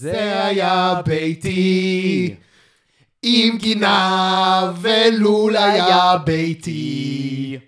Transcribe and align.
זה 0.00 0.46
היה 0.46 0.94
ביתי, 1.06 2.34
עם 3.22 3.56
גינה 3.56 4.72
ולול 4.80 5.56
היה 5.56 6.16
ביתי. 6.24 7.58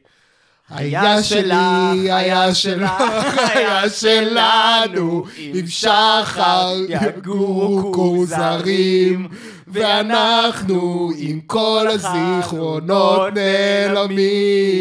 היה 0.69 1.23
שלי, 1.23 2.13
היה 2.13 2.55
שלך, 2.55 3.03
היה 3.55 3.91
שלנו, 3.91 5.25
עם 5.39 5.67
שחר 5.67 6.75
יגורו 6.89 7.93
כוזרים, 7.93 9.29
ואנחנו 9.69 11.11
עם 11.19 11.41
כל 11.41 11.87
הזיכרונות 11.91 13.33
נעלמים. 13.35 14.73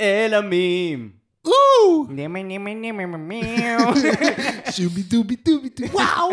אלמים. 0.00 1.19
מיו. 3.18 3.78
שובי 4.70 5.02
דובי 5.02 5.36
דובי 5.36 5.68
דובי 5.68 5.92
וואו! 5.92 6.30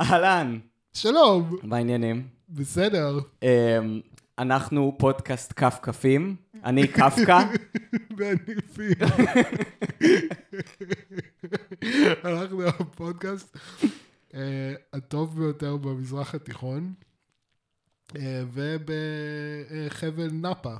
אהלן, 0.00 0.58
שלום, 0.92 1.56
מה 1.62 1.76
העניינים? 1.76 2.28
בסדר. 2.48 3.18
אמ, 3.42 4.00
אנחנו 4.38 4.94
פודקאסט 4.98 5.52
כפכפים, 5.56 6.36
אני 6.64 6.86
קפקא, 6.88 7.38
ואני 8.16 8.60
פי. 8.74 8.88
אנחנו 12.24 12.66
הפודקאסט 12.66 13.56
אה, 14.34 14.74
הטוב 14.92 15.38
ביותר 15.40 15.76
במזרח 15.76 16.34
התיכון, 16.34 16.92
אה, 18.16 18.42
ובחבל 18.52 20.28
נאפה. 20.32 20.74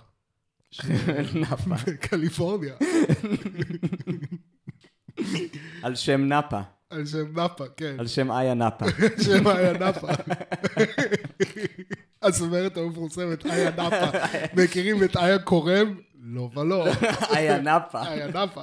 נאפה, 1.35 1.75
בקליפורניה, 1.87 2.75
על 5.83 5.95
שם 5.95 6.21
נאפה, 6.21 6.61
על 6.91 7.07
שם 7.07 7.33
נאפה, 7.35 7.65
כן, 7.77 7.97
על 7.99 8.07
שם 8.07 8.31
איה 8.31 8.55
נאפה. 8.55 8.87
שם 9.25 9.49
איה 9.49 9.73
נאפה. 9.73 10.09
הזמרת 12.23 12.77
המפורסמת, 12.77 13.47
איה 13.47 13.71
נאפה. 13.71 14.19
מכירים 14.55 15.05
את 15.05 15.17
איה 15.17 15.39
קורם? 15.39 16.01
לא 16.21 16.51
ולא. 16.55 16.87
איה 17.37 17.61
נאפה. 17.61 18.13
איה 18.13 18.27
נאפה. 18.27 18.63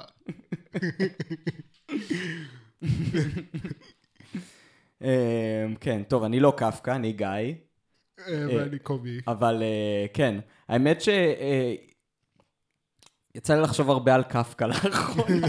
אמ, 5.02 5.76
כן, 5.80 6.04
טוב, 6.04 6.24
אני 6.24 6.40
לא 6.40 6.54
קפקא, 6.58 6.92
אני 6.92 7.14
גיא, 7.14 7.28
אה, 7.28 7.54
ואני 8.28 8.80
קומי. 8.80 9.18
אבל 9.28 9.64
אה, 9.64 10.06
כן, 10.14 10.36
האמת 10.68 11.02
ש... 11.02 11.10
יצא 13.36 13.56
לי 13.56 13.62
לחשוב 13.62 13.90
הרבה 13.90 14.16
על 14.16 14.24
קפקא 14.24 14.64
לאחרונה. 14.64 15.48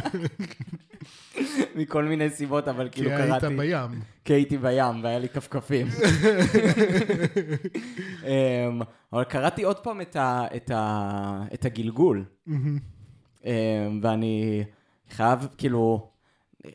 מכל 1.77 2.05
מיני 2.05 2.31
סיבות, 2.31 2.69
אבל 2.69 2.89
כי 2.89 2.95
כאילו 2.95 3.11
היית 3.11 3.41
קראתי... 3.41 3.57
בים. 3.57 4.01
כי 4.25 4.33
הייתי 4.33 4.59
בים 4.59 5.05
והיה 5.05 5.19
לי 5.19 5.29
כפכפים. 5.29 5.87
אמ, 8.25 8.81
אבל 9.13 9.25
קראתי 9.25 9.63
עוד 9.63 9.79
פעם 9.79 10.01
את, 10.01 10.17
ה, 10.17 10.47
את, 10.57 10.71
ה, 10.71 11.43
את 11.55 11.65
הגלגול, 11.65 12.25
אמ, 12.49 13.51
ואני 14.03 14.65
חייב, 15.11 15.47
כאילו, 15.59 16.11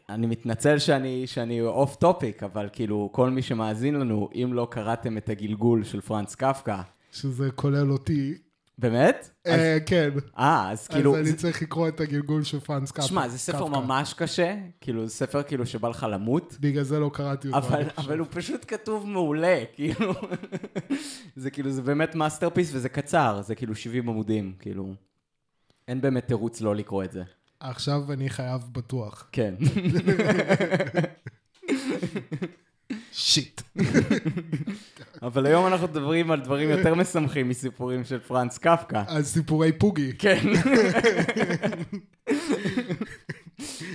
אני 0.10 0.28
מתנצל 0.28 0.80
שאני, 0.80 1.28
שאני 1.28 1.62
off 1.62 1.96
topic, 1.96 2.44
אבל 2.44 2.70
כאילו, 2.74 3.10
כל 3.12 3.30
מי 3.30 3.42
שמאזין 3.42 3.96
לנו, 3.96 4.30
אם 4.34 4.54
לא 4.54 4.68
קראתם 4.72 5.18
את 5.18 5.30
הגלגול 5.30 5.84
של 5.84 6.02
פרנץ 6.02 6.36
קפקא, 6.36 6.82
שזה 7.12 7.52
כולל 7.52 7.92
אותי. 7.92 8.38
באמת? 8.82 9.30
אז- 9.46 9.60
אה, 9.60 9.78
כן. 9.86 10.10
אה, 10.38 10.72
אז 10.72 10.80
אז 10.80 10.88
כאילו, 10.88 11.16
אני 11.18 11.26
זה- 11.32 11.38
צריך 11.38 11.62
לקרוא 11.62 11.88
את 11.88 12.00
הגלגול 12.00 12.44
של 12.44 12.60
פרנץ 12.60 12.92
קפקא. 12.92 13.08
שמע, 13.08 13.28
זה 13.28 13.38
ספר. 13.38 13.66
ממש 13.68 14.14
קשה, 14.14 14.56
כאילו, 14.82 15.08
זה 15.08 15.14
ספר 15.14 15.44
כאילו 15.44 15.66
שבא 15.66 15.90
לך 15.90 16.08
למות. 16.12 16.58
בגלל 16.60 16.84
זה 16.84 17.00
לא 17.00 17.12
קראתי 17.14 17.48
אותו. 17.48 17.68
אבל 17.98 18.20
הוא 18.20 18.28
פשוט 18.30 18.66
כתוב 18.68 19.08
מעולה, 19.08 19.64
כאילו, 19.76 20.14
זה 21.36 21.50
כאילו, 21.52 21.72
זה 21.72 21.82
באמת 21.82 22.16
masterpiece 22.16 22.70
וזה 22.74 22.90
קצר, 22.90 23.42
זה 23.46 23.56
כאילו 23.56 23.76
70 23.76 24.10
עמודים, 24.10 24.54
כאילו, 24.60 24.94
אין 25.88 26.02
באמת 26.02 26.28
תירוץ 26.28 26.62
לא 26.62 26.76
לקרוא 26.76 27.04
את 27.04 27.12
זה. 27.12 27.24
עכשיו 27.60 28.14
אני 28.14 28.30
חייב 28.30 28.62
בטוח. 28.72 29.28
כן. 29.32 29.56
shit. 33.12 33.62
אבל 35.22 35.46
היום 35.46 35.68
אנחנו 35.68 35.88
מדברים 35.88 36.32
על 36.32 36.40
דברים 36.42 36.70
יותר 36.70 36.96
משמחים 36.96 37.50
מסיפורים 37.50 38.04
של 38.04 38.20
פרנץ 38.20 38.58
קפקא. 38.58 39.04
על 39.08 39.24
סיפורי 39.24 39.72
פוגי. 39.72 40.14
כן. 40.18 40.44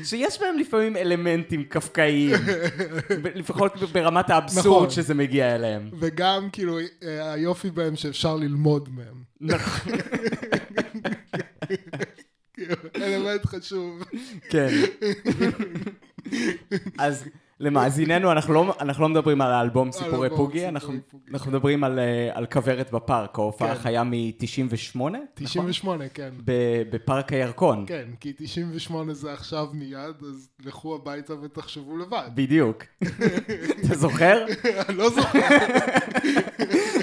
שיש 0.04 0.40
בהם 0.40 0.58
לפעמים 0.58 0.96
אלמנטים 0.96 1.64
קפקאיים, 1.64 2.36
לפחות 3.34 3.72
ברמת 3.92 4.30
האבסורד 4.30 4.66
נכון. 4.66 4.90
שזה 4.90 5.14
מגיע 5.14 5.54
אליהם. 5.54 5.90
וגם 5.98 6.48
כאילו 6.52 6.78
היופי 7.02 7.70
בהם 7.70 7.96
שאפשר 7.96 8.36
ללמוד 8.36 8.88
מהם. 8.92 9.22
נכון. 9.40 9.92
כאילו, 12.54 12.74
אלמנט 12.96 13.46
חשוב. 13.46 14.02
כן. 14.50 14.68
אז 16.98 17.24
למאזיננו, 17.60 18.32
אנחנו 18.32 18.54
לא, 18.54 18.74
אנחנו 18.80 19.02
לא 19.02 19.08
מדברים 19.08 19.40
על 19.40 19.52
האלבום 19.52 19.92
סיפורי 19.92 20.30
פוגי, 20.30 20.68
אנחנו, 20.68 20.94
אנחנו 21.32 21.50
מדברים 21.50 21.84
על, 21.84 21.98
אה, 21.98 22.30
על 22.34 22.46
כוורת 22.46 22.90
בפארק, 22.92 23.38
ההופעה 23.38 23.74
כן. 23.74 23.82
חיה 23.82 24.04
מ-98, 24.04 24.96
נכון? 24.96 25.14
98, 25.34 26.08
כן. 26.08 26.30
ב- 26.44 26.82
בפארק 26.90 27.32
הירקון. 27.32 27.84
כן, 27.86 28.04
כי 28.20 28.32
98 28.36 29.14
זה 29.14 29.32
עכשיו 29.32 29.66
מיד, 29.72 30.22
אז 30.28 30.48
לכו 30.64 30.94
הביתה 30.94 31.34
ותחשבו 31.42 31.96
לבד. 31.96 32.28
בדיוק. 32.34 32.84
אתה 33.86 33.94
זוכר? 33.94 34.44
אני 34.88 34.96
לא 34.96 35.10
זוכר, 35.10 35.38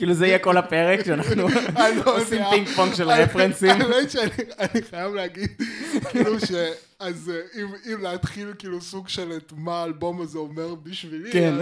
כאילו 0.00 0.14
זה 0.14 0.26
יהיה 0.26 0.38
כל 0.38 0.56
הפרק 0.56 1.04
שאנחנו 1.06 1.42
עושים 2.06 2.38
יודע. 2.38 2.50
פינג 2.50 2.68
פונג 2.68 2.94
של 2.94 3.10
אני- 3.10 3.22
רפרנסים. 3.22 3.70
האמת 3.80 4.10
שאני 4.10 4.30
אני 4.58 4.82
חייב 4.90 5.14
להגיד, 5.14 5.48
כאילו 6.10 6.40
ש... 6.40 6.50
אז 6.98 7.32
אה, 7.34 7.62
אם, 7.62 8.02
להתחיל 8.02 8.52
כאילו 8.58 8.80
סוג 8.80 9.08
של 9.08 9.32
את 9.36 9.52
מה 9.56 9.80
האלבום 9.80 10.20
הזה 10.20 10.38
אומר 10.38 10.74
בשבילי, 10.74 11.32
כן. 11.32 11.54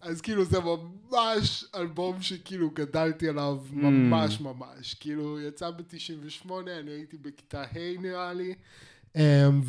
אז, 0.00 0.20
כאילו 0.20 0.44
זה 0.44 0.58
ממש 0.60 1.64
אלבום 1.76 2.22
שכאילו 2.22 2.70
גדלתי 2.70 3.28
עליו 3.28 3.58
Mm. 3.72 3.76
ממש 3.76 4.40
ממש. 4.40 4.94
כאילו 5.00 5.40
יצא 5.40 5.70
ב-98, 5.70 6.50
אני 6.80 6.90
הייתי 6.90 7.16
בכיתה 7.16 7.62
ה' 7.62 7.66
נראה 8.02 8.32
לי, 8.32 8.54
אמ, 9.16 9.60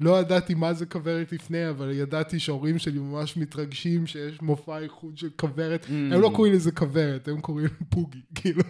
ולא 0.00 0.20
ידעתי 0.20 0.54
מה 0.54 0.72
זה 0.74 0.86
כוורת 0.86 1.32
לפני, 1.32 1.68
אבל 1.70 1.90
ידעתי 1.90 2.38
שההורים 2.38 2.78
שלי 2.78 2.98
ממש 2.98 3.36
מתרגשים 3.36 4.06
שיש 4.06 4.42
מופע 4.42 4.78
איחוד 4.78 5.18
של 5.18 5.28
כוורת. 5.36 5.84
Mm. 5.84 5.88
הם 5.90 6.20
לא 6.20 6.30
קוראים 6.34 6.52
לזה 6.54 6.72
כוורת, 6.72 7.28
הם 7.28 7.40
קוראים 7.40 7.68
פוגי, 7.88 8.18
כאילו. 8.34 8.62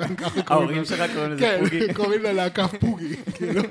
הם 0.00 0.14
ההורים 0.46 0.84
שלך 0.84 1.10
קוראים 1.14 1.30
לזה 1.32 1.40
כן, 1.40 1.60
פוגי. 1.64 1.94
קוראים 2.04 2.22
ללהקה 2.22 2.68
פוגי, 2.68 3.16
כאילו. 3.34 3.62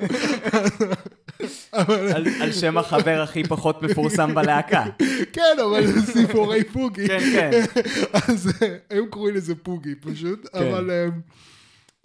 אבל- 1.74 2.08
על- 2.12 2.28
על 2.42 2.52
שם 2.52 2.78
החבר 2.78 3.22
הכי 3.22 3.44
פחות 3.44 3.84
מפורסם 3.84 4.36
בלהקה. 4.36 4.86
כן, 5.34 5.58
אבל 5.66 5.88
זה 5.88 6.02
סיפורי 6.12 6.64
פוגי. 6.64 7.08
כן, 7.08 7.20
כן. 7.20 7.52
אז 8.14 8.52
אה, 8.62 8.78
הם 8.90 9.06
קוראים 9.10 9.36
לזה 9.36 9.56
פוגי 9.56 9.96
פשוט, 9.96 10.48
כן. 10.54 10.60
אבל... 10.60 10.92
אה, 10.92 11.08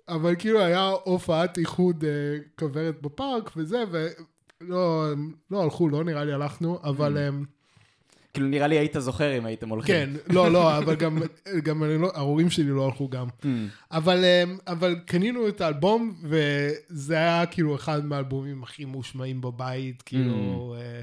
אבל 0.09 0.35
כאילו 0.39 0.61
היה 0.61 0.91
הופעת 1.05 1.59
איחוד 1.59 2.05
אה, 2.05 2.11
כוורת 2.59 3.03
בפארק 3.03 3.51
וזה, 3.57 3.83
ולא 4.67 5.13
הם 5.13 5.33
לא 5.51 5.63
הלכו, 5.63 5.89
לא 5.89 6.05
נראה 6.05 6.25
לי 6.25 6.33
הלכנו, 6.33 6.79
אבל... 6.85 7.19
אה, 7.19 7.29
כאילו 8.35 8.49
נראה 8.49 8.67
לי 8.67 8.79
היית 8.79 8.97
זוכר 8.99 9.39
אם 9.39 9.47
הייתם 9.47 9.69
הולכים. 9.69 9.95
כן, 9.95 10.11
לא, 10.35 10.53
לא, 10.53 10.79
אבל 10.79 10.95
גם, 10.95 11.19
גם 11.65 11.85
אני 11.85 11.99
לא, 11.99 12.11
ההורים 12.15 12.51
שלי 12.51 12.65
לא 12.65 12.85
הלכו 12.85 13.09
גם. 13.09 13.27
Mm. 13.43 13.47
אבל, 13.91 14.25
אבל 14.67 14.97
קנינו 15.07 15.49
את 15.49 15.61
האלבום, 15.61 16.15
וזה 16.23 17.17
היה 17.17 17.47
כאילו 17.47 17.75
אחד 17.77 18.05
מהאלבומים 18.05 18.63
הכי 18.63 18.85
מושמעים 18.85 19.41
בבית, 19.41 20.03
כאילו... 20.03 20.77
אה, 20.79 21.03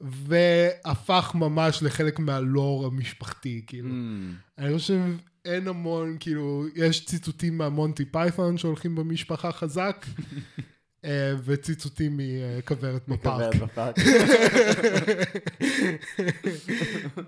והפך 0.00 1.32
ממש 1.34 1.82
לחלק 1.82 2.18
מהלור 2.18 2.86
המשפחתי, 2.86 3.62
כאילו. 3.66 3.88
Mm. 3.88 4.62
אני 4.62 4.78
חושב, 4.78 5.00
אין 5.44 5.68
המון, 5.68 6.16
כאילו, 6.20 6.64
יש 6.74 7.04
ציטוטים 7.04 7.58
מהמונטי 7.58 8.04
פייתון 8.04 8.58
שהולכים 8.58 8.94
במשפחה 8.94 9.52
חזק, 9.52 10.06
אה, 11.04 11.10
וציטוטים 11.44 12.20
מכוורת 12.20 13.08
בפארק. 13.08 13.94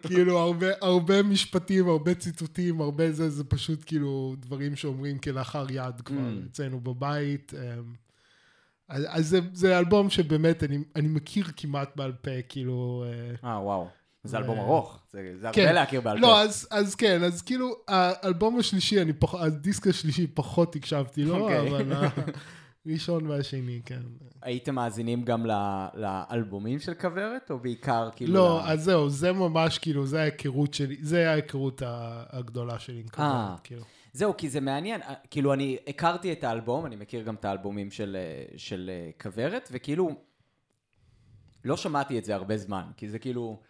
כאילו, 0.03 0.39
הרבה, 0.39 0.67
הרבה 0.81 1.23
משפטים, 1.23 1.89
הרבה 1.89 2.15
ציטוטים, 2.15 2.81
הרבה 2.81 3.13
זה, 3.13 3.31
זה 3.31 3.45
פשוט 3.45 3.83
כאילו 3.87 4.35
דברים 4.39 4.77
שאומרים 4.77 5.19
כלאחר 5.19 5.67
יד 5.71 6.01
כבר 6.05 6.17
Mm. 6.17 6.51
אצלנו 6.51 6.81
בבית. 6.81 7.53
אה, 7.59 7.75
אז, 8.89 9.05
אז 9.09 9.29
זה, 9.29 9.41
זה 9.53 9.79
אלבום 9.79 10.11
שבאמת 10.11 10.63
אני, 10.65 10.79
אני 10.97 11.09
מכיר 11.09 11.45
כמעט 11.57 11.97
בעל 11.97 12.13
פה, 12.13 12.31
כאילו... 12.49 13.05
אה, 13.45 13.51
אה, 13.51 13.63
וואו. 13.63 13.89
זה 14.25 14.37
אלבום 14.39 14.59
ארוך. 14.59 14.99
זה 15.13 15.33
זה 15.41 15.49
כן. 15.53 15.61
הרבה 15.63 15.73
להכיר 15.73 16.01
בעל 16.01 16.19
לא, 16.19 16.27
פה. 16.27 16.41
אז, 16.43 16.69
אז 16.71 16.95
כן, 16.95 17.23
אז 17.23 17.43
כאילו, 17.43 17.75
האלבום 17.89 18.59
השלישי, 18.59 19.03
אני 19.03 19.13
פח, 19.13 19.35
הדיסק 19.35 19.87
השלישי 19.87 20.27
פחות 20.27 20.77
הקשבתי 20.77 21.25
לו, 21.25 21.37
אוקיי. 21.39 21.69
אבל 21.71 21.93
ה- 21.93 22.09
ראשון 22.87 23.27
והשני, 23.27 23.81
כן. 23.85 24.03
הייתם 24.43 24.75
מאזינים 24.75 25.23
גם 25.25 25.47
ל- 25.47 25.87
לאלבומים 25.95 26.79
של 26.79 26.95
כוורת, 26.95 27.51
או 27.51 27.59
בעיקר 27.59 28.09
כאילו... 28.17 28.35
לא, 28.35 28.61
ל- 28.65 28.69
אז 28.69 28.85
זהו, 28.85 29.11
זה 29.11 29.33
ממש 29.33 29.79
כאילו, 29.79 30.07
זה 30.07 30.21
ההיכרות 30.21 30.75
שלי, 30.75 30.97
זה 31.01 31.31
ההיכרות 31.31 31.83
הגדולה 32.31 32.79
שלי 32.79 33.01
עם 33.01 33.07
אה. 33.07 33.11
כוורת, 33.11 33.61
כאילו. 33.61 33.83
זהו, 34.13 34.37
כי 34.37 34.49
זה 34.51 34.61
מעניין, 34.61 35.03
אה, 35.03 35.15
כאילו 35.31 35.53
אני 35.53 35.77
הכרתי 35.89 36.33
את 36.33 36.45
האלבום, 36.45 36.87
אני 36.87 36.97
מכיר 36.97 37.23
גם 37.23 37.35
את 37.35 37.45
האלבומים 37.45 37.91
של, 37.91 38.17
אה, 38.21 38.59
של 38.59 38.91
אה, 38.93 39.11
כוורת, 39.23 39.69
וכאילו, 39.73 40.11
לא 41.65 41.77
שמעתי 41.77 42.19
את 42.19 42.25
זה 42.25 42.35
הרבה 42.35 42.57
זמן, 42.57 42.85
כי 42.97 43.09
זה 43.09 43.19
כאילו, 43.19 43.61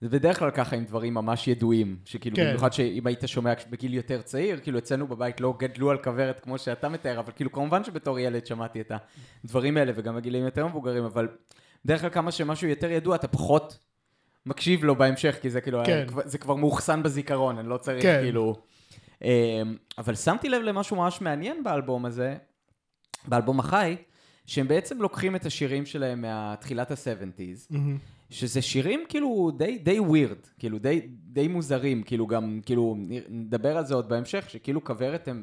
זה 0.00 0.08
בדרך 0.08 0.38
כלל 0.38 0.50
ככה 0.50 0.76
עם 0.76 0.84
דברים 0.84 1.14
ממש 1.14 1.48
ידועים, 1.48 1.96
שכאילו, 2.04 2.36
כן. 2.36 2.46
במיוחד 2.48 2.72
שאם 2.72 3.06
היית 3.06 3.22
שומע 3.26 3.52
בגיל 3.70 3.94
יותר 3.94 4.22
צעיר, 4.22 4.60
כאילו 4.60 4.78
אצלנו 4.78 5.06
בבית 5.06 5.40
לא 5.40 5.54
גדלו 5.58 5.90
על 5.90 5.98
כוורת 5.98 6.40
כמו 6.40 6.58
שאתה 6.58 6.88
מתאר, 6.88 7.20
אבל 7.20 7.32
כאילו 7.36 7.52
כמובן 7.52 7.84
שבתור 7.84 8.18
ילד 8.18 8.46
שמעתי 8.46 8.80
את 8.80 8.92
הדברים 9.44 9.76
האלה, 9.76 9.92
וגם 9.94 10.16
בגילים 10.16 10.44
יותר 10.44 10.66
מבוגרים, 10.66 11.04
אבל 11.04 11.28
בדרך 11.84 12.00
כלל 12.00 12.10
כמה 12.10 12.32
שמשהו 12.32 12.68
יותר 12.68 12.90
ידוע, 12.90 13.16
אתה 13.16 13.28
פחות 13.28 13.78
מקשיב 14.46 14.84
לו 14.84 14.96
בהמשך, 14.96 15.38
כי 15.42 15.50
זה 15.50 15.60
כאילו, 15.60 15.82
כן. 15.86 16.06
זה 16.24 16.38
כבר 16.38 16.54
מאוחסן 16.54 17.02
בזיכרון, 17.02 17.58
אני 17.58 17.68
לא 17.68 17.76
צריך 17.76 18.02
כן. 18.02 18.18
כאילו... 18.22 18.56
אמ, 19.24 19.76
אבל 19.98 20.14
שמתי 20.14 20.48
לב 20.48 20.62
למשהו 20.62 20.96
ממש 20.96 21.20
מעניין 21.20 21.64
באלבום 21.64 22.04
הזה, 22.04 22.36
באלבום 23.28 23.60
החי, 23.60 23.96
שהם 24.50 24.68
בעצם 24.68 25.02
לוקחים 25.02 25.36
את 25.36 25.46
השירים 25.46 25.86
שלהם 25.86 26.24
מתחילת 26.28 26.90
ה-70's, 26.90 27.66
מהמם. 27.70 27.98
שזה 28.30 28.62
שירים 28.62 29.04
כאילו 29.08 29.50
די, 29.56 29.78
די 29.78 30.00
ווירד, 30.00 30.36
כאילו 30.58 30.78
די, 30.78 31.00
די 31.32 31.48
מוזרים, 31.48 32.02
כאילו 32.02 32.26
גם, 32.26 32.60
כאילו, 32.66 32.96
נדבר 33.28 33.76
על 33.76 33.86
זה 33.86 33.94
עוד 33.94 34.08
בהמשך, 34.08 34.50
שכאילו 34.50 34.84
כוורת 34.84 35.28
הם, 35.28 35.42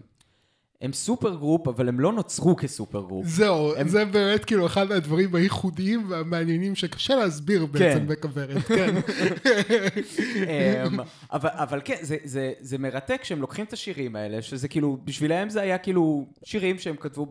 הם 0.81 0.93
supergroup, 0.93 1.67
אבל 1.67 1.89
הם 1.89 1.99
לא 1.99 2.13
נוצרו 2.13 2.55
כ 2.55 3.01
supergroup. 3.01 3.25
זהו, 3.27 3.75
הם- 3.75 3.87
זה 3.87 4.05
באמת 4.05 4.45
כאילו 4.45 4.65
אחד 4.65 4.89
מהדברים 4.89 5.35
הייחודיים 5.35 6.05
והמעניינים 6.09 6.75
שקשה 6.75 7.15
להסביר 7.15 7.65
בעצם 7.65 7.99
כן. 7.99 8.07
בכוורת, 8.07 8.57
כן. 8.57 8.95
אמ, 10.87 10.99
אבל, 11.31 11.49
אבל 11.53 11.81
כן, 11.85 11.95
זה, 12.01 12.17
זה, 12.23 12.53
זה 12.59 12.77
מרתק 12.77 13.23
שהם 13.23 13.41
לוקחים 13.41 13.65
את 13.65 13.73
השירים 13.73 14.15
האלה, 14.15 14.41
שזה 14.41 14.67
כאילו, 14.67 14.97
בשבילם 15.03 15.49
זה 15.49 15.61
היה 15.61 15.77
כאילו 15.77 16.25
שירים 16.43 16.79
שהם 16.79 16.95
כתבו 16.99 17.25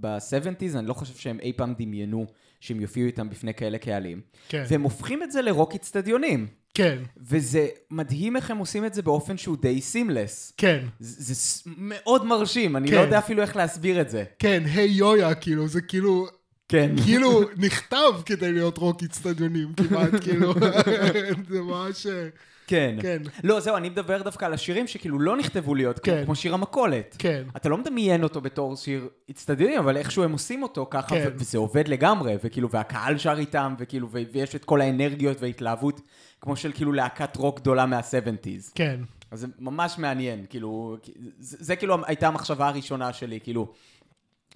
ב-70's, 0.00 0.78
אני 0.78 0.86
לא 0.86 0.94
חושב 0.94 1.14
שהם 1.16 1.38
אי 1.42 1.52
פעם 1.56 1.74
דמיינו 1.78 2.26
שהם 2.64 2.80
יופיעו 2.80 3.06
איתם 3.06 3.30
בפני 3.30 3.54
כאלה 3.54 3.78
קהלים. 3.78 4.20
כן. 4.48 4.64
והם 4.68 4.82
הופכים 4.82 5.22
את 5.22 5.32
זה 5.32 5.42
לרוק 5.42 5.74
אצטדיונים. 5.74 6.46
כן, 6.74 6.98
וזה 7.16 7.66
מדהים 7.90 8.36
איך 8.36 8.50
הם 8.50 8.58
עושים 8.58 8.84
את 8.84 8.94
זה 8.94 9.02
באופן 9.02 9.36
שהוא 9.36 9.56
די 9.62 9.80
seamless. 9.80 10.52
כן, 10.56 10.84
זה, 11.00 11.34
זה 11.34 11.70
מאוד 11.76 12.24
מרשים, 12.24 12.76
אני 12.76 12.88
כן. 12.88 12.94
לא 12.94 13.00
יודע 13.00 13.18
אפילו 13.18 13.42
איך 13.42 13.56
להסביר 13.56 14.00
את 14.00 14.10
זה. 14.10 14.24
כן, 14.38 14.62
היי 14.74 14.90
יויה, 14.90 15.34
כאילו, 15.34 15.68
זה 15.68 15.80
כאילו, 15.80 16.26
כן. 16.68 16.90
כאילו 17.04 17.42
נכתב 17.56 18.12
כדי 18.26 18.52
להיות 18.52 18.78
רוק 18.78 19.02
אצטדיונים 19.02 19.72
כמעט, 19.74 20.10
כאילו, 20.22 20.54
זה 21.50 21.60
ממש, 21.60 22.06
אה, 22.06 22.28
כן. 22.66 22.96
כן. 23.02 23.22
לא, 23.44 23.60
זהו, 23.60 23.76
אני 23.76 23.88
מדבר 23.88 24.22
דווקא 24.22 24.44
על 24.44 24.52
השירים 24.52 24.86
שכאילו 24.86 25.18
לא 25.20 25.36
נכתבו 25.36 25.74
להיות 25.74 25.98
כמו- 25.98 26.14
כן. 26.14 26.24
כמו 26.24 26.34
שיר 26.34 26.54
המכולת. 26.54 27.16
כן, 27.18 27.42
אתה 27.56 27.68
לא 27.68 27.78
מדמיין 27.78 28.22
אותו 28.22 28.40
בתור 28.40 28.76
שיר 28.76 29.08
אצטדיונים, 29.30 29.78
אבל 29.78 29.96
איכשהו 29.96 30.22
הם 30.22 30.32
עושים 30.32 30.62
אותו 30.62 30.86
ככה, 30.90 31.08
כן. 31.08 31.24
ו- 31.34 31.40
וזה 31.40 31.58
עובד 31.58 31.88
לגמרי, 31.88 32.34
וכאילו, 32.44 32.70
והקהל 32.70 33.18
שר 33.18 33.34
איתם, 33.38 33.74
וכאילו, 33.78 34.08
ו- 34.10 34.18
ויש 34.32 34.54
את 34.54 34.64
כל 34.64 34.80
האנרגיות 34.80 35.40
וההתלהבות, 35.40 36.00
כמו 36.40 36.56
של 36.56 36.72
כאילו 36.72 36.92
להקת 36.92 37.36
רוק 37.36 37.60
גדולה 37.60 37.86
מה-70's. 37.86 38.70
כן, 38.74 39.00
אז 39.30 39.40
זה 39.40 39.46
ממש 39.58 39.98
מעניין, 39.98 40.44
כאילו, 40.50 40.96
זה, 41.38 41.56
זה 41.60 41.76
כאילו 41.76 41.96
הייתה 42.06 42.28
המחשבה 42.28 42.68
הראשונה 42.68 43.12
שלי, 43.12 43.40
כאילו, 43.40 43.72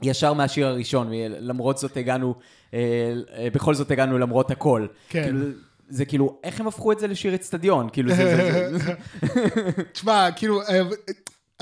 ישר 0.03 0.33
מהשיר 0.33 0.67
הראשון, 0.67 1.09
למרות 1.29 1.79
זאת 1.79 1.97
הגענו, 1.97 2.35
אה, 2.75 2.79
אה, 3.39 3.49
בכל 3.53 3.75
זאת 3.75 3.91
הגענו 3.91 4.19
למרות 4.19 4.51
הכל. 4.51 4.87
כן. 5.09 5.23
כאילו, 5.23 5.39
זה 5.89 6.05
כאילו, 6.05 6.39
איך 6.45 6.61
הם 6.61 6.67
הפכו 6.67 6.93
את 6.93 6.99
זה 6.99 7.07
לשיר 7.07 7.35
אצטדיון? 7.35 7.89
כאילו, 7.93 8.15
זה... 8.15 8.71
תשמע, 9.93 10.29
כאילו, 10.37 10.63
אה, 10.63 10.83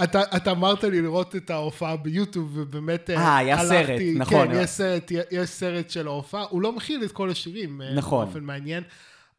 אתה, 0.03 0.23
אתה 0.37 0.51
אמרת 0.51 0.85
לי 0.85 1.03
לראות 1.03 1.37
את 1.37 1.51
ההופעה 1.51 1.97
ביוטיוב, 1.97 2.51
ובאמת 2.55 3.11
אה, 3.11 3.17
אה, 3.17 3.37
היה 3.37 3.59
סרט, 3.59 4.01
נכון. 4.15 4.49
כן, 4.49 4.61
יש 4.61 4.71
סרט, 4.71 5.11
יש 5.31 5.51
סרט 5.51 5.91
של 5.91 6.07
ההופעה, 6.07 6.45
הוא 6.51 6.63
לא 6.63 6.73
מכיל 6.73 7.05
את 7.05 7.13
כל 7.13 7.31
השירים, 7.31 7.83
אה, 7.83 7.95
נכון. 7.95 8.25
באופן 8.25 8.45
מעניין, 8.45 8.83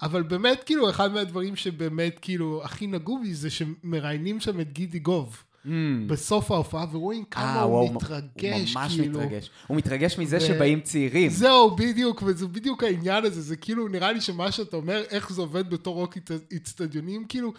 אבל 0.01 0.23
באמת, 0.23 0.63
כאילו, 0.63 0.89
אחד 0.89 1.13
מהדברים 1.13 1.55
שבאמת, 1.55 2.19
כאילו, 2.21 2.61
הכי 2.63 2.87
נגעו 2.87 3.19
בי, 3.21 3.33
זה 3.33 3.49
שמראיינים 3.49 4.39
שם 4.39 4.59
את 4.59 4.73
גידי 4.73 4.99
גוב. 4.99 5.43
Mm. 5.67 5.69
בסוף 6.07 6.51
ההופעה, 6.51 6.85
ורואים 6.91 7.23
כמה 7.31 7.55
אה, 7.55 7.61
הוא 7.61 7.95
מתרגש, 7.95 8.73
הוא 8.73 8.81
ממש 8.81 8.95
כאילו. 8.95 9.19
מתרגש. 9.19 9.49
הוא 9.67 9.77
מתרגש 9.77 10.19
מזה 10.19 10.37
ו- 10.37 10.41
שבאים 10.41 10.81
צעירים. 10.81 11.29
זהו, 11.29 11.75
בדיוק, 11.75 12.23
וזה 12.25 12.47
בדיוק 12.47 12.83
העניין 12.83 13.25
הזה, 13.25 13.41
זה 13.41 13.55
כאילו, 13.55 13.87
נראה 13.87 14.11
לי 14.11 14.21
שמה 14.21 14.51
שאתה 14.51 14.77
אומר, 14.77 15.03
איך 15.09 15.33
זה 15.33 15.41
עובד 15.41 15.69
בתור 15.69 15.95
רוק 15.95 16.17
אצטדיונים, 16.55 17.25
כאילו, 17.25 17.53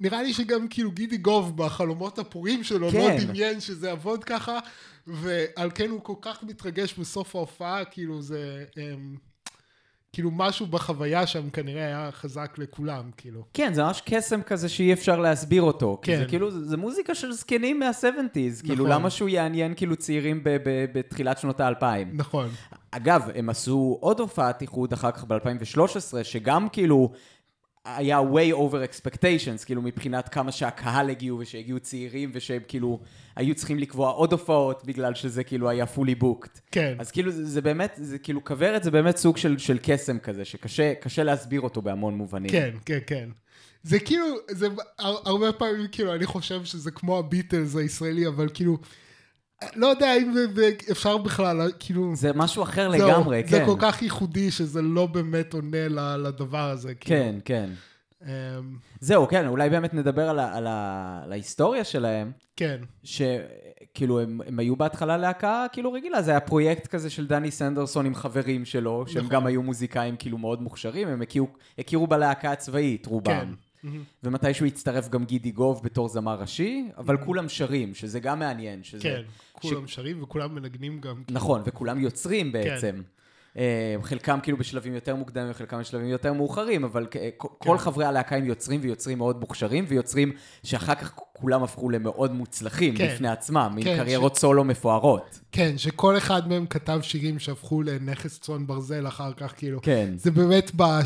נראה 0.00 0.22
לי 0.22 0.34
שגם 0.34 0.68
כאילו 0.68 0.90
גידי 0.90 1.16
גוב 1.16 1.56
בחלומות 1.56 2.18
הפורים 2.18 2.64
שלו, 2.64 2.90
כן. 2.90 2.98
לא 2.98 3.24
דמיין 3.24 3.60
שזה 3.60 3.88
יעבוד 3.88 4.24
ככה, 4.24 4.58
ועל 5.06 5.70
כן 5.74 5.90
הוא 5.90 6.00
כל 6.02 6.14
כך 6.22 6.42
מתרגש 6.42 6.94
בסוף 6.98 7.36
ההופעה, 7.36 7.84
כאילו 7.84 8.22
זה, 8.22 8.64
אמ, 8.76 9.16
כאילו 10.12 10.30
משהו 10.30 10.66
בחוויה 10.66 11.26
שם 11.26 11.50
כנראה 11.50 11.86
היה 11.86 12.10
חזק 12.12 12.54
לכולם, 12.58 13.10
כאילו. 13.16 13.44
כן, 13.54 13.74
זה 13.74 13.82
ממש 13.82 14.02
קסם 14.04 14.42
כזה 14.42 14.68
שאי 14.68 14.92
אפשר 14.92 15.18
להסביר 15.20 15.62
אותו. 15.62 15.98
כי 16.02 16.16
זה 16.16 16.22
כן. 16.24 16.28
כאילו, 16.28 16.50
זה, 16.50 16.68
זה 16.68 16.76
מוזיקה 16.76 17.14
של 17.14 17.32
זקנים 17.32 17.78
מה-70's. 17.78 18.60
כאילו, 18.62 18.74
נכון. 18.84 18.90
למה 18.90 19.10
שהוא 19.10 19.28
יעניין 19.28 19.74
כאילו 19.74 19.96
צעירים 19.96 20.44
ב- 20.44 20.56
ב- 20.64 20.86
בתחילת 20.98 21.38
שנות 21.38 21.60
האלפיים? 21.60 22.10
נכון. 22.14 22.48
אגב, 22.90 23.28
הם 23.34 23.50
עשו 23.50 23.98
עוד 24.00 24.20
הופעת 24.20 24.62
איחוד 24.62 24.92
אחר 24.92 25.10
כך 25.10 25.24
ב-2013, 25.24 25.88
שגם 26.22 26.68
כאילו 26.68 27.10
היה 27.84 28.20
way 28.20 28.54
over 28.54 28.76
expectations, 28.92 29.64
כאילו 29.64 29.82
מבחינת 29.82 30.28
כמה 30.28 30.52
שהקהל 30.52 31.10
הגיעו 31.10 31.38
ושהגיעו 31.38 31.80
צעירים 31.80 32.30
ושהם 32.32 32.62
כאילו 32.68 33.00
היו 33.36 33.54
צריכים 33.54 33.78
לקבוע 33.78 34.10
עוד 34.10 34.32
הופעות 34.32 34.84
בגלל 34.84 35.14
שזה 35.14 35.44
כאילו 35.44 35.68
היה 35.68 35.84
fully 35.96 36.22
booked. 36.22 36.60
כן. 36.70 36.94
אז 36.98 37.10
כאילו 37.10 37.30
זה, 37.30 37.44
זה 37.44 37.60
באמת, 37.60 37.92
זה 38.02 38.18
כאילו 38.18 38.44
כוורת 38.44 38.82
זה 38.82 38.90
באמת 38.90 39.16
סוג 39.16 39.36
של, 39.36 39.58
של 39.58 39.78
קסם 39.82 40.18
כזה, 40.18 40.44
שקשה 40.44 40.94
קשה 40.94 41.22
להסביר 41.22 41.60
אותו 41.60 41.82
בהמון 41.82 42.14
מובנים. 42.14 42.50
כן, 42.50 42.70
כן, 42.84 42.98
כן. 43.06 43.28
זה 43.82 44.00
כאילו, 44.00 44.26
זה 44.50 44.68
הר- 44.98 45.20
הרבה 45.24 45.52
פעמים 45.52 45.86
כאילו, 45.92 46.14
אני 46.14 46.26
חושב 46.26 46.64
שזה 46.64 46.90
כמו 46.90 47.18
הביטלס 47.18 47.76
הישראלי, 47.76 48.26
אבל 48.26 48.48
כאילו, 48.54 48.78
לא 49.76 49.86
יודע 49.86 50.16
אם 50.16 50.32
זה- 50.32 50.46
זה 50.54 50.70
אפשר 50.90 51.16
בכלל, 51.16 51.70
כאילו, 51.78 52.16
זה 52.16 52.32
משהו 52.32 52.62
אחר 52.62 52.90
זהו, 52.98 53.08
לגמרי, 53.08 53.42
זה 53.46 53.58
כן. 53.58 53.66
כל 53.66 53.76
כך 53.78 54.02
ייחודי 54.02 54.50
שזה 54.50 54.82
לא 54.82 55.06
באמת 55.06 55.54
עונה 55.54 55.86
לדבר 56.18 56.70
הזה. 56.70 56.94
כאילו. 56.94 57.16
כן, 57.20 57.34
כן. 57.44 57.70
אמ, 58.26 58.28
זהו, 59.00 59.28
כן, 59.28 59.46
אולי 59.46 59.70
באמת 59.70 59.94
נדבר 59.94 60.28
על, 60.28 60.38
ה, 60.38 60.56
על, 60.56 60.66
ה, 60.66 61.20
על 61.24 61.32
ההיסטוריה 61.32 61.84
שלהם. 61.84 62.32
כן, 62.56 62.76
שכאילו 63.04 64.20
הם, 64.20 64.40
הם 64.46 64.58
היו 64.58 64.76
בהתחלה 64.76 65.16
להקה 65.16 65.66
כאילו 65.72 65.92
רגילה, 65.92 66.22
זה 66.22 66.30
היה 66.30 66.40
פרויקט 66.40 66.86
כזה 66.86 67.10
של 67.10 67.26
דני 67.26 67.50
סנדרסון 67.50 68.06
עם 68.06 68.14
חברים 68.14 68.64
שלו, 68.64 69.04
שהם 69.06 69.18
נכון. 69.24 69.30
גם 69.34 69.46
היו 69.46 69.62
מוזיקאים 69.62 70.16
כאילו 70.16 70.38
מאוד 70.38 70.62
מוכשרים, 70.62 71.08
הם 71.08 71.22
הכירו, 71.22 71.48
הכירו 71.78 72.06
בלהקה 72.06 72.52
הצבאית, 72.52 73.06
רובם. 73.06 73.24
כן. 73.32 73.48
מהמם. 73.82 74.02
ומתישהו 74.22 74.66
הצטרף 74.66 75.08
גם 75.08 75.24
גידי 75.24 75.50
גוב 75.50 75.80
בתור 75.84 76.08
זמר 76.08 76.40
ראשי, 76.40 76.88
אבל 76.96 77.16
כולם 77.16 77.48
שרים, 77.48 77.94
שזה 77.94 78.20
גם 78.20 78.38
מעניין. 78.38 78.82
שזה, 78.82 79.02
כן, 79.02 79.22
כולם 79.52 79.86
שרים 79.86 80.22
וכולם 80.22 80.54
מנגנים 80.54 81.00
גם. 81.00 81.22
נכון, 81.30 81.62
וכולם 81.64 82.00
יוצרים 82.00 82.52
בעצם. 82.52 82.94
אה, 82.96 83.20
חלקם 84.02 84.38
כאילו 84.42 84.56
בשלבים 84.58 84.94
יותר 84.94 85.16
מוקדמים 85.16 85.50
וחלקם 85.50 85.78
בשלבים 85.80 86.08
יותר 86.08 86.32
מאוחרים, 86.32 86.84
אבל 86.84 87.06
כ- 87.10 87.16
כל- 87.36 87.48
כל 87.58 87.78
חברי 87.78 88.04
הלהקה 88.04 88.36
הם 88.36 88.44
יוצרים 88.44 88.80
ויוצרים 88.82 89.18
מאוד 89.18 89.40
מוכשרים, 89.40 89.84
ויוצרים 89.88 90.32
שאחר 90.62 90.94
כך 90.94 91.12
כולם 91.32 91.62
הפכו 91.62 91.90
למאוד 91.90 92.32
מוצלחים 92.32 92.96
כן. 92.96 93.08
בפני 93.14 93.28
עצמם, 93.28 93.72
עם 93.76 93.82
כן, 93.82 93.96
קריירות 93.96 94.36
סולו 94.38 94.64
מפוארות. 94.64 95.40
כן, 95.52 95.78
שכל 95.78 96.16
אחד 96.16 96.48
מהם 96.48 96.66
כתב 96.66 96.98
שירים 97.02 97.38
שהפכו 97.38 97.82
לנכס 97.82 98.40
צאן 98.40 98.66
ברזל 98.66 99.06
אחר 99.06 99.32
כך, 99.32 99.54
כאילו. 99.56 99.82
כן. 99.82 100.10
זה 100.16 100.30
באמת 100.30 100.70
ב- 100.76 101.00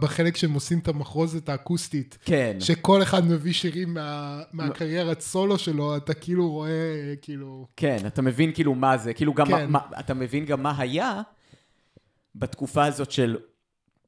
בחלק 0.00 0.36
שהם 0.36 0.52
עושים 0.52 0.78
את 0.78 0.88
המחרוזת 0.88 1.48
האקוסטית. 1.48 2.18
כן. 2.24 2.56
שכל 2.60 3.02
אחד 3.02 3.26
מביא 3.26 3.52
שירים 3.52 3.94
מה, 3.94 4.40
מהקריירת 4.52 5.20
סולו 5.20 5.58
שלו, 5.58 5.96
אתה 5.96 6.14
כאילו 6.14 6.50
רואה, 6.50 6.70
כאילו... 7.22 7.66
כן, 7.76 7.96
אתה 8.06 8.22
מבין 8.22 8.52
כאילו 8.54 8.74
מה 8.74 8.96
זה, 8.96 9.14
כאילו 9.14 9.34
גם, 9.34 9.46
כן. 9.46 9.66
מה, 9.70 9.78
אתה 10.00 10.14
מבין 10.14 10.44
גם 10.44 10.62
מה 10.62 10.74
היה 10.78 11.20
בתקופה 12.34 12.84
הזאת 12.84 13.10
של 13.10 13.36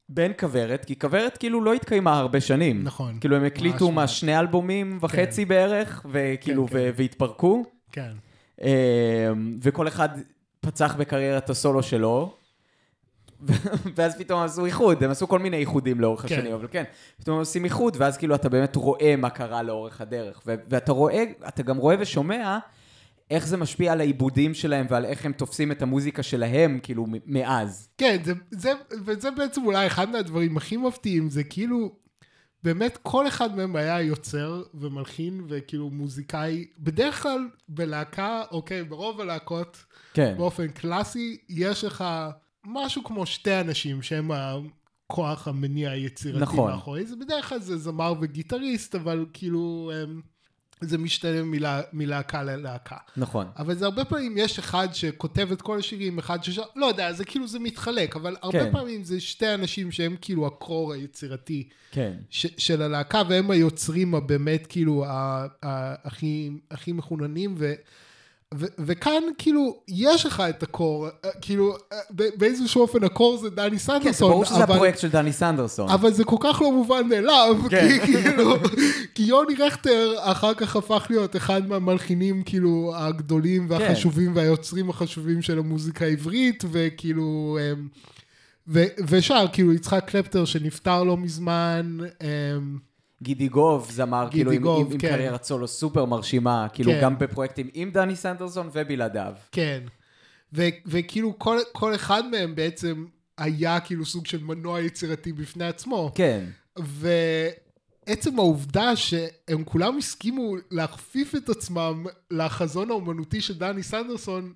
בין 0.09 0.31
כוורת, 0.39 0.85
כי 0.85 0.99
כוורת 0.99 1.37
כאילו 1.37 1.61
לא 1.61 1.73
התקיימה 1.73 2.19
הרבה 2.19 2.41
שנים. 2.41 2.83
נכון. 2.83 3.17
כאילו 3.19 3.35
הם 3.35 3.45
הקליטו 3.45 3.91
מה. 3.91 4.07
שני 4.07 4.39
אלבומים 4.39 4.97
וחצי 5.01 5.45
בערך, 5.45 6.05
וכאילו, 6.11 6.67
כן, 6.67 6.73
כן. 6.73 6.91
והתפרקו, 6.95 7.63
כן. 7.91 8.11
אמ, 8.61 8.67
וכל 9.61 9.87
אחד 9.87 10.09
פצח 10.61 10.95
בקריירת 10.95 11.49
הסולו 11.49 11.83
שלו. 11.83 12.37
ואז 13.95 14.17
פתאום 14.17 14.41
עשו 14.41 14.65
איחוד, 14.65 15.03
הם 15.03 15.11
עשו 15.11 15.27
כל 15.27 15.39
מיני 15.39 15.57
איחודים 15.57 16.01
לאורך 16.01 16.21
כן. 16.21 16.35
השנים, 16.35 16.53
אבל 16.53 16.67
כן, 16.71 16.83
פתאום 17.17 17.39
עושים 17.39 17.65
איחוד, 17.65 17.97
ואז 17.99 18.17
כאילו 18.17 18.35
אתה 18.35 18.49
באמת 18.49 18.75
רואה 18.75 19.15
מה 19.15 19.29
קרה 19.29 19.63
לאורך 19.63 20.01
הדרך, 20.01 20.41
ואתה 20.45 20.91
רואה, 20.91 21.23
אתה 21.47 21.63
גם 21.63 21.77
רואה 21.77 21.95
ושומע 21.99 22.59
איך 23.31 23.47
זה 23.47 23.57
משפיע 23.57 23.91
על 23.91 23.99
העיבודים 23.99 24.53
שלהם 24.53 24.85
ועל 24.89 25.05
איך 25.05 25.25
הם 25.25 25.31
תופסים 25.31 25.71
את 25.71 25.81
המוזיקה 25.81 26.23
שלהם, 26.23 26.79
כאילו, 26.83 27.05
מאז. 27.25 27.89
כן, 27.97 28.17
זה, 28.23 28.33
זה, 28.51 28.71
וזה 29.05 29.31
בעצם 29.31 29.65
אולי 29.65 29.87
אחד 29.87 30.09
מהדברים 30.09 30.57
הכי 30.57 30.77
מפתיעים, 30.77 31.29
זה 31.29 31.43
כאילו, 31.43 31.95
באמת 32.63 32.97
כל 33.03 33.27
אחד 33.27 33.55
מהם 33.55 33.75
היה 33.75 34.01
יוצר 34.01 34.63
ומלחין 34.73 35.45
וכאילו 35.49 35.89
מוזיקאי, 35.89 36.65
בדרך 36.79 37.23
כלל 37.23 37.47
בלהקה, 37.67 38.43
אוקיי, 38.51 38.83
ברוב 38.83 39.21
הלהקות, 39.21 39.85
כן. 40.13 40.33
באופן 40.37 40.67
קלאסי, 40.67 41.37
יש 41.49 41.83
לך 41.83 42.03
משהו 42.65 43.03
כמו 43.03 43.25
שתי 43.25 43.59
אנשים 43.59 44.01
שהם 44.01 44.31
הכוח 44.31 45.47
המניע 45.47 45.91
היצירתי 45.91 46.41
נכון. 46.41 46.71
מאחורי 46.71 47.05
זה, 47.05 47.15
בדרך 47.15 47.49
כלל 47.49 47.59
זה 47.59 47.77
זמר 47.77 48.13
וגיטריסט, 48.21 48.95
אבל 48.95 49.25
כאילו, 49.33 49.91
אמ, 49.93 50.21
זה 50.89 50.97
משתנה 50.97 51.43
מלה, 51.43 51.81
מלהקה 51.93 52.43
ללהקה. 52.43 52.97
נכון. 53.17 53.47
אבל 53.57 53.75
זה 53.75 53.85
הרבה 53.85 54.05
פעמים 54.05 54.37
יש 54.37 54.59
אחד 54.59 54.87
שכותב 54.93 55.51
את 55.51 55.61
כל 55.61 55.79
השירים, 55.79 56.17
אחד 56.17 56.43
ששר, 56.43 56.63
לא 56.75 56.85
יודע, 56.85 57.13
זה 57.13 57.25
כאילו 57.25 57.47
זה 57.47 57.59
מתחלק, 57.59 58.15
אבל 58.15 58.35
הרבה 58.41 58.59
כן. 58.59 58.71
פעמים 58.71 59.03
זה 59.03 59.19
שתי 59.19 59.53
אנשים 59.53 59.91
שהם 59.91 60.15
כאילו 60.21 60.47
הקור 60.47 60.93
היצירתי 60.93 61.69
כן. 61.91 62.13
ש, 62.29 62.45
של 62.57 62.81
הלהקה, 62.81 63.21
והם 63.29 63.51
היוצרים 63.51 64.15
הבאמת 64.15 64.67
כאילו 64.67 65.05
הכי, 66.03 66.51
הכי 66.71 66.91
מחוננים, 66.91 67.55
ו, 67.57 67.73
ו, 68.53 68.65
וכאן 68.79 69.23
כאילו 69.37 69.77
יש 69.87 70.25
לך 70.25 70.43
את 70.49 70.63
הקור, 70.63 71.07
אה, 71.07 71.29
כאילו 71.41 71.75
אה, 71.93 71.97
באיזשהו 72.37 72.81
אופן 72.81 73.03
הקור 73.03 73.37
זה 73.37 73.49
דני 73.49 73.69
כן, 73.69 73.77
זה 73.77 73.83
סנדרסון, 73.83 74.31
ברור 74.31 74.45
שזה 74.45 74.63
אבל, 74.63 74.75
הפרויקט 74.75 74.99
של 74.99 75.09
דני 75.09 75.33
סנדרסון. 75.33 75.89
אבל 75.89 76.13
זה 76.13 76.23
כל 76.23 76.35
כך 76.39 76.61
לא 76.61 76.71
מובן 76.71 77.07
מאליו, 77.09 77.55
כן. 77.69 77.87
כי 77.89 77.99
כאילו, 77.99 78.55
כי 79.15 79.23
יוני 79.23 79.55
רכטר 79.55 80.15
אחר 80.19 80.53
כך 80.53 80.75
הפך 80.75 81.07
להיות 81.09 81.35
אחד 81.35 81.67
מהמלחינים 81.67 82.43
כאילו 82.43 82.93
הגדולים 82.95 83.67
כן. 83.67 83.73
והחשובים 83.73 84.35
והיוצרים 84.35 84.89
החשובים 84.89 85.41
של 85.41 85.59
המוזיקה 85.59 86.05
העברית, 86.05 86.63
וכאילו, 86.71 87.57
אמ, 87.61 87.87
ו- 88.67 88.85
ושאר, 89.07 89.45
כאילו 89.53 89.73
יצחק 89.73 90.03
קלפטר 90.07 90.45
שנפטר 90.45 91.03
לא 91.03 91.17
מזמן, 91.17 91.97
אמ, 93.25 93.27
גידי 93.27 93.47
גוב, 93.47 93.87
זמר, 93.91 94.27
גידי 94.29 94.35
כאילו, 94.37 94.51
עם, 94.51 94.61
גוב, 94.61 94.85
עם, 94.85 94.91
עם 94.91 94.97
כן. 94.99 95.09
קריירת 95.09 95.43
סולו 95.43 95.67
סופר 95.67 96.05
מרשימה, 96.05 96.67
כאילו, 96.73 96.91
כן. 96.91 96.99
גם 97.01 97.17
בפרויקטים 97.19 97.69
עם 97.73 97.91
דני 97.91 98.15
סנדרסון 98.15 98.69
ובלעדיו. 98.73 99.33
כן, 99.51 99.83
ו- 100.53 100.63
וכאילו 100.85 101.39
כל, 101.39 101.57
כל 101.71 101.95
אחד 101.95 102.23
מהם 102.31 102.55
בעצם 102.55 103.05
היה 103.37 103.79
כאילו 103.79 104.05
סוג 104.05 104.25
של 104.25 104.43
מנוע 104.43 104.81
יצירתי 104.81 105.33
בפני 105.33 105.65
עצמו. 105.65 106.11
כן. 106.15 106.45
ועצם 106.77 108.39
העובדה 108.39 108.95
שהם 108.95 109.63
כולם 109.63 109.97
הסכימו 109.97 110.55
להכפיף 110.71 111.35
את 111.35 111.49
עצמם 111.49 112.05
לחזון 112.31 112.89
האומנותי 112.89 113.41
של 113.41 113.57
דני 113.57 113.83
סנדרסון, 113.83 114.53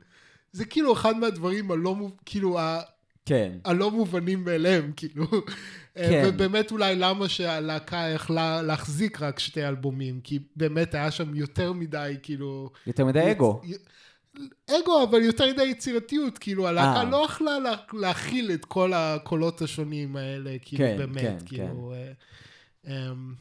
זה 0.52 0.66
כאילו 0.66 0.94
אחד 0.94 1.18
מהדברים 1.18 1.72
הלא, 1.72 1.96
מו- 1.96 2.12
כאילו, 2.26 2.60
כן. 3.30 3.52
הלא 3.66 3.92
מובנים 3.92 4.44
מאליהם, 4.46 4.92
כאילו. 4.96 5.26
כן. 5.96 6.24
ובאמת 6.28 6.72
אולי 6.72 6.96
למה 6.96 7.30
שהלהקה 7.30 7.98
יכלה 8.16 8.62
להחזיק 8.62 9.22
רק 9.22 9.40
שתי 9.40 9.68
אלבומים, 9.68 10.22
כי 10.24 10.40
באמת 10.56 10.96
היה 10.96 11.12
שם 11.12 11.36
יותר 11.36 11.74
מדי, 11.74 12.16
כאילו... 12.24 12.70
יותר 12.88 13.06
מדי 13.06 13.32
אגו. 13.32 13.62
אגו, 14.70 15.04
אבל 15.10 15.22
יותר 15.22 15.54
מדי 15.54 15.64
יצירתיות, 15.64 16.38
כאילו 16.38 16.68
הלהקה 16.68 17.00
אה. 17.00 17.04
לא 17.04 17.26
יכלה 17.26 17.60
לה, 17.60 17.76
להכיל 17.94 18.52
את 18.52 18.66
כל 18.66 18.94
הקולות 18.96 19.62
השונים 19.62 20.16
האלה, 20.16 20.56
כאילו 20.62 20.86
כן, 20.86 20.98
באמת, 20.98 21.22
כן, 21.22 21.38
כאילו... 21.46 21.94
אה, 21.94 22.12
אמ, 22.88 23.34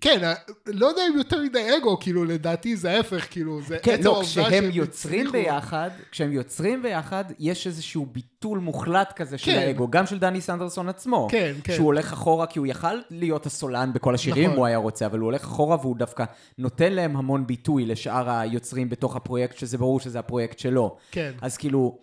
כן, 0.00 0.24
אה, 0.24 0.34
לא 0.66 0.86
יודע 0.86 1.02
אם 1.12 1.18
יותר 1.18 1.42
מדי 1.42 1.76
אגו, 1.76 1.98
כאילו 2.00 2.24
לדעתי 2.24 2.76
זה 2.76 2.90
ההפך, 2.90 3.26
כאילו, 3.30 3.60
זה 3.62 3.78
כן, 3.82 3.94
עצם 3.94 4.04
לא, 4.04 4.10
העובדה 4.10 4.30
כשהם 4.30 4.50
שהם 4.50 4.70
יוצרים 4.72 5.26
הצליחו- 5.26 5.32
ביחד, 5.32 5.90
כשהם 6.10 6.32
יוצרים 6.32 6.82
ביחד, 6.82 7.24
יש 7.38 7.66
איזשהו 7.66 8.06
ביטול 8.12 8.58
מוחלט 8.58 9.12
כזה 9.16 9.38
של 9.38 9.50
כן. 9.52 9.58
האגו, 9.58 9.88
גם 9.90 10.06
של 10.06 10.18
דני 10.18 10.40
סנדרסון 10.40 10.88
עצמו. 10.88 11.28
כן, 11.30 11.54
כן. 11.64 11.72
שהוא 11.74 11.86
הולך 11.86 12.12
אחורה, 12.12 12.46
כי 12.46 12.58
הוא 12.58 12.66
יכל 12.66 12.94
להיות 13.10 13.46
הסולן 13.46 13.92
בכל 13.92 14.14
השירים 14.14 14.44
נכון. 14.44 14.56
הוא 14.58 14.66
היה 14.66 14.76
רוצה, 14.76 15.06
אבל 15.06 15.18
הוא 15.18 15.26
הולך 15.26 15.42
אחורה 15.44 15.76
והוא 15.80 15.96
דווקא 15.96 16.24
נותן 16.58 16.92
להם 16.92 17.16
המון 17.16 17.46
ביטוי 17.46 17.86
לשאר 17.86 18.30
היוצרים 18.30 18.88
בתוך 18.88 19.16
הפרויקט, 19.16 19.58
שזה 19.58 19.78
ברור 19.78 20.00
שזה 20.00 20.18
הפרויקט 20.18 20.58
שלו. 20.58 20.96
כן. 21.10 21.32
אז 21.42 21.56
כאילו, 21.56 21.98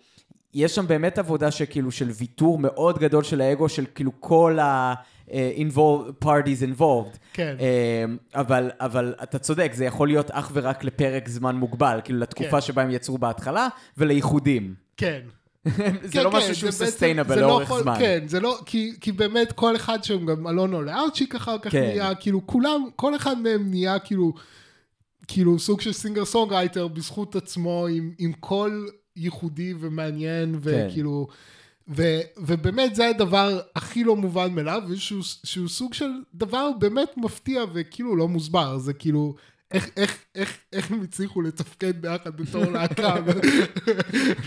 יש 0.54 0.74
שם 0.74 0.86
באמת 0.86 1.18
עבודה 1.18 1.50
שכאילו 1.50 1.90
של 1.90 2.10
ויתור 2.10 2.58
מאוד 2.58 2.98
גדול 2.98 3.24
של 3.24 3.40
האגו, 3.40 3.68
של 3.68 3.84
כאילו 3.94 4.10
כל 4.20 4.58
ה... 4.58 4.94
אה, 5.32 5.52
involved, 5.56 6.24
parties 6.24 6.78
involved. 6.78 7.16
כן. 7.32 7.56
אה, 7.60 8.04
אבל, 8.40 8.70
אבל 8.80 9.14
אתה 9.22 9.38
צודק, 9.38 9.72
זה 9.74 9.84
יכול 9.84 10.08
להיות 10.08 10.30
אך 10.30 10.50
ורק 10.54 10.84
לפרק 10.84 11.28
זמן 11.28 11.56
מוגבל, 11.56 12.00
כאילו 12.04 12.18
לתקופה 12.18 12.50
כן. 12.50 12.60
שבה 12.60 12.82
הם 12.82 12.90
יצרו 12.90 13.18
בהתחלה, 13.18 13.68
ולייחודים. 13.98 14.74
כן. 14.96 15.20
זה 15.68 15.72
כן, 16.12 16.22
לא 16.24 16.30
כן, 16.30 16.36
משהו 16.36 16.54
שהוא 16.54 16.70
זה 16.70 16.84
בעצם- 16.84 16.90
סוסטיינבל 16.92 17.34
לא 17.40 17.40
לאורך 17.46 17.62
יכול- 17.62 17.82
זמן. 17.82 17.94
כן, 17.98 18.24
זה 18.26 18.40
לא, 18.40 18.58
כי, 18.66 18.92
כי 19.00 19.12
באמת 19.12 19.52
כל 19.52 19.76
אחד 19.76 20.04
שם, 20.04 20.26
גם 20.26 20.46
אלונו 20.48 20.82
לארצ'יק 20.82 21.34
אחר 21.34 21.58
כך 21.58 21.72
כן. 21.72 21.80
נהיה, 21.82 22.14
כאילו 22.14 22.46
כולם, 22.46 22.80
כל 22.96 23.16
אחד 23.16 23.38
מהם 23.40 23.70
נהיה 23.70 23.98
כאילו, 23.98 24.32
כאילו 25.28 25.58
סוג 25.58 25.80
של 25.80 25.92
singer 25.92 26.24
songwriter 26.24 26.88
בזכות 26.88 27.36
עצמו, 27.36 27.86
עם, 27.90 28.12
עם 28.18 28.32
קול 28.32 28.88
ייחודי 29.16 29.74
ומעניין, 29.80 30.60
כן. 30.64 30.88
ו, 31.88 32.02
ובאמת 32.36 32.94
זה 32.94 33.08
הדבר 33.08 33.60
הכי 33.76 34.04
לא 34.04 34.16
מובן 34.16 34.54
מאליו, 34.54 34.82
ושהוא 34.88 35.22
שהוא 35.22 35.68
סוג 35.68 35.94
של 35.94 36.10
דבר 36.34 36.70
באמת 36.78 37.16
מפתיע 37.16 37.64
וכאילו 37.74 38.16
לא 38.16 38.28
מוסבר, 38.28 38.78
זה 38.78 38.92
כאילו... 38.92 39.34
איך, 39.70 39.90
איך, 39.96 40.24
איך, 40.34 40.58
איך 40.72 40.90
הם 40.90 41.02
הצליחו 41.02 41.42
לתפקד 41.42 42.02
ביחד 42.02 42.36
בתור 42.36 42.64
להקה, 42.74 43.16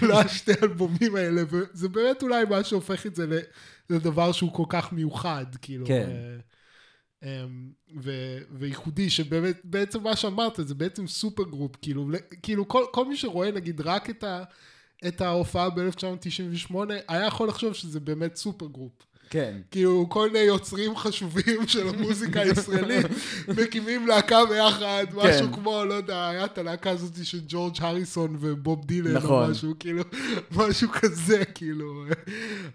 לשתי 0.02 0.52
האלבומים 0.62 1.16
האלה, 1.16 1.42
וזה 1.50 1.90
באמת 1.90 2.24
אולי 2.24 2.46
מה 2.46 2.64
שהופך 2.64 3.06
את 3.06 3.16
זה 3.16 3.42
לדבר 3.90 4.32
שהוא 4.32 4.54
כל 4.54 4.66
כך 4.70 4.94
מיוחד, 4.94 5.46
כאילו. 5.62 5.86
כן. 5.86 6.10
אה, 6.10 6.38
אמ, 7.24 7.72
ו- 8.04 8.38
וייחודי, 8.52 9.10
שבאמת, 9.10 9.62
בעצם 9.64 10.04
מה 10.04 10.16
שאמרת, 10.16 10.60
זה 10.64 10.76
בעצם 10.76 11.08
supergroup, 11.08 11.76
כאילו, 11.82 12.10
כאילו 12.42 12.68
כל, 12.68 12.86
כל 12.92 13.06
מי 13.06 13.18
שרואה 13.18 13.52
נגיד 13.52 13.82
רק 13.82 14.10
את, 14.10 14.24
ה, 14.24 14.44
את 15.08 15.22
ההופעה 15.22 15.70
ב-1998, 15.70 16.76
היה 17.08 17.26
יכול 17.26 17.48
לחשוב 17.48 17.74
שזה 17.74 18.00
באמת 18.00 18.36
supergroup. 18.36 18.92
כן. 19.32 19.58
כאילו 19.72 20.06
כל 20.10 20.32
מיני 20.32 20.46
יוצרים 20.46 20.96
חשובים 20.96 21.68
של 21.68 21.88
המוזיקה 21.88 22.42
הישראלית 22.46 23.06
מקימים 23.48 24.08
להקה 24.08 24.38
ביחד, 24.50 25.06
משהו 25.14 25.48
כן. 25.48 25.54
כמו, 25.54 25.86
לא 25.86 25.94
יודע, 25.94 26.28
היה 26.28 26.46
את 26.46 26.58
הלהקה 26.58 26.90
הזאת 26.90 27.26
של 27.26 27.40
ג'ורג' 27.48 27.76
הריסון 27.80 28.38
ובוב 28.40 28.86
דילן 28.86 29.14
נכון. 29.14 29.44
או 29.44 29.52
משהו, 29.52 29.74
כאילו, 29.80 30.04
משהו 30.58 30.90
כזה, 30.90 31.46
כאילו. 31.46 32.06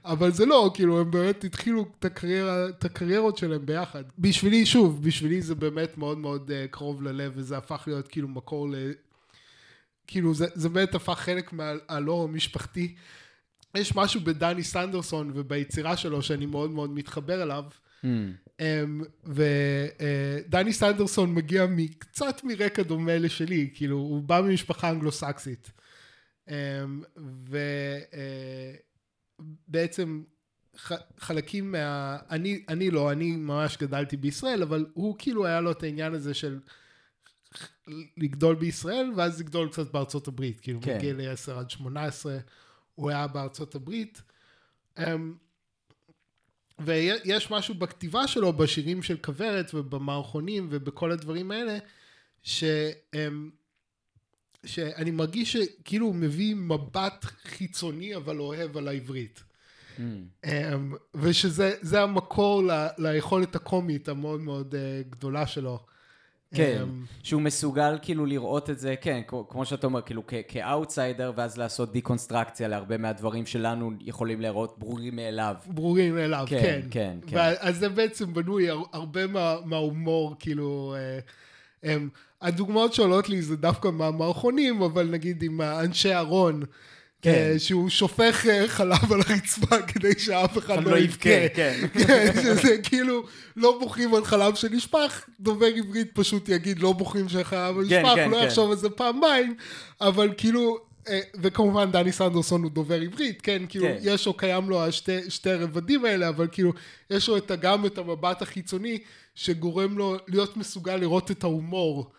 אבל 0.05 0.33
זה 0.33 0.47
לא, 0.47 0.71
כאילו, 0.75 1.01
הם 1.01 1.11
באמת 1.11 1.45
התחילו 1.45 1.87
את, 1.99 2.05
הקריירה, 2.05 2.69
את 2.69 2.85
הקריירות 2.85 3.39
שלהם 3.39 3.67
ביחד. 3.67 4.03
בשבילי, 4.19 4.67
שוב, 4.67 5.03
בשבילי 5.03 5.43
זה 5.43 5.55
באמת 5.55 5.99
מאוד 5.99 6.19
מאוד 6.19 6.51
uh, 6.51 6.71
קרוב 6.71 7.03
ללב, 7.03 7.33
וזה 7.35 7.57
הפך 7.57 7.85
להיות 7.87 8.09
כאילו 8.09 8.29
מקור. 8.29 8.69
כאילו, 10.07 10.35
זה, 10.35 10.47
זה 10.55 10.69
באמת 10.69 10.95
הפך 10.95 11.19
חלק 11.19 11.53
מהלור 11.53 12.25
המשפחתי. 12.25 12.95
יש 13.75 13.97
משהו 13.97 14.21
בדני 14.21 14.63
סנדרסון 14.63 15.31
וביצירה 15.35 15.97
שלו 15.97 16.23
שאני 16.23 16.47
מאוד 16.47 16.71
מאוד 16.71 16.91
מתחבר 16.91 17.43
אליו. 17.43 17.65
Mm. 18.05 18.07
ודני 19.25 20.73
סנדרסון 20.73 21.35
מגיע 21.35 21.67
מקצת 21.67 22.41
מרקע 22.45 22.83
דומה 22.83 23.19
לשלי, 23.19 23.71
כאילו 23.75 23.97
הוא 23.97 24.23
בא 24.23 24.41
ממשפחה 24.41 24.91
אנגלו-סקסית. 24.91 25.71
אמ, 26.49 27.03
ובעצם 29.69 30.23
חלקים 31.19 31.73
מה... 31.73 32.19
אני, 32.31 32.65
אני 32.69 32.91
לא, 32.91 33.13
אני 33.13 33.33
ממש 33.33 33.77
גדלתי 33.77 34.17
בישראל, 34.17 34.63
אבל 34.63 34.87
הוא 34.95 35.15
כאילו 35.19 35.47
היה 35.47 35.61
לו 35.61 35.71
את 35.71 35.83
העניין 35.83 36.15
הזה 36.15 36.35
של 36.35 36.59
לגדול 38.17 38.55
בישראל 38.55 39.13
ואז 39.17 39.41
לגדול 39.41 39.69
קצת 39.69 39.93
בארצות 39.93 40.29
הברית, 40.29 40.61
כאילו 40.61 40.81
כן. 40.83 40.97
מגיע 40.97 41.13
ל-10 41.13 41.53
עד 41.53 41.71
18, 41.71 42.39
הוא 42.95 43.11
היה 43.11 43.27
בארצות 43.27 43.75
הברית. 43.75 44.23
אמ, 44.99 45.35
ויש 46.79 47.51
משהו 47.51 47.75
בכתיבה 47.75 48.27
שלו, 48.27 48.53
בשירים 48.53 49.03
של 49.03 49.17
כוורת 49.17 49.71
ובמערכונים 49.75 50.69
ובכל 50.71 51.13
הדברים 51.13 51.51
האלה, 51.51 51.79
שהם, 52.43 53.51
שאני 54.65 55.11
מרגיש 55.11 55.53
שכאילו 55.53 56.07
הוא 56.07 56.15
מביא 56.15 56.55
מבט 56.55 57.25
חיצוני 57.25 58.17
אבל 58.17 58.41
אוהב 58.41 58.77
על 58.77 58.89
העברית. 58.89 59.43
Mm. 59.99 60.01
ושזה 61.15 61.75
זה 61.81 62.03
המקור 62.03 62.63
ל, 62.63 62.87
ליכולת 62.99 63.57
הקומית 63.57 64.09
המאוד 64.09 64.41
מאוד 64.41 64.75
אה, 64.75 65.03
גדולה 65.11 65.47
שלו. 65.47 65.87
כן, 66.57 66.79
אמ, 66.83 67.05
שהוא 67.23 67.43
מסוגל 67.43 67.99
כאילו 68.03 68.27
לראות 68.27 68.71
את 68.71 68.79
זה, 68.79 68.95
כן, 69.01 69.21
כמו 69.49 69.65
שאתה 69.67 69.87
אומר, 69.87 70.01
כאילו 70.03 70.23
כאוטסיידר, 70.49 71.33
ואז 71.37 71.57
לעשות 71.59 71.93
דיקונסטרקציה 71.93 72.69
להרבה 72.69 72.97
מהדברים 72.97 73.47
שלנו 73.47 73.91
יכולים 74.01 74.41
להיראות 74.41 74.79
ברורים 74.79 75.17
מאליו. 75.17 75.55
ברורים 75.67 76.15
מאליו, 76.15 76.45
כן, 76.49 76.59
כן. 76.61 76.81
כן, 76.91 77.17
כן. 77.27 77.37
ואז 77.37 77.79
זה 77.79 77.89
בעצם 77.89 78.35
בנוי 78.35 78.71
הר- 78.71 78.83
הרבה 78.93 79.27
מה, 79.27 79.57
מההומור, 79.65 80.35
כאילו, 80.39 80.95
אה, 80.99 81.19
הם, 81.93 82.09
הדוגמאות 82.43 82.95
שעולות 82.95 83.29
לי 83.29 83.43
זה 83.43 83.57
דווקא 83.57 83.89
מהמערכונים, 83.89 84.83
אבל 84.83 85.09
נגיד 85.11 85.43
עם 85.43 85.61
אנשי 85.61 86.15
ארון. 86.15 86.63
כן. 87.27 87.51
אה, 87.53 87.59
שהוא 87.59 87.89
שופך 87.89 88.47
אה, 88.47 88.69
חלב 88.69 89.13
על 89.13 89.21
הרצפה 89.29 89.83
כדי 89.93 90.13
שאף 90.19 90.59
אחד 90.59 90.85
לא 90.85 90.91
לא 90.91 90.99
יבכה. 90.99 91.49
כן. 91.55 91.87
כן, 92.07 92.33
שזה 92.43 92.79
כאילו, 92.83 93.23
לא 93.57 93.79
בוכים 93.81 94.15
על 94.15 94.25
חלב 94.25 94.55
שנשפך, 94.55 95.25
דובר 95.41 95.67
עברית 95.67 96.11
פשוט 96.15 96.49
יגיד 96.49 96.79
לא 96.79 96.93
בוכים 96.93 97.29
שחלב 97.29 97.75
כן, 97.75 97.81
נשפך, 97.81 98.15
כן, 98.15 98.31
לא 98.31 98.37
כן. 98.37 98.47
יחשוב 98.47 98.71
על 98.71 98.77
זה 98.77 98.91
פעמיים, 98.91 99.55
אבל 100.01 100.33
כאילו, 100.37 100.79
אה, 101.09 101.21
וכמובן 101.43 101.91
דני 101.91 102.13
סנדרסון 102.13 102.63
הוא 102.63 102.71
דובר 102.71 103.01
עברית, 103.01 103.43
כן, 103.43 103.63
כאילו, 103.69 103.87
כן. 103.87 103.97
יש 104.01 104.27
לו, 104.27 104.35
קיים 104.35 104.71
לו 104.71 104.85
השתי 104.85 105.31
שתי 105.31 105.51
הרבדים 105.51 106.05
האלה, 106.05 106.29
אבל 106.29 106.47
כאילו, 106.53 106.73
יש 107.11 107.29
לו 107.29 107.37
את, 107.37 107.51
גם 107.61 107.87
את 107.87 107.99
המבט 107.99 108.43
החיצוני, 108.43 108.99
שגורם 109.35 109.99
לו 109.99 110.17
להיות 110.29 110.57
מסוגל 110.57 110.97
לראות 110.97 111.31
את 111.31 111.45
ההומור. 111.45 112.11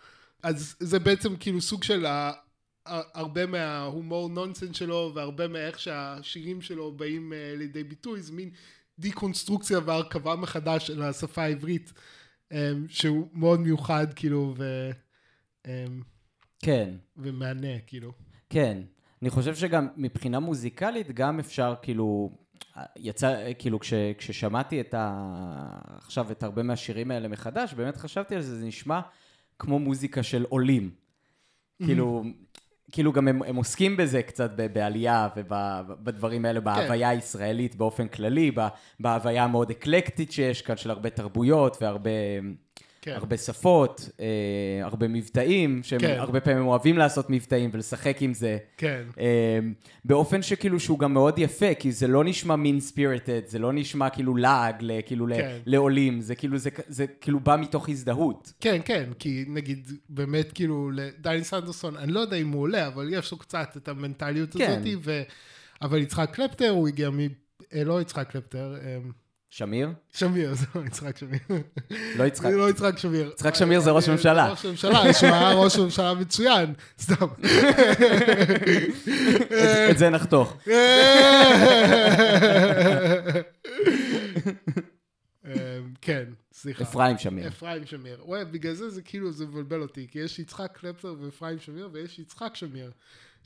אז 0.42 0.74
זה 0.80 0.98
בעצם 0.98 1.36
כאילו 1.36 1.60
סוג 1.60 1.84
של 1.84 2.06
הרבה 3.14 3.46
מההומור 3.46 4.28
נונסנס 4.28 4.76
שלו 4.76 5.12
והרבה 5.14 5.48
מאיך 5.48 5.78
שהשירים 5.78 6.62
שלו 6.62 6.92
באים 6.92 7.32
אה, 7.32 7.54
לידי 7.56 7.84
ביטוי 7.84 8.22
זה 8.22 8.32
מין 8.32 8.50
דיקונסטרוקציה 8.98 9.78
והרכבה 9.84 10.36
מחדש 10.36 10.86
של 10.86 11.02
השפה 11.02 11.42
העברית 11.42 11.92
אה, 12.52 12.72
שהוא 12.88 13.28
מאוד 13.32 13.60
מיוחד 13.60 14.06
כאילו 14.14 14.54
ו, 14.56 14.90
אה, 15.66 15.84
כן. 16.58 16.94
ומהנה 17.16 17.78
כאילו. 17.86 18.12
כן. 18.50 18.82
אני 19.22 19.30
חושב 19.30 19.54
שגם 19.54 19.88
מבחינה 19.96 20.40
מוזיקלית, 20.40 21.10
גם 21.10 21.38
אפשר 21.38 21.74
כאילו, 21.82 22.30
יצא, 22.96 23.52
כאילו 23.58 23.80
כש, 23.80 23.94
כששמעתי 24.18 24.80
את 24.80 24.94
ה... 24.94 25.34
עכשיו 25.96 26.30
את 26.30 26.42
הרבה 26.42 26.62
מהשירים 26.62 27.10
האלה 27.10 27.28
מחדש, 27.28 27.74
באמת 27.74 27.96
חשבתי 27.96 28.34
על 28.34 28.42
זה, 28.42 28.58
זה 28.58 28.66
נשמע 28.66 29.00
כמו 29.58 29.78
מוזיקה 29.78 30.22
של 30.22 30.44
עולים. 30.48 30.90
כאילו, 31.84 32.24
כאילו 32.92 33.12
גם 33.12 33.28
הם, 33.28 33.42
הם 33.42 33.56
עוסקים 33.56 33.96
בזה 33.96 34.22
קצת 34.22 34.50
בעלייה 34.72 35.28
ובדברים 35.36 36.44
האלה, 36.44 36.60
בהוויה 36.60 37.08
הישראלית 37.08 37.74
באופן 37.76 38.08
כללי, 38.08 38.50
בהוויה 39.00 39.44
המאוד 39.44 39.70
אקלקטית 39.70 40.32
שיש 40.32 40.62
כאן 40.62 40.76
של 40.76 40.90
הרבה 40.90 41.10
תרבויות 41.10 41.76
והרבה 41.80 42.10
כן. 43.08 43.16
הרבה 43.16 43.36
שפות, 43.36 44.10
אה, 44.20 44.26
הרבה 44.82 45.08
מבטאים, 45.08 45.82
שהם 45.82 46.00
כן. 46.00 46.16
הרבה 46.18 46.40
פעמים 46.40 46.66
אוהבים 46.66 46.98
לעשות 46.98 47.30
מבטאים 47.30 47.70
ולשחק 47.72 48.22
עם 48.22 48.34
זה. 48.34 48.58
כן. 48.76 49.02
אה, 49.20 49.58
באופן 50.04 50.42
שכאילו 50.42 50.80
שהוא 50.80 50.98
גם 50.98 51.14
מאוד 51.14 51.38
יפה, 51.38 51.74
כי 51.74 51.92
זה 51.92 52.06
לא 52.06 52.24
נשמע 52.24 52.56
מין 52.56 52.80
ספיריטד, 52.80 53.40
זה 53.46 53.58
לא 53.58 53.72
נשמע 53.72 54.10
כאילו 54.10 54.36
לעג, 54.36 54.84
כאילו 55.06 55.26
כן. 55.36 55.58
לעולים, 55.66 56.20
זה 56.20 56.34
כאילו, 56.34 56.58
זה, 56.58 56.70
זה 56.88 57.06
כאילו 57.06 57.40
בא 57.40 57.56
מתוך 57.60 57.88
הזדהות. 57.88 58.52
כן, 58.60 58.80
כן, 58.84 59.10
כי 59.18 59.44
נגיד 59.48 59.90
באמת 60.08 60.52
כאילו 60.52 60.90
לדני 60.90 61.44
סנדרסון, 61.44 61.96
אני 61.96 62.12
לא 62.12 62.20
יודע 62.20 62.36
אם 62.36 62.48
הוא 62.48 62.62
עולה, 62.62 62.86
אבל 62.86 63.08
יש 63.12 63.32
לו 63.32 63.38
קצת 63.38 63.76
את 63.76 63.88
המנטליות 63.88 64.56
כן. 64.56 64.70
הזאת, 64.70 64.98
ו... 65.04 65.22
אבל 65.82 65.98
יצחק 65.98 66.30
קלפטר 66.34 66.70
הוא 66.70 66.88
הגיע 66.88 67.10
מ... 67.10 67.18
אה, 67.74 67.84
לא 67.84 68.00
יצחק 68.00 68.30
קלפטר, 68.30 68.76
אה, 68.82 68.98
שמיר? 69.50 69.88
שמיר, 70.12 70.54
זה 70.60 70.66
לא 70.74 70.80
יצחק 70.86 71.16
שמיר. 71.16 71.40
לא 72.16 72.24
יצחק. 72.24 72.50
זה 72.50 72.56
לא 72.56 72.70
יצחק 72.70 72.98
שמיר. 72.98 73.28
יצחק 73.32 73.54
שמיר 73.54 73.80
זה 73.80 73.90
ראש 73.90 74.08
ממשלה. 74.08 74.50
ראש 74.50 74.66
ממשלה, 74.66 75.12
שהוא 75.14 75.30
היה 75.30 75.52
ראש 75.52 75.76
ממשלה 75.78 76.14
מצוין, 76.14 76.74
סתם. 77.00 77.26
את- 79.90 79.98
זה 79.98 80.10
נחתוך. 80.10 80.56
אמ, 85.46 85.50
כן, 86.00 86.24
סליחה. 86.52 86.84
אפרים 86.84 87.18
שמיר. 87.18 87.48
אפרים 87.48 87.86
שמיר. 87.86 88.18
וואי, 88.24 88.44
בגלל 88.44 88.74
זה 88.74 88.90
זה 88.90 89.02
כאילו, 89.02 89.32
זה 89.32 89.46
מבלבל 89.46 89.80
אותי, 89.82 90.06
כי 90.10 90.18
יש 90.18 90.38
יצחק 90.38 90.78
קלפטר 90.80 91.14
ואפרים 91.20 91.58
שמיר, 91.58 91.88
ויש 91.92 92.18
יצחק 92.18 92.50
שמיר, 92.54 92.90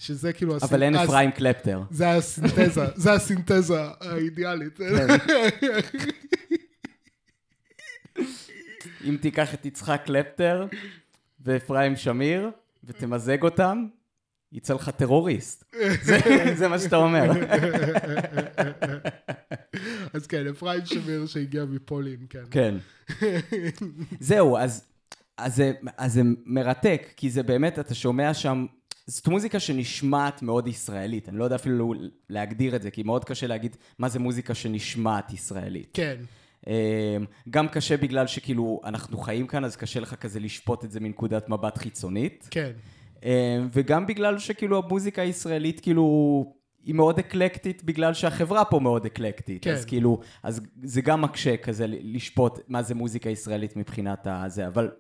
שזה 0.03 0.33
כאילו... 0.33 0.57
הסינ- 0.57 0.65
אבל 0.65 0.83
אין 0.83 0.95
הס- 0.95 1.05
אפרים 1.05 1.31
קלפטר. 1.31 1.83
זה 1.91 2.11
הסינתזה, 2.11 2.85
זה 2.95 3.13
הסינתזה 3.13 3.75
האידיאלית. 4.01 4.79
כן. 4.79 5.07
אם 9.05 9.17
תיקח 9.21 9.55
את 9.55 9.67
יצחק 9.67 10.03
קלפטר 10.05 10.67
ואפרים 11.45 11.97
שמיר 11.97 12.51
ותמזג 12.85 13.43
אותם, 13.43 13.87
יצא 14.53 14.75
לך 14.75 14.89
טרוריסט. 14.89 15.65
זה- 16.03 16.19
זה 16.57 16.69
מה 16.69 16.79
שאתה 16.79 16.97
אומר. 16.97 17.31
אז 20.13 20.27
כן, 20.27 20.47
אפרים 20.49 20.87
שמיר 20.87 21.27
שהגיע 21.27 21.65
מפולין, 21.65 22.27
כן. 22.31 22.43
כן. 22.51 22.75
זהו, 24.21 24.57
אז, 24.59 24.85
אז, 25.39 25.57
זה, 25.57 25.73
אז 25.99 26.13
זה 26.13 26.23
מרתק, 26.47 27.03
כי 27.17 27.31
זה 27.31 27.43
באמת, 27.43 27.79
אתה 27.79 27.95
שומע 27.95 28.35
שם, 28.35 28.67
זאת 29.07 29.29
מוזיקה 29.29 29.61
שנשמעת 29.61 30.43
מאוד 30.43 30.69
ישראלית. 30.69 31.29
אני 31.29 31.39
לא 31.39 31.45
יודע 31.45 31.57
אפילו 31.57 31.95
להגדיר 32.29 32.77
את 32.77 32.83
זה, 32.83 32.91
כי 32.91 33.03
מאוד 33.03 33.25
קשה 33.25 33.47
להגיד 33.47 33.77
מה 33.99 34.09
זה 34.09 34.19
מוזיקה 34.19 34.55
שנשמעת 34.55 35.33
ישראלית. 35.33 35.91
כן, 35.95 36.17
אמ, 36.67 36.73
גם 37.51 37.69
קשה 37.69 37.97
בגלל 37.97 38.27
שכאילו 38.27 38.81
אנחנו 38.85 39.19
חיים 39.19 39.47
כאן, 39.47 39.65
אז 39.65 39.77
קשה 39.77 40.01
לך 40.01 40.15
כזה 40.15 40.41
לשפוט 40.41 40.85
את 40.85 40.91
זה 40.91 41.01
מנקודת 41.01 41.49
מבט 41.49 41.79
חיצונית. 41.79 42.49
כן, 42.51 42.73
אמ, 43.25 43.31
וגם 43.73 44.07
בגלל 44.07 44.39
שכאילו 44.39 44.79
המוזיקה 44.79 45.23
הישראלית 45.23 45.81
כאילו... 45.81 46.63
היא 46.85 46.95
מאוד 46.95 47.19
אקלקטית 47.19 47.85
בגלל 47.85 48.15
שהחברה 48.15 48.65
פה 48.65 48.81
מאוד 48.81 49.07
אקלקטית. 49.07 49.65
כן. 49.65 49.73
אז 49.73 49.85
כאילו, 49.85 50.21
אז 50.43 50.61
זה 50.83 51.01
גם 51.01 51.23
מקשה 51.23 51.57
כזה 51.57 51.87
לשפוט 51.89 52.59
מה 52.69 52.83
זה 52.83 52.95
מוזיקה 52.95 53.31
ישראלית 53.31 53.77
מבחינת 53.77 54.27
הזה, 54.31 54.67
אבל 54.67 54.91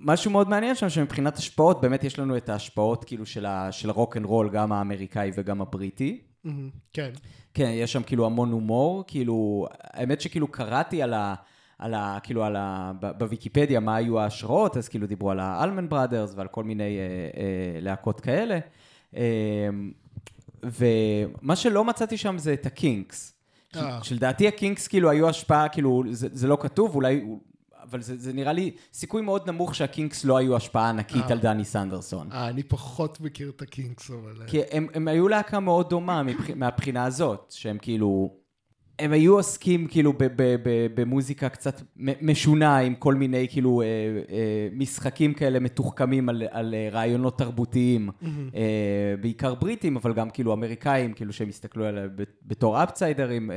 משהו 0.00 0.30
מאוד 0.30 0.48
מעניין 0.48 0.74
שם, 0.74 0.88
שמבחינת 0.88 1.36
השפעות, 1.36 1.80
באמת 1.80 2.04
יש 2.04 2.18
לנו 2.18 2.36
את 2.36 2.48
ההשפעות 2.48 3.04
כאילו 3.04 3.26
של, 3.26 3.46
ה, 3.46 3.72
של 3.72 3.90
הרוק 3.90 4.16
אנד 4.16 4.26
רול, 4.26 4.50
גם 4.50 4.72
האמריקאי 4.72 5.30
וגם 5.34 5.60
הבריטי. 5.60 6.20
מהמם, 6.44 6.70
כן, 6.92 7.10
כן, 7.54 7.70
יש 7.74 7.92
שם 7.92 8.02
כאילו 8.02 8.26
המון 8.26 8.52
הומור, 8.52 9.04
כאילו, 9.06 9.66
האמת 9.82 10.20
שכאילו 10.20 10.48
קראתי 10.48 11.02
על 11.02 11.14
ה... 11.14 11.34
על 11.78 11.94
ה... 11.94 12.18
כאילו, 12.22 12.44
על 12.44 12.56
ה... 12.56 12.92
בוויקיפדיה 13.18 13.80
מה 13.80 13.96
היו 13.96 14.18
ההשראות, 14.18 14.76
אז 14.76 14.88
כאילו 14.88 15.06
דיברו 15.06 15.30
על 15.30 15.40
האולמן 15.40 15.88
ברדרס 15.88 16.32
ועל 16.36 16.48
כל 16.48 16.64
מיני 16.64 16.98
אה, 16.98 17.40
אה, 17.40 17.80
להקות 17.80 18.20
כאלה. 18.20 18.58
אה, 19.16 19.68
ומה 20.62 21.56
שלא 21.56 21.84
מצאתי 21.84 22.16
שם 22.16 22.38
זה 22.38 22.52
את 22.52 22.66
הקינקס. 22.66 23.34
אה. 23.76 23.98
שלדעתי 24.02 24.48
הקינקס 24.48 24.88
כאילו 24.88 25.10
היו 25.10 25.28
השפעה, 25.28 25.68
כאילו, 25.68 26.02
זה, 26.10 26.28
זה 26.32 26.48
לא 26.48 26.58
כתוב, 26.60 26.94
אולי, 26.94 27.24
אבל 27.90 28.02
זה, 28.02 28.16
זה 28.16 28.32
נראה 28.32 28.52
לי 28.52 28.70
סיכוי 28.92 29.22
מאוד 29.22 29.50
נמוך 29.50 29.74
שהקינקס 29.74 30.24
לא 30.24 30.36
היו 30.36 30.56
השפעה 30.56 30.88
ענקית 30.88 31.24
אה. 31.24 31.32
על 31.32 31.38
דני 31.38 31.64
סנדרסון. 31.64 32.32
אה, 32.32 32.48
אני 32.48 32.62
פחות 32.62 33.20
מכיר 33.20 33.52
את 33.56 33.62
הקינקס, 33.62 34.10
אבל... 34.10 34.42
אה, 34.42 34.46
כי 34.46 34.60
הם, 34.70 34.86
הם 34.94 35.08
היו 35.08 35.28
להקה 35.28 35.60
מאוד 35.60 35.90
דומה 35.90 36.22
מבח... 36.22 36.50
מהבחינה 36.56 37.04
הזאת, 37.04 37.54
שהם 37.56 37.78
כאילו... 37.78 38.44
הם 38.98 39.12
היו 39.12 39.34
עוסקים 39.34 39.86
כאילו 39.86 40.12
במוזיקה 40.94 41.48
קצת 41.48 41.82
משונה, 41.96 42.78
עם 42.78 42.94
כל 42.94 43.14
מיני 43.14 43.48
כאילו 43.48 43.82
אה, 43.82 43.86
אה, 44.30 44.68
משחקים 44.72 45.34
כאלה 45.34 45.60
מתוחכמים 45.60 46.28
על, 46.28 46.42
על 46.50 46.74
אה, 46.74 46.88
רעיונות 46.92 47.38
תרבותיים, 47.38 48.10
אה, 48.54 49.14
בעיקר 49.20 49.54
בריטים, 49.54 49.96
אבל 49.96 50.12
גם 50.12 50.30
כאילו 50.30 50.52
אמריקאים, 50.52 51.12
כאילו 51.12 51.32
שהם 51.32 51.48
הסתכלו 51.48 51.84
עליהם 51.84 52.10
בתור 52.42 52.82
אפסיידרים, 52.82 53.50
אה, 53.50 53.56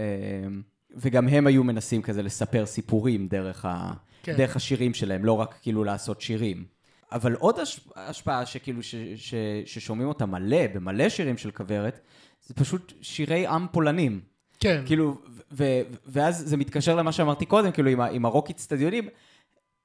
וגם 0.96 1.28
הם 1.28 1.48
היו 1.48 1.64
מנסים 1.64 2.02
כזה 2.02 2.24
לספר 2.24 2.66
סיפורים 2.66 3.28
דרך, 3.28 3.66
ה, 3.66 3.94
כן. 4.28 4.38
דרך 4.38 4.56
השירים 4.56 4.94
שלהם, 4.94 5.26
לא 5.26 5.32
רק 5.34 5.56
כאילו 5.62 5.84
לעשות 5.84 6.22
שירים. 6.22 6.66
אבל 7.12 7.34
עוד 7.34 7.60
הש- 7.60 7.80
השפעה 7.96 8.46
שכאילו 8.46 8.84
ש, 8.84 8.96
ש, 9.16 9.34
ששומעים 9.66 10.08
אותה 10.10 10.26
מלא, 10.26 10.68
במלא 10.74 11.10
שירים 11.10 11.38
של 11.38 11.52
כוורת, 11.52 12.00
זה 12.48 12.54
פשוט 12.54 12.94
שירי 13.02 13.48
עם 13.48 13.66
פולנים. 13.72 14.20
כן, 14.60 14.84
כאילו, 14.86 15.18
ו- 15.52 15.64
ואז 16.06 16.44
זה 16.50 16.58
מתקשר 16.58 16.96
למה 16.96 17.12
שאמרתי 17.12 17.46
קודם, 17.46 17.72
כאילו, 17.72 17.90
עם, 17.90 18.02
ה- 18.02 18.10
עם 18.10 18.26
הרוק 18.26 18.50
אצטדיונים, 18.50 19.10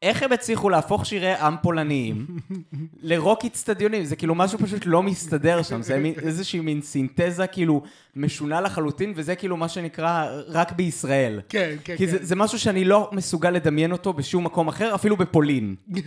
איך 0.02 0.22
הם 0.22 0.32
הצליחו 0.32 0.68
להפוך 0.70 1.06
שירי 1.06 1.34
עם 1.34 1.54
פולניים 1.62 2.26
לרוק 3.02 3.44
אצטדיונים? 3.44 4.04
זה 4.04 4.16
כאילו 4.16 4.34
משהו 4.34 4.58
פשוט 4.58 4.82
לא 4.86 5.02
מסתדר 5.02 5.62
שם, 5.62 5.82
זה 5.82 5.98
מין, 5.98 6.14
איזושהי 6.22 6.60
מין 6.60 6.82
סינתזה 6.82 7.46
כאילו 7.46 7.82
משונה 8.16 8.60
לחלוטין, 8.60 9.12
וזה 9.16 9.36
כאילו 9.36 9.56
מה 9.56 9.68
שנקרא 9.68 10.26
רק 10.48 10.72
בישראל. 10.72 11.40
כן, 11.48 11.76
כן, 11.84 11.96
כי 11.96 12.06
כן. 12.06 12.12
זה, 12.12 12.18
זה 12.20 12.36
משהו 12.36 12.58
שאני 12.58 12.84
לא 12.84 13.10
מסוגל 13.12 13.50
לדמיין 13.50 13.92
אותו 13.92 14.12
בשום 14.12 14.44
מקום 14.44 14.68
אחר, 14.68 14.94
אפילו 14.94 15.16
בפולין. 15.16 15.74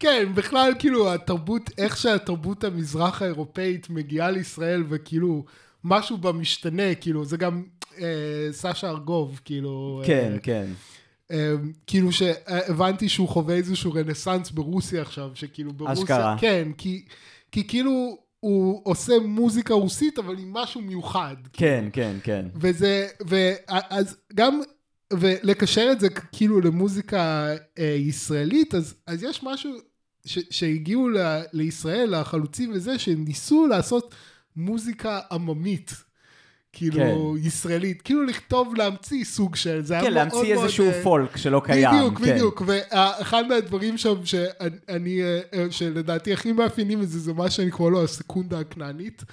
כן, 0.00 0.28
בכלל, 0.34 0.72
כאילו, 0.78 1.14
התרבות, 1.14 1.70
איך 1.78 1.96
שהתרבות 1.96 2.64
המזרח 2.64 3.22
האירופאית 3.22 3.90
מגיעה 3.90 4.30
לישראל, 4.30 4.84
וכאילו, 4.88 5.44
משהו 5.84 6.16
בה 6.16 6.32
משתנה, 6.32 6.94
כאילו, 6.94 7.24
זה 7.24 7.36
גם 7.36 7.62
סשה 8.50 8.88
ארגוב, 8.88 9.40
כאילו... 9.44 10.02
כן, 10.06 10.32
אה, 10.34 10.38
כן. 10.38 10.66
אה, 11.30 11.52
כאילו 11.86 12.12
שהבנתי 12.12 13.08
שהוא 13.08 13.28
חווה 13.28 13.54
איזשהו 13.54 13.92
רנסאנס 13.92 14.50
ברוסיה 14.50 15.02
עכשיו, 15.02 15.30
שכאילו 15.34 15.72
ברוסיה... 15.72 16.04
אשכרה. 16.04 16.36
כן, 16.40 16.68
כי, 16.78 17.04
כי 17.52 17.68
כאילו 17.68 18.18
הוא 18.40 18.80
עושה 18.84 19.12
מוזיקה 19.24 19.74
רוסית, 19.74 20.18
אבל 20.18 20.38
עם 20.38 20.52
משהו 20.52 20.80
מיוחד. 20.80 21.36
כן, 21.52 21.88
כן, 21.92 22.16
כן. 22.22 22.46
וזה, 22.54 23.08
ואז 23.26 24.16
גם 24.34 24.60
ולקשר 25.12 25.88
את 25.92 26.00
זה 26.00 26.08
כאילו 26.10 26.60
למוזיקה 26.60 27.54
אה, 27.78 27.96
ישראלית, 27.98 28.74
אז, 28.74 28.94
אז 29.06 29.22
יש 29.22 29.42
משהו 29.42 29.70
ש, 30.24 30.38
שהגיעו 30.50 31.08
ל, 31.08 31.18
לישראל, 31.52 32.14
החלוצים 32.14 32.70
וזה, 32.74 32.98
שניסו 32.98 33.66
לעשות 33.66 34.14
מוזיקה 34.56 35.20
עממית. 35.30 35.92
כאילו 36.76 36.96
כן. 36.96 37.46
ישראלית, 37.46 38.02
כאילו 38.02 38.24
לכתוב, 38.24 38.74
להמציא 38.74 39.24
סוג 39.24 39.56
של, 39.56 39.80
זה 39.84 39.94
כן, 39.94 40.00
היה 40.00 40.10
להמציא 40.10 40.54
מאוד 40.54 40.64
איזשהו 40.64 40.84
מאוד... 40.84 40.96
אה, 40.96 41.02
פולק 41.02 41.36
שלא 41.36 41.62
קיים. 41.64 41.90
בדיוק, 41.94 42.18
כן. 42.20 42.32
בדיוק, 42.34 42.62
ואחד 42.66 43.44
מהדברים 43.48 43.98
שם 43.98 44.14
שאני, 44.24 45.22
אה, 45.22 45.38
אה, 45.54 45.66
שלדעתי 45.70 46.32
הכי 46.32 46.52
מאפיינים 46.52 47.02
את 47.02 47.08
זה, 47.08 47.18
זה 47.18 47.32
מה 47.32 47.50
שאני 47.50 47.70
קורא 47.70 47.90
לו 47.90 48.04
הסקונדה 48.04 48.58
הכנענית, 48.60 49.24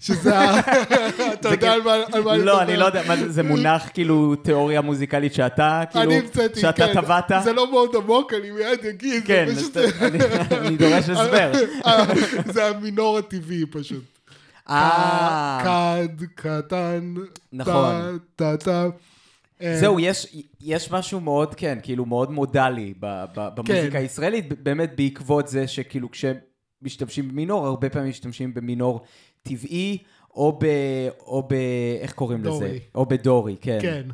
שזה, 0.00 0.38
ה- 0.38 0.60
אתה 1.34 1.48
יודע 1.48 1.72
על 1.72 1.82
מה 1.82 1.94
אני 1.94 2.24
לא, 2.24 2.34
מדבר. 2.34 2.62
אני 2.62 2.76
לא 2.76 2.84
יודע, 2.84 3.02
זה, 3.28 3.42
מונח 3.42 3.88
כאילו 3.94 4.34
תיאוריה 4.34 4.80
מוזיקלית 4.80 5.34
שאתה, 5.34 5.82
כאילו, 5.90 6.12
שאתה 6.56 6.86
כן. 6.86 6.94
טבעת? 6.94 7.32
זה 7.44 7.52
לא 7.52 7.70
מאוד 7.70 7.96
עמוק, 7.96 8.32
אני 8.34 8.50
מיד 8.50 8.86
אגיד. 8.88 9.24
כן, 9.26 9.48
אני 10.50 10.76
דורש 10.76 11.08
הסבר. 11.10 11.52
זה 12.52 12.66
המינור 12.66 13.18
הטבעי 13.18 13.66
פשוט. 13.70 14.11
אה, 14.68 15.60
כד, 15.64 16.24
קטן, 16.34 17.14
נכון. 17.52 18.18
טה, 18.36 18.56
טה, 18.56 18.64
טה. 18.64 18.88
אה, 19.62 19.76
זהו, 19.80 20.00
יש, 20.00 20.36
יש 20.60 20.90
משהו 20.90 21.20
מאוד, 21.20 21.54
כן, 21.54 21.78
כאילו 21.82 22.06
מאוד 22.06 22.30
מודלי 22.30 22.94
ב, 23.00 23.24
ב, 23.36 23.48
במוזיקה 23.54 23.90
כן. 23.90 23.98
הישראלית, 23.98 24.62
באמת 24.62 24.96
בעקבות 24.96 25.48
זה 25.48 25.66
שכאילו 25.68 26.08
כשמשתמשים 26.10 27.28
במינור, 27.28 27.66
הרבה 27.66 27.90
פעמים 27.90 28.08
משתמשים 28.08 28.54
במינור 28.54 29.00
טבעי, 29.42 29.98
או 30.34 30.58
ב... 30.60 30.66
או 31.20 31.42
ב... 31.48 31.54
איך 32.00 32.12
קוראים 32.12 32.42
דורי. 32.42 32.68
לזה? 32.68 32.78
או 32.94 33.06
בדורי, 33.06 33.56
כן. 33.60 33.78
כן. 33.82 34.06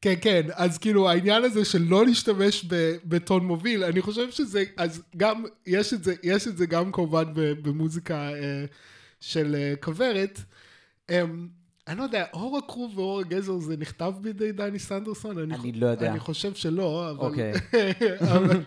כן, 0.00 0.14
כן, 0.20 0.42
אז 0.54 0.78
כאילו 0.78 1.10
העניין 1.10 1.44
הזה 1.44 1.64
של 1.64 1.82
לא 1.82 2.06
להשתמש 2.06 2.64
ב- 2.68 2.96
בטון 3.04 3.46
מוביל, 3.46 3.84
אני 3.84 4.02
חושב 4.02 4.30
שזה, 4.30 4.64
אז 4.76 5.02
גם, 5.16 5.44
יש 5.66 5.94
את 5.94 6.04
זה, 6.04 6.14
יש 6.22 6.48
את 6.48 6.56
זה 6.56 6.66
גם 6.66 6.92
כמובן 6.92 7.24
במוזיקה 7.34 8.14
אה, 8.14 8.64
של 9.22 9.54
אה, 9.58 9.74
כוורת. 9.80 10.40
אה, 11.10 11.22
אני 11.88 11.98
לא 11.98 12.02
יודע, 12.02 12.24
אור 12.32 12.58
הכרוב 12.58 12.98
ואור 12.98 13.20
הגזר 13.20 13.58
זה 13.58 13.76
נכתב 13.76 14.12
בידי 14.20 14.52
דני 14.52 14.78
סנדרסון? 14.78 15.38
אני 15.38 15.72
לא 15.72 15.86
יודע. 15.86 16.10
אני 16.10 16.20
חושב 16.20 16.54
שלא, 16.54 17.10
אבל... 17.10 17.26
אוקיי. 17.26 17.52
אבל, 18.34 18.62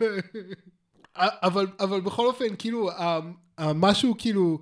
אבל, 1.48 1.68
אבל 1.80 2.02
בכל 2.02 2.28
אופן, 2.28 2.46
כאילו, 2.58 2.90
משהו 3.60 4.16
כאילו, 4.18 4.60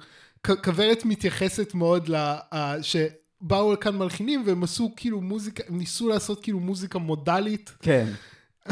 כוורת 0.63 1.05
מתייחסת 1.05 1.73
מאוד 1.73 2.09
ל... 2.09 2.15
ה- 2.15 2.75
שבאו 2.81 3.73
לכאן 3.73 3.97
מלחינים 3.97 4.43
והם 4.45 4.63
עשו 4.63 4.93
כאילו 4.95 5.21
מוזיקה, 5.21 5.63
הם 5.67 5.77
ניסו 5.77 6.09
לעשות 6.09 6.43
כאילו 6.43 6.59
מוזיקה 6.59 6.99
מודלית, 6.99 7.73
כן. 7.81 8.07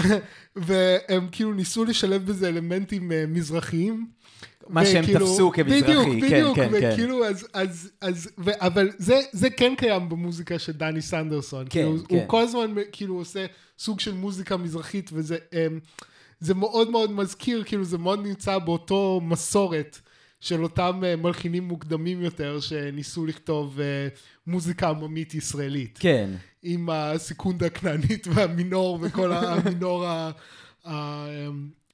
והם 0.55 1.27
כאילו 1.31 1.53
ניסו 1.53 1.85
לשלב 1.85 2.25
בזה 2.25 2.47
אלמנטים 2.47 3.11
אה, 3.11 3.25
מזרחיים. 3.27 4.07
מה 4.71 4.85
שהם 4.85 5.03
וכאילו- 5.03 5.19
תפסו 5.19 5.51
כמזרחי, 5.51 5.81
בדיוק, 5.81 6.05
כן, 6.05 6.21
בדיוק, 6.21 6.55
כן, 6.55 6.69
כן. 6.79 6.91
וכאילו, 6.93 7.25
אז, 7.25 7.47
אז, 7.53 7.91
אז, 8.01 8.29
ו, 8.37 8.49
אבל 8.55 8.89
זה, 8.97 9.19
זה 9.31 9.49
כן 9.49 9.73
קיים 9.77 10.09
במוזיקה 10.09 10.59
של 10.59 10.71
דני 10.71 11.01
סנדרסון. 11.01 11.65
כן, 11.69 11.69
כאילו, 11.69 11.97
כן. 12.07 12.15
הוא 12.15 12.23
כל 12.27 12.41
הזמן 12.41 12.73
כאילו 12.91 13.15
עושה 13.15 13.45
סוג 13.79 13.99
של 13.99 14.13
מוזיקה 14.13 14.57
מזרחית, 14.57 15.09
וזה 15.13 15.37
אמ, 15.53 15.79
זה 16.39 16.53
מאוד 16.53 16.89
מאוד 16.89 17.11
מזכיר, 17.11 17.63
כאילו 17.63 17.83
זה 17.83 17.97
מאוד 17.97 18.27
נמצא 18.27 18.57
באותו 18.57 19.21
מסורת 19.23 19.99
של 20.39 20.63
אותם 20.63 21.01
אה, 21.05 21.15
מלחינים 21.15 21.63
מוקדמים 21.63 22.21
יותר, 22.21 22.59
שניסו 22.59 23.25
לכתוב 23.25 23.79
אה, 23.79 24.07
מוזיקה 24.47 24.89
עממית 24.89 25.35
ישראלית. 25.35 25.97
כן. 26.01 26.29
עם 26.63 26.89
הסקונדה 26.91 27.65
הכנענית 27.65 28.27
והמינור 28.33 28.99
וכל 29.01 29.31
המינור 29.33 30.05
ה- 30.07 30.31
אמ, 30.87 30.91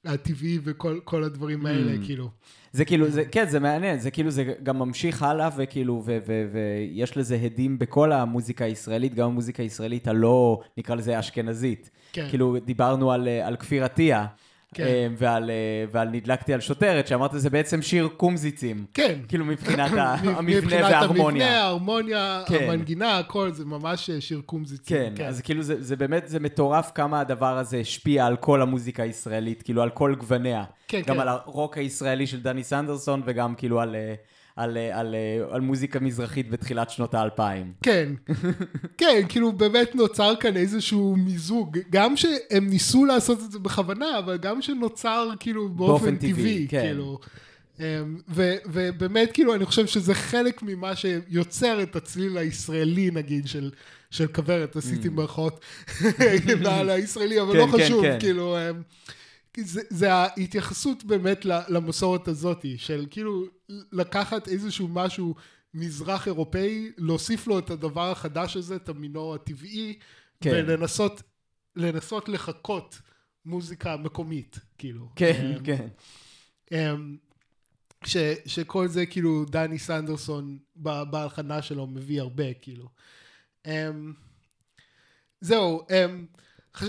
הטבעי 0.04 0.58
וכל 0.64 1.00
כל 1.04 1.24
הדברים 1.24 1.66
האלה, 1.66 1.94
Mm. 1.94 2.06
כאילו. 2.06 2.30
זה 2.72 2.84
כאילו, 2.84 3.08
זה, 3.10 3.24
כן, 3.24 3.48
זה 3.48 3.60
מעניין, 3.60 3.98
זה 3.98 4.10
כאילו, 4.10 4.30
זה 4.30 4.44
גם 4.62 4.78
ממשיך 4.78 5.22
הלאה, 5.22 5.48
וכאילו, 5.56 6.02
ויש 6.52 7.16
לזה 7.16 7.38
הדים 7.42 7.78
בכל 7.78 8.12
המוזיקה 8.12 8.64
הישראלית, 8.64 9.14
גם 9.14 9.26
המוזיקה 9.26 9.62
הישראלית 9.62 10.08
הלא, 10.08 10.60
נקרא 10.76 10.94
לזה 10.94 11.18
אשכנזית. 11.18 11.90
כן. 12.12 12.26
כאילו, 12.28 12.56
דיברנו 12.64 13.12
על, 13.12 13.28
אה, 13.28 13.46
על 13.46 13.56
כפיר 13.56 13.84
עטיה, 13.84 14.26
כן. 14.74 14.84
אה, 14.84 15.06
ועל, 15.18 15.50
אה, 15.50 15.84
ועל 15.92 16.08
נדלקתי 16.08 16.54
על 16.54 16.60
שוטרת, 16.60 17.06
שאמרת 17.06 17.30
זה 17.34 17.50
בעצם 17.50 17.82
שיר 17.82 18.08
קומזיצים. 18.16 18.84
כן. 18.94 19.18
כאילו, 19.28 19.44
מבחינת 19.44 19.90
המבנה 19.96 20.40
מבחינת 20.40 20.82
וההרמוניה. 20.82 21.46
המבנה, 21.46 21.62
ההרמוניה, 21.62 22.42
כן. 22.46 22.64
המנגינה, 22.64 23.18
הכל, 23.18 23.52
זה 23.52 23.64
ממש 23.64 24.10
אה, 24.10 24.20
שיר 24.20 24.40
קומזיצים. 24.46 25.14
כן, 25.16 25.26
אז 25.26 25.40
כאילו 25.40 25.62
זה, 25.62 25.82
זה 25.82 25.96
באמת, 25.96 26.28
זה 26.28 26.40
מטורף 26.40 26.90
כמה 26.94 27.20
הדבר 27.20 27.58
הזה 27.58 27.76
השפיע 27.76 28.26
על 28.26 28.36
כל 28.36 28.62
המוזיקה 28.62 29.02
הישראלית, 29.02 29.62
כאילו 29.62 29.82
על 29.82 29.90
כל 29.90 30.14
גווניה. 30.14 30.64
כן, 30.88 31.00
גם 31.06 31.14
כן. 31.14 31.20
על 31.20 31.28
הרוק 31.28 31.78
הישראלי 31.78 32.26
של 32.26 32.40
דני 32.40 32.64
סנדרסון, 32.64 33.22
וגם 33.24 33.54
כאילו 33.54 33.80
על, 33.80 33.94
אה, 33.94 34.14
על, 34.58 34.76
אה, 34.76 34.98
על, 35.00 35.14
אה, 35.14 35.54
על 35.54 35.60
מוזיקה 35.60 36.00
מזרחית 36.00 36.50
בתחילת 36.50 36.90
שנות 36.90 37.14
האלפיים. 37.14 37.72
כן, 37.82 38.12
כן, 38.98 39.22
כאילו 39.28 39.52
באמת 39.52 39.94
נוצר 39.94 40.34
כאן 40.40 40.56
איזשהו 40.56 41.16
מיזוג, 41.16 41.78
גם 41.90 42.16
שהם 42.16 42.66
ניסו 42.68 43.04
לעשות 43.04 43.38
את 43.44 43.52
זה 43.52 43.58
בכוונה, 43.58 44.18
אבל 44.18 44.36
גם 44.36 44.62
שנוצר 44.62 45.28
כאילו 45.40 45.68
באופן, 45.68 45.92
באופן 45.92 46.16
טבעי, 46.16 46.32
טבעי, 46.32 46.66
כן. 46.70 46.82
כאילו. 46.82 47.18
אמ, 47.80 47.84
ו- 48.28 48.56
ובאמת 48.66 49.32
כאילו 49.32 49.54
אני 49.54 49.64
חושב 49.66 49.86
שזה 49.86 50.14
חלק 50.14 50.62
ממה 50.62 50.96
שיוצר 50.96 51.82
את 51.82 51.96
הצליל 51.96 52.38
הישראלי 52.38 53.10
נגיד 53.10 53.46
של, 53.48 53.70
של 54.10 54.26
כוורת, 54.26 54.76
עשיתי 54.76 55.08
מירכאות 55.08 55.60
על 56.66 56.90
הישראלי, 56.90 57.40
אבל 57.40 57.50
Mm. 57.50 57.66
כן, 57.66 57.72
לא 57.72 57.78
כן, 57.78 57.84
חשוב, 57.84 58.02
כן. 58.02 58.16
כאילו, 58.20 58.56
אמ, 58.58 58.82
זה, 59.56 59.80
זה 59.90 60.12
ההתייחסות 60.14 61.04
באמת 61.04 61.44
למסורת 61.44 62.28
הזאתי, 62.28 62.78
של 62.78 63.06
כאילו 63.10 63.44
לקחת 63.92 64.48
איזשהו 64.48 64.88
משהו 64.88 65.34
מזרח 65.74 66.26
אירופאי, 66.26 66.92
להוסיף 66.98 67.46
לו 67.46 67.58
את 67.58 67.70
הדבר 67.70 68.10
החדש 68.10 68.56
הזה, 68.56 68.76
את 68.76 68.88
המינור 68.88 69.34
הטבעי, 69.34 69.98
כן. 70.40 70.50
ולנסות 70.50 71.22
לנסות 71.76 72.28
לחקות 72.28 73.00
מוזיקה 73.44 73.96
מקומית, 73.96 74.58
כאילו. 74.78 75.08
כן, 75.16 75.52
אמ, 75.56 75.64
כן. 75.64 75.88
אמ, 76.72 77.16
ש, 78.04 78.16
שכל 78.46 78.88
זה 78.88 79.06
כאילו 79.06 79.44
דני 79.44 79.78
סנדרסון 79.78 80.58
בהלחנה 81.10 81.62
שלו 81.62 81.86
מביא 81.86 82.20
הרבה 82.20 82.54
כאילו. 82.54 82.88
אמ, 83.66 84.12
זהו, 85.40 85.86
אמ, 85.90 86.26
חש, 86.74 86.88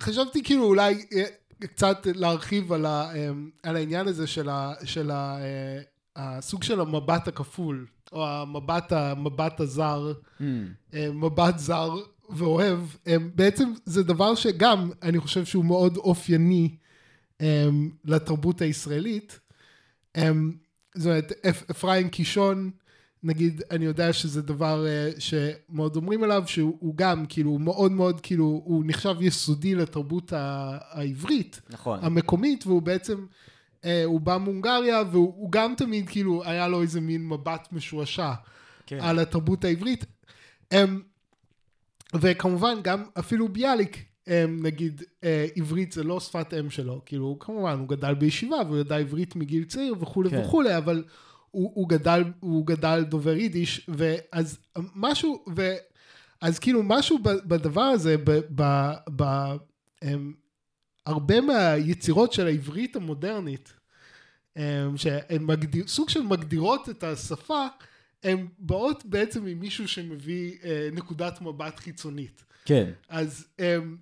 חשבתי 0.00 0.42
כאילו 0.42 0.64
אולי 0.64 1.06
אה, 1.12 1.24
קצת 1.60 2.06
להרחיב 2.14 2.72
על, 2.72 2.86
ה, 2.86 3.12
אמ, 3.14 3.50
על 3.62 3.76
העניין 3.76 4.08
הזה 4.08 4.26
של, 4.26 4.48
ה, 4.48 4.72
של 4.84 5.10
ה, 5.10 5.38
אה, 5.40 5.80
הסוג 6.16 6.62
של 6.62 6.80
המבט 6.80 7.28
הכפול, 7.28 7.86
או 8.12 8.26
המבט, 8.28 8.92
המבט 8.92 9.60
הזר, 9.60 10.12
Mm, 10.40 10.42
אה, 10.94 11.10
מבט 11.12 11.58
זר 11.58 11.90
ואוהב, 12.30 12.78
הם, 13.06 13.30
בעצם 13.34 13.72
זה 13.84 14.02
דבר 14.02 14.34
שגם 14.34 14.90
אני 15.02 15.18
חושב 15.18 15.44
שהוא 15.44 15.64
מאוד 15.64 15.96
אופייני 15.96 16.76
לתרבות 18.04 18.60
הישראלית. 18.60 19.40
זאת 20.94 21.06
אומרת, 21.06 21.32
אפ- 21.48 21.70
אפרים 21.70 22.08
קישון, 22.08 22.70
נגיד, 23.22 23.62
אני 23.70 23.84
יודע 23.84 24.12
שזה 24.12 24.42
דבר 24.42 24.86
אה, 24.86 25.10
שמאוד 25.18 25.96
אומרים 25.96 26.22
עליו, 26.22 26.42
שהוא 26.46 26.76
הוא 26.80 26.94
גם, 26.96 27.26
כאילו, 27.28 27.58
מאוד 27.58 27.92
מאוד, 27.92 28.20
כאילו, 28.20 28.62
הוא 28.64 28.84
נחשב 28.86 29.16
יסודי 29.20 29.74
לתרבות 29.74 30.32
העברית, 30.32 31.60
נכון. 31.70 31.98
המקומית, 32.02 32.66
והוא 32.66 32.82
בעצם, 32.82 33.26
אה, 33.84 34.04
הוא 34.04 34.20
בא 34.20 34.38
מהונגריה, 34.40 35.02
והוא 35.12 35.34
הוא 35.36 35.52
גם 35.52 35.74
תמיד, 35.76 36.08
כאילו, 36.08 36.42
היה 36.44 36.68
לו 36.68 36.82
איזה 36.82 37.00
מין 37.00 37.28
מבט 37.28 37.68
משועשע. 37.72 38.32
כן. 38.88 38.98
על 39.00 39.18
התרבות 39.18 39.64
העברית. 39.64 40.04
הם, 40.70 41.02
וכמובן 42.14 42.78
גם 42.82 43.04
אפילו 43.18 43.48
ביאליק, 43.48 44.04
הם, 44.26 44.66
נגיד 44.66 45.02
אה, 45.24 45.46
עברית 45.56 45.92
זה 45.92 46.02
לא 46.02 46.20
שפת 46.20 46.54
אם 46.54 46.70
שלו, 46.70 47.00
כאילו 47.06 47.36
כמובן 47.40 47.78
הוא 47.78 47.88
גדל 47.88 48.14
בישיבה 48.14 48.56
והוא 48.66 48.78
ידע 48.78 48.96
עברית 48.96 49.36
מגיל 49.36 49.64
צעיר 49.64 49.94
וכולי 50.00 50.30
כן. 50.30 50.38
וכולי, 50.40 50.76
אבל 50.76 51.04
הוא, 51.50 51.72
הוא, 51.74 51.88
גדל, 51.88 52.24
הוא 52.40 52.66
גדל 52.66 53.04
דובר 53.08 53.36
יידיש, 53.36 53.88
ואז 53.88 54.58
משהו, 54.94 55.44
ו, 55.56 55.74
אז 56.40 56.58
כאילו 56.58 56.82
משהו 56.82 57.18
בדבר 57.22 57.80
הזה, 57.80 58.16
ב, 58.24 58.40
ב, 58.54 58.92
ב, 59.16 59.22
הם, 60.02 60.34
הרבה 61.06 61.40
מהיצירות 61.40 62.32
של 62.32 62.46
העברית 62.46 62.96
המודרנית, 62.96 63.72
הם, 64.56 64.96
שהן 64.96 65.42
מגדיר, 65.42 65.86
סוג 65.86 66.08
של 66.08 66.22
מגדירות 66.22 66.88
את 66.88 67.04
השפה, 67.04 67.66
הן 68.22 68.46
באות 68.58 69.04
בעצם 69.04 69.44
ממישהו 69.44 69.88
שמביא 69.88 70.56
אה, 70.64 70.88
נקודת 70.92 71.40
מבט 71.40 71.78
חיצונית. 71.78 72.44
כן. 72.64 72.90
אז, 73.08 73.46
אמ, 73.58 73.96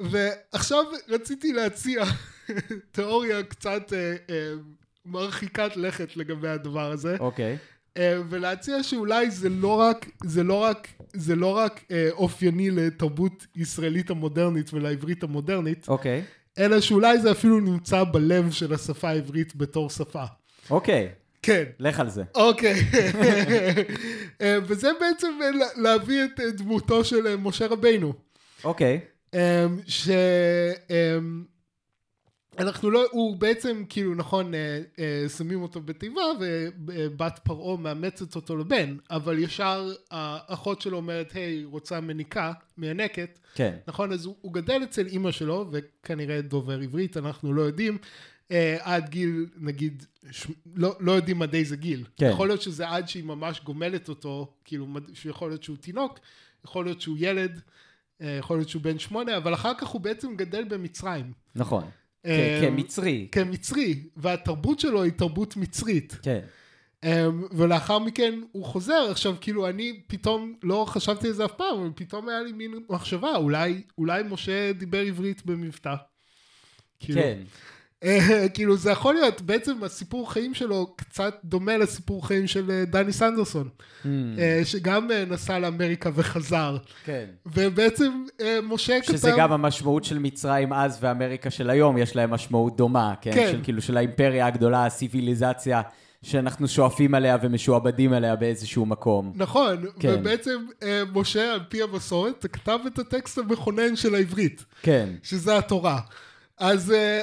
ועכשיו 0.00 0.84
רציתי 1.08 1.52
להציע 1.52 2.04
תיאוריה 2.92 3.42
קצת 3.42 3.92
אה, 3.92 4.16
אה, 4.30 4.52
מרחיקת 5.06 5.76
לכת 5.76 6.16
לגבי 6.16 6.48
הדבר 6.48 6.90
הזה. 6.92 7.16
אוקיי. 7.20 7.56
אה, 7.96 8.18
ולהציע 8.30 8.82
שאולי 8.82 9.30
זה 9.30 9.48
לא 9.48 9.76
רק, 9.80 10.06
זה 10.24 10.42
לא 10.44 10.54
רק, 10.62 10.88
זה 11.12 11.36
לא 11.36 11.56
רק 11.56 11.80
אה, 11.90 12.08
אופייני 12.12 12.70
לתרבות 12.70 13.46
ישראלית 13.56 14.10
המודרנית 14.10 14.74
ולעברית 14.74 15.22
המודרנית, 15.22 15.88
אוקיי. 15.88 16.22
אלא 16.58 16.80
שאולי 16.80 17.18
זה 17.20 17.30
אפילו 17.32 17.60
נמצא 17.60 18.04
בלב 18.04 18.50
של 18.50 18.74
השפה 18.74 19.08
העברית 19.08 19.56
בתור 19.56 19.90
שפה. 19.90 20.24
אוקיי, 20.70 21.08
כן. 21.42 21.64
לך 21.78 22.00
על 22.00 22.10
זה. 22.10 22.22
אוקיי. 22.34 22.74
אה, 24.42 24.58
וזה 24.66 24.88
בעצם 25.00 25.28
אה, 25.42 25.50
לה- 25.50 25.66
להביא 25.90 26.24
את 26.24 26.40
דמותו 26.56 27.04
של 27.04 27.36
משה 27.36 27.66
רבינו. 27.66 28.12
אוקיי. 28.64 29.00
שאנחנו 32.58 32.90
לא, 32.90 33.04
הוא 33.10 33.36
בעצם 33.36 33.84
כאילו 33.88 34.14
נכון 34.14 34.54
אה, 34.54 34.80
אה, 34.98 35.28
שמים 35.28 35.62
אותו 35.62 35.80
בתיבה 35.80 36.22
ובת 36.86 37.40
פרעה 37.44 37.76
מאמצת 37.76 38.34
אותו 38.36 38.56
לבן 38.56 38.96
אבל 39.10 39.38
ישר 39.38 39.92
האחות 40.10 40.80
שלו 40.80 40.96
אומרת 40.96 41.32
היי 41.32 41.64
רוצה 41.64 42.00
מניקה 42.00 42.52
מיינקת 42.78 43.38
כן. 43.54 43.76
נכון 43.88 44.12
אז 44.12 44.24
הוא, 44.24 44.34
הוא 44.40 44.52
גדל 44.52 44.80
אצל 44.84 45.06
אימא 45.06 45.30
שלו 45.30 45.66
וכנראה 45.70 46.40
דובר 46.40 46.80
עברית 46.80 47.16
אנחנו 47.16 47.52
לא 47.52 47.62
יודעים 47.62 47.98
אה, 48.50 48.76
עד 48.80 49.08
גיל 49.08 49.46
נגיד 49.56 50.06
ש... 50.30 50.46
לא, 50.74 50.96
לא 51.00 51.12
יודעים 51.12 51.42
עד 51.42 51.54
איזה 51.54 51.76
גיל 51.76 52.04
כן. 52.16 52.30
יכול 52.32 52.48
להיות 52.48 52.62
שזה 52.62 52.88
עד 52.88 53.08
שהיא 53.08 53.24
ממש 53.24 53.60
גומלת 53.64 54.08
אותו 54.08 54.52
כאילו 54.64 54.86
שיכול 55.14 55.50
להיות 55.50 55.62
שהוא 55.62 55.76
תינוק 55.76 56.18
יכול 56.64 56.84
להיות 56.84 57.00
שהוא 57.00 57.16
ילד 57.20 57.60
אה, 58.20 58.36
יכול 58.38 58.56
להיות 58.56 58.68
שהוא 58.68 58.82
בן 58.82 58.98
שמונה 58.98 59.36
אבל 59.36 59.54
אחר 59.54 59.72
כך 59.78 59.88
הוא 59.88 60.00
בעצם 60.00 60.36
גדל 60.36 60.64
במצרים 60.64 61.32
נכון. 61.54 61.84
כ- 62.26 62.64
כמצרי. 62.64 63.28
כמצרי 63.32 64.02
והתרבות 64.16 64.80
שלו 64.80 65.02
היא 65.02 65.12
תרבות 65.12 65.56
מצרית 65.56 66.18
כן. 66.22 66.40
אמ, 67.04 67.42
ולאחר 67.52 67.98
מכן 67.98 68.40
הוא 68.52 68.64
חוזר, 68.64 69.06
עכשיו 69.10 69.34
כאילו 69.40 69.68
אני 69.68 70.00
פתאום 70.06 70.54
לא 70.62 70.84
חשבתי 70.88 71.26
על 71.26 71.32
זה 71.32 71.44
אף 71.44 71.52
פעם, 71.52 71.80
אבל 71.80 71.90
פתאום 71.94 72.28
היה 72.28 72.42
לי 72.42 72.52
מין 72.52 72.74
מחשבה, 72.90 73.36
אולי, 73.36 73.82
אולי 73.98 74.22
משה 74.22 74.72
דיבר 74.72 74.98
עברית 74.98 75.46
במבטא. 75.46 75.94
כאילו, 77.00 77.20
כן. 77.22 77.38
אה, 78.04 78.48
כאילו 78.54 78.76
זה 78.76 78.90
יכול 78.90 79.14
להיות, 79.14 79.42
בעצם 79.42 79.84
הסיפור 79.84 80.32
חיים 80.32 80.54
שלו 80.54 80.94
קצת 80.96 81.34
דומה 81.44 81.76
לסיפור 81.76 82.26
חיים 82.26 82.46
של 82.46 82.70
אה, 82.70 82.84
דני 82.84 83.12
סנדרסון, 83.12 83.68
Mm, 84.02 84.08
אה, 84.38 84.60
שגם 84.64 85.08
נסע 85.28 85.58
לאמריקה 85.58 86.10
וחזר, 86.14 86.76
כן. 87.04 87.24
ובעצם 87.46 88.24
משה 88.62 89.00
כתב... 89.00 89.12
שזה 89.12 89.32
גם 89.38 89.52
המשמעות 89.52 90.04
של 90.04 90.18
מצרים 90.18 90.72
אז 90.72 90.98
ואמריקה 91.00 91.50
של 91.50 91.70
היום, 91.70 91.98
יש 91.98 92.16
להם 92.16 92.30
משמעות 92.30 92.76
דומה, 92.76 93.14
כן? 93.20 93.32
כן. 93.34 93.48
של 93.52 93.60
כאילו 93.62 93.82
של 93.82 93.96
האימפריה 93.96 94.46
הגדולה, 94.46 94.86
הסיביליזציה 94.86 95.82
שאנחנו 96.22 96.68
שואפים 96.68 97.14
עליה 97.14 97.36
ומשועבדים 97.42 98.14
אליה 98.14 98.36
באיזשהו 98.36 98.86
מקום. 98.86 99.32
נכון, 99.34 99.84
כן. 100.00 100.14
ובעצם 100.18 100.66
משה 101.14 101.52
על 101.52 101.60
פי 101.68 101.82
המסורת 101.82 102.46
כתב 102.52 102.78
את 102.86 102.98
הטקסט 102.98 103.38
המכונן 103.38 103.96
של 103.96 104.14
העברית. 104.14 104.64
כן. 104.82 105.08
שזה 105.22 105.58
התורה. 105.58 106.00
אז 106.58 106.92
אה, 106.92 107.22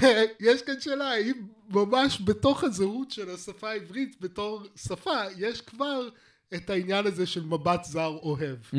יש 0.40 0.62
כאן 0.62 0.80
שאלה, 0.80 1.10
האם 1.10 1.34
ממש 1.70 2.20
בתוך 2.24 2.64
הזהות 2.64 3.10
של 3.10 3.30
השפה 3.30 3.70
העברית 3.70 4.16
בתור 4.20 4.62
שפה, 4.76 5.20
יש 5.36 5.60
כבר 5.60 6.08
את 6.54 6.70
העניין 6.70 7.06
הזה 7.06 7.26
של 7.26 7.44
מבט 7.44 7.84
זר 7.84 8.18
אוהב. 8.22 8.56
Mm, 8.72 8.76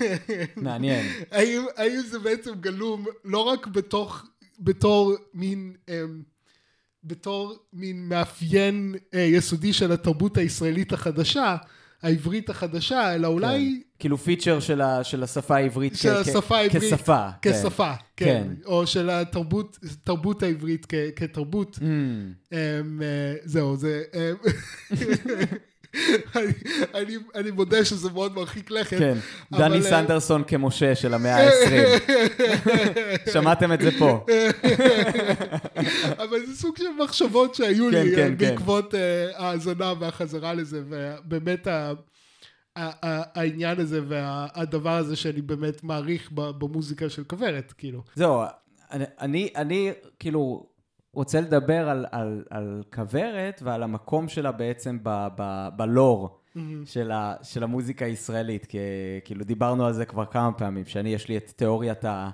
מעניין. 0.56 1.06
האם, 1.30 1.62
האם 1.76 2.00
זה 2.00 2.18
בעצם 2.18 2.54
גלום 2.60 3.06
לא 3.24 3.38
רק 3.38 3.66
בתוך, 3.66 4.26
בתור 4.58 5.14
מין, 5.34 5.74
אמ, 5.88 6.22
בתור 7.04 7.58
מין 7.72 8.08
מאפיין 8.08 8.94
אה, 9.14 9.20
יסודי 9.20 9.72
של 9.72 9.92
התרבות 9.92 10.36
הישראלית 10.36 10.92
החדשה, 10.92 11.56
העברית 12.02 12.50
החדשה, 12.50 13.14
אלא 13.14 13.26
אולי 13.28 13.82
כאילו 13.98 14.18
פיצ'ר 14.18 14.60
של 14.60 14.80
ה- 14.80 15.04
של 15.04 15.22
השפה 15.22 15.56
העברית 15.56 15.96
של 15.96 16.14
כ- 16.14 16.24
כ- 16.24 16.28
השפה 16.28 16.56
העברית. 16.58 16.92
כשפה. 16.94 17.28
כן. 17.42 17.52
כשפה, 17.62 17.92
כן. 18.16 18.24
כן. 18.26 18.48
או 18.66 18.86
של 18.86 19.10
התרבות, 19.10 19.78
תרבות 20.04 20.42
העברית 20.42 20.86
כ, 20.88 20.94
כתרבות. 21.16 21.76
Mm, 21.76 21.82
אמ, 21.82 21.86
אה, 23.02 23.06
זהו, 23.44 23.76
זה... 23.76 24.02
אמ, 24.14 24.50
אני, 26.36 26.52
אני, 26.94 27.16
אני 27.34 27.50
מודה 27.50 27.84
שזה 27.84 28.10
מאוד 28.10 28.34
מרחיק 28.34 28.70
לכת. 28.70 28.98
כן. 28.98 29.18
אבל, 29.52 29.58
דני 29.68 29.76
אה, 29.76 29.82
סנדרסון 29.82 30.42
כמשה 30.46 30.94
של 30.94 31.14
המאה 31.14 31.36
ה-20. 31.48 32.10
שמעתם 33.32 33.72
את 33.72 33.80
זה 33.80 33.90
פה. 33.98 34.24
סוג 36.54 36.76
של 36.76 37.04
מחשבות 37.04 37.54
שהיו 37.54 37.90
כן, 37.90 38.04
לי 38.06 38.16
כן, 38.16 38.22
אה, 38.22 38.28
כן. 38.28 38.36
בעקבות 38.36 38.94
אה, 38.94 39.30
ההאזנה 39.36 39.92
והחזרה 40.00 40.54
לזה, 40.54 40.82
ובאמת 40.88 41.66
ה- 41.66 41.92
העניין 43.34 43.80
הזה 43.80 44.00
והדבר 44.08 44.96
הזה 44.96 45.16
שאני 45.16 45.42
באמת 45.42 45.84
מעריך 45.84 46.30
במוזיקה 46.32 47.08
של 47.08 47.24
כוורת, 47.24 47.72
כאילו. 47.72 48.02
זהו, 48.14 48.42
אני, 48.90 49.04
אני, 49.20 49.48
אני 49.56 49.92
כאילו 50.18 50.66
רוצה 51.12 51.40
לדבר 51.40 51.88
על, 51.88 52.06
על, 52.10 52.44
על 52.50 52.82
כוורת 52.94 53.60
ועל 53.64 53.82
המקום 53.82 54.28
שלה 54.28 54.52
בעצם 54.52 54.98
ב, 55.02 55.26
ב, 55.38 55.68
בלור 55.76 56.40
של, 56.84 57.10
ה, 57.10 57.34
של 57.42 57.62
המוזיקה 57.62 58.04
הישראלית, 58.04 58.66
כי 58.66 58.78
כאילו 59.24 59.44
דיברנו 59.44 59.86
על 59.86 59.92
זה 59.92 60.04
כבר 60.04 60.24
כמה 60.24 60.52
פעמים, 60.52 60.84
שאני 60.86 61.14
יש 61.14 61.28
לי 61.28 61.36
את 61.36 61.52
תיאוריית 61.56 62.04
ה... 62.04 62.30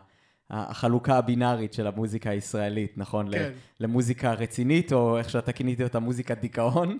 החלוקה 0.51 1.17
הבינארית 1.19 1.73
של 1.73 1.87
המוזיקה 1.87 2.31
הישראלית, 2.31 2.93
נכון? 2.97 3.33
כן. 3.33 3.51
למוזיקה 3.81 4.33
רצינית, 4.33 4.93
או 4.93 5.19
איך 5.19 5.31
שאתה 5.31 5.53
כינית 5.53 5.81
אותה, 5.81 5.99
מוזיקת 5.99 6.39
דיכאון, 6.41 6.99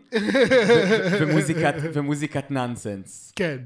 ומוזיקת, 1.21 1.75
ומוזיקת 1.93 2.51
נאנסנס. 2.51 3.33
כן, 3.37 3.57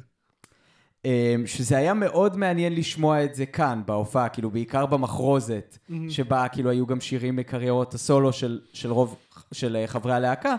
אמ, 1.05 1.47
שזה 1.47 1.77
היה 1.77 1.95
מאוד 1.95 2.37
מעניין 2.37 2.75
לשמוע 2.75 3.25
את 3.25 3.35
זה 3.35 3.47
כאן, 3.47 3.83
בהופעה, 3.87 4.29
כאילו 4.29 4.51
בעיקר 4.51 4.87
במחרוזת, 4.87 5.79
שבה 6.09 6.49
כאילו 6.49 6.71
היו 6.71 6.87
גם 6.87 7.01
שירים 7.01 7.37
מקריירות 7.37 7.95
הסולו 7.95 8.33
של, 8.33 8.61
של 8.73 8.93
רוב, 8.93 9.17
של 9.53 9.77
אה, 9.77 9.87
חברי 9.87 10.13
הלהקה, 10.13 10.57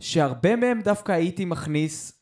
שהרבה 0.00 0.56
מהם 0.56 0.80
דווקא 0.80 1.12
הייתי 1.12 1.44
מכניס 1.44 2.12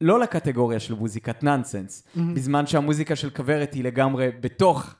לא 0.00 0.20
לקטגוריה 0.20 0.80
של 0.80 0.94
מוזיקת 0.94 1.42
נאנסנס, 1.42 2.02
בזמן 2.34 2.66
שהמוזיקה 2.66 3.16
של 3.16 3.30
כוורת 3.30 3.74
היא 3.74 3.84
לגמרי 3.84 4.28
בתוך, 4.40 4.94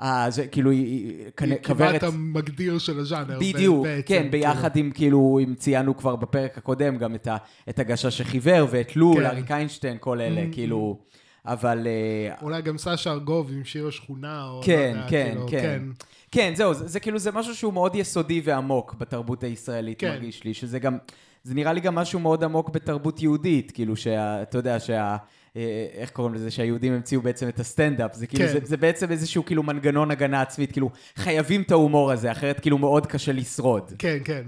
ה- 0.00 0.30
זה, 0.30 0.46
כאילו 0.46 0.70
היא, 0.70 0.84
היא 0.86 1.24
היא 1.40 1.56
כוורת... 1.66 2.00
כמעט 2.00 2.14
המגדיר 2.14 2.78
של 2.78 2.98
הז'אנר. 2.98 3.38
בדיוק, 3.40 3.86
בעצם, 3.86 4.02
כן, 4.06 4.16
כאילו. 4.18 4.30
ביחד 4.30 4.76
עם 4.76 4.90
כאילו, 4.90 5.40
אם 5.44 5.54
ציינו 5.54 5.96
כבר 5.96 6.16
בפרק 6.16 6.58
הקודם 6.58 6.98
גם 6.98 7.14
את, 7.14 7.26
ה, 7.26 7.36
את 7.68 7.78
הגשש 7.78 8.18
שחיוור 8.18 8.66
ואת 8.70 8.96
לול, 8.96 9.16
כן. 9.16 9.26
אריק 9.26 9.50
איינשטיין, 9.50 9.96
כל 10.00 10.20
אלה, 10.20 10.44
כאילו, 10.52 10.98
אבל... 11.46 11.86
אה, 11.86 12.34
אולי 12.42 12.62
גם 12.62 12.78
סשה 12.78 13.10
ארגוב 13.10 13.50
עם 13.52 13.64
שיר 13.64 13.88
השכונה, 13.88 14.44
או 14.44 14.60
כן, 14.64 14.92
לא 14.94 14.98
יודע, 14.98 15.10
כן, 15.10 15.30
כאילו, 15.32 15.46
כן. 15.48 15.82
כן, 16.30 16.52
זהו, 16.56 16.74
זה, 16.74 16.86
זה 16.88 17.00
כאילו, 17.00 17.18
זה 17.18 17.32
משהו 17.32 17.54
שהוא 17.54 17.72
מאוד 17.72 17.94
יסודי 17.94 18.40
ועמוק 18.44 18.94
בתרבות 18.98 19.44
הישראלית, 19.44 20.00
כן. 20.00 20.10
מרגיש 20.10 20.44
לי, 20.44 20.54
שזה 20.54 20.78
גם, 20.78 20.98
זה 21.42 21.54
נראה 21.54 21.72
לי 21.72 21.80
גם 21.80 21.94
משהו 21.94 22.20
מאוד 22.20 22.44
עמוק 22.44 22.70
בתרבות 22.70 23.22
יהודית, 23.22 23.70
כאילו, 23.70 23.96
שאתה 23.96 24.58
יודע, 24.58 24.80
שה... 24.80 25.16
אה, 25.56 25.62
איך 25.92 26.10
קוראים 26.10 26.34
לזה? 26.34 26.50
שהיהודים 26.50 26.92
המציאו 26.92 27.22
בעצם 27.22 27.48
את 27.48 27.60
הסטנדאפ. 27.60 28.14
זה 28.14 28.26
כאילו, 28.26 28.44
כן. 28.46 28.52
זה, 28.52 28.58
זה 28.66 28.76
בעצם 28.76 29.10
איזשהו 29.10 29.44
כאילו 29.44 29.62
מנגנון 29.62 30.10
הגנה 30.10 30.40
עצמית, 30.42 30.72
כאילו, 30.72 30.90
חייבים 31.16 31.62
את 31.62 31.70
ההומור 31.70 32.12
הזה, 32.12 32.32
אחרת 32.32 32.60
כאילו 32.60 32.78
מאוד 32.78 33.06
קשה 33.06 33.32
לשרוד. 33.32 33.92
כן, 33.98 34.18
כן. 34.24 34.42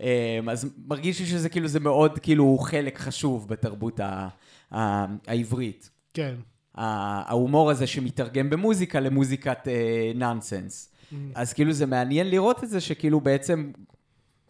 אה, 0.00 0.38
אז 0.50 0.70
מרגיש 0.86 1.20
לי 1.20 1.26
שזה 1.26 1.48
כאילו, 1.48 1.68
זה 1.68 1.80
מאוד 1.80 2.18
כאילו 2.18 2.58
חלק 2.58 2.98
חשוב 2.98 3.48
בתרבות 3.48 4.00
ה- 4.00 4.28
ה- 4.74 5.04
העברית. 5.26 5.90
כן. 6.14 6.34
ה- 6.74 7.30
ההומור 7.30 7.70
הזה 7.70 7.86
שמתרגם 7.86 8.50
במוזיקה 8.50 9.00
למוזיקת 9.00 9.68
אה, 9.68 10.12
נאנסנס. 10.14 10.92
אז 11.34 11.52
כאילו 11.52 11.72
זה 11.72 11.86
מעניין 11.86 12.30
לראות 12.30 12.64
את 12.64 12.68
זה 12.70 12.80
שכאילו 12.80 13.20
בעצם, 13.20 13.70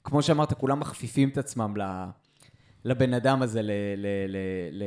כמו 0.05 0.23
שאמרת, 0.23 0.53
כולם 0.53 0.81
מכפיפים 0.81 1.29
את 1.29 1.39
עצמם 1.39 1.75
לבן 2.85 3.15
אדם 3.15 3.43
הזה, 3.43 3.63
ל... 3.63 3.71
ל, 3.97 4.07
ל, 4.29 4.37
ל 4.73 4.83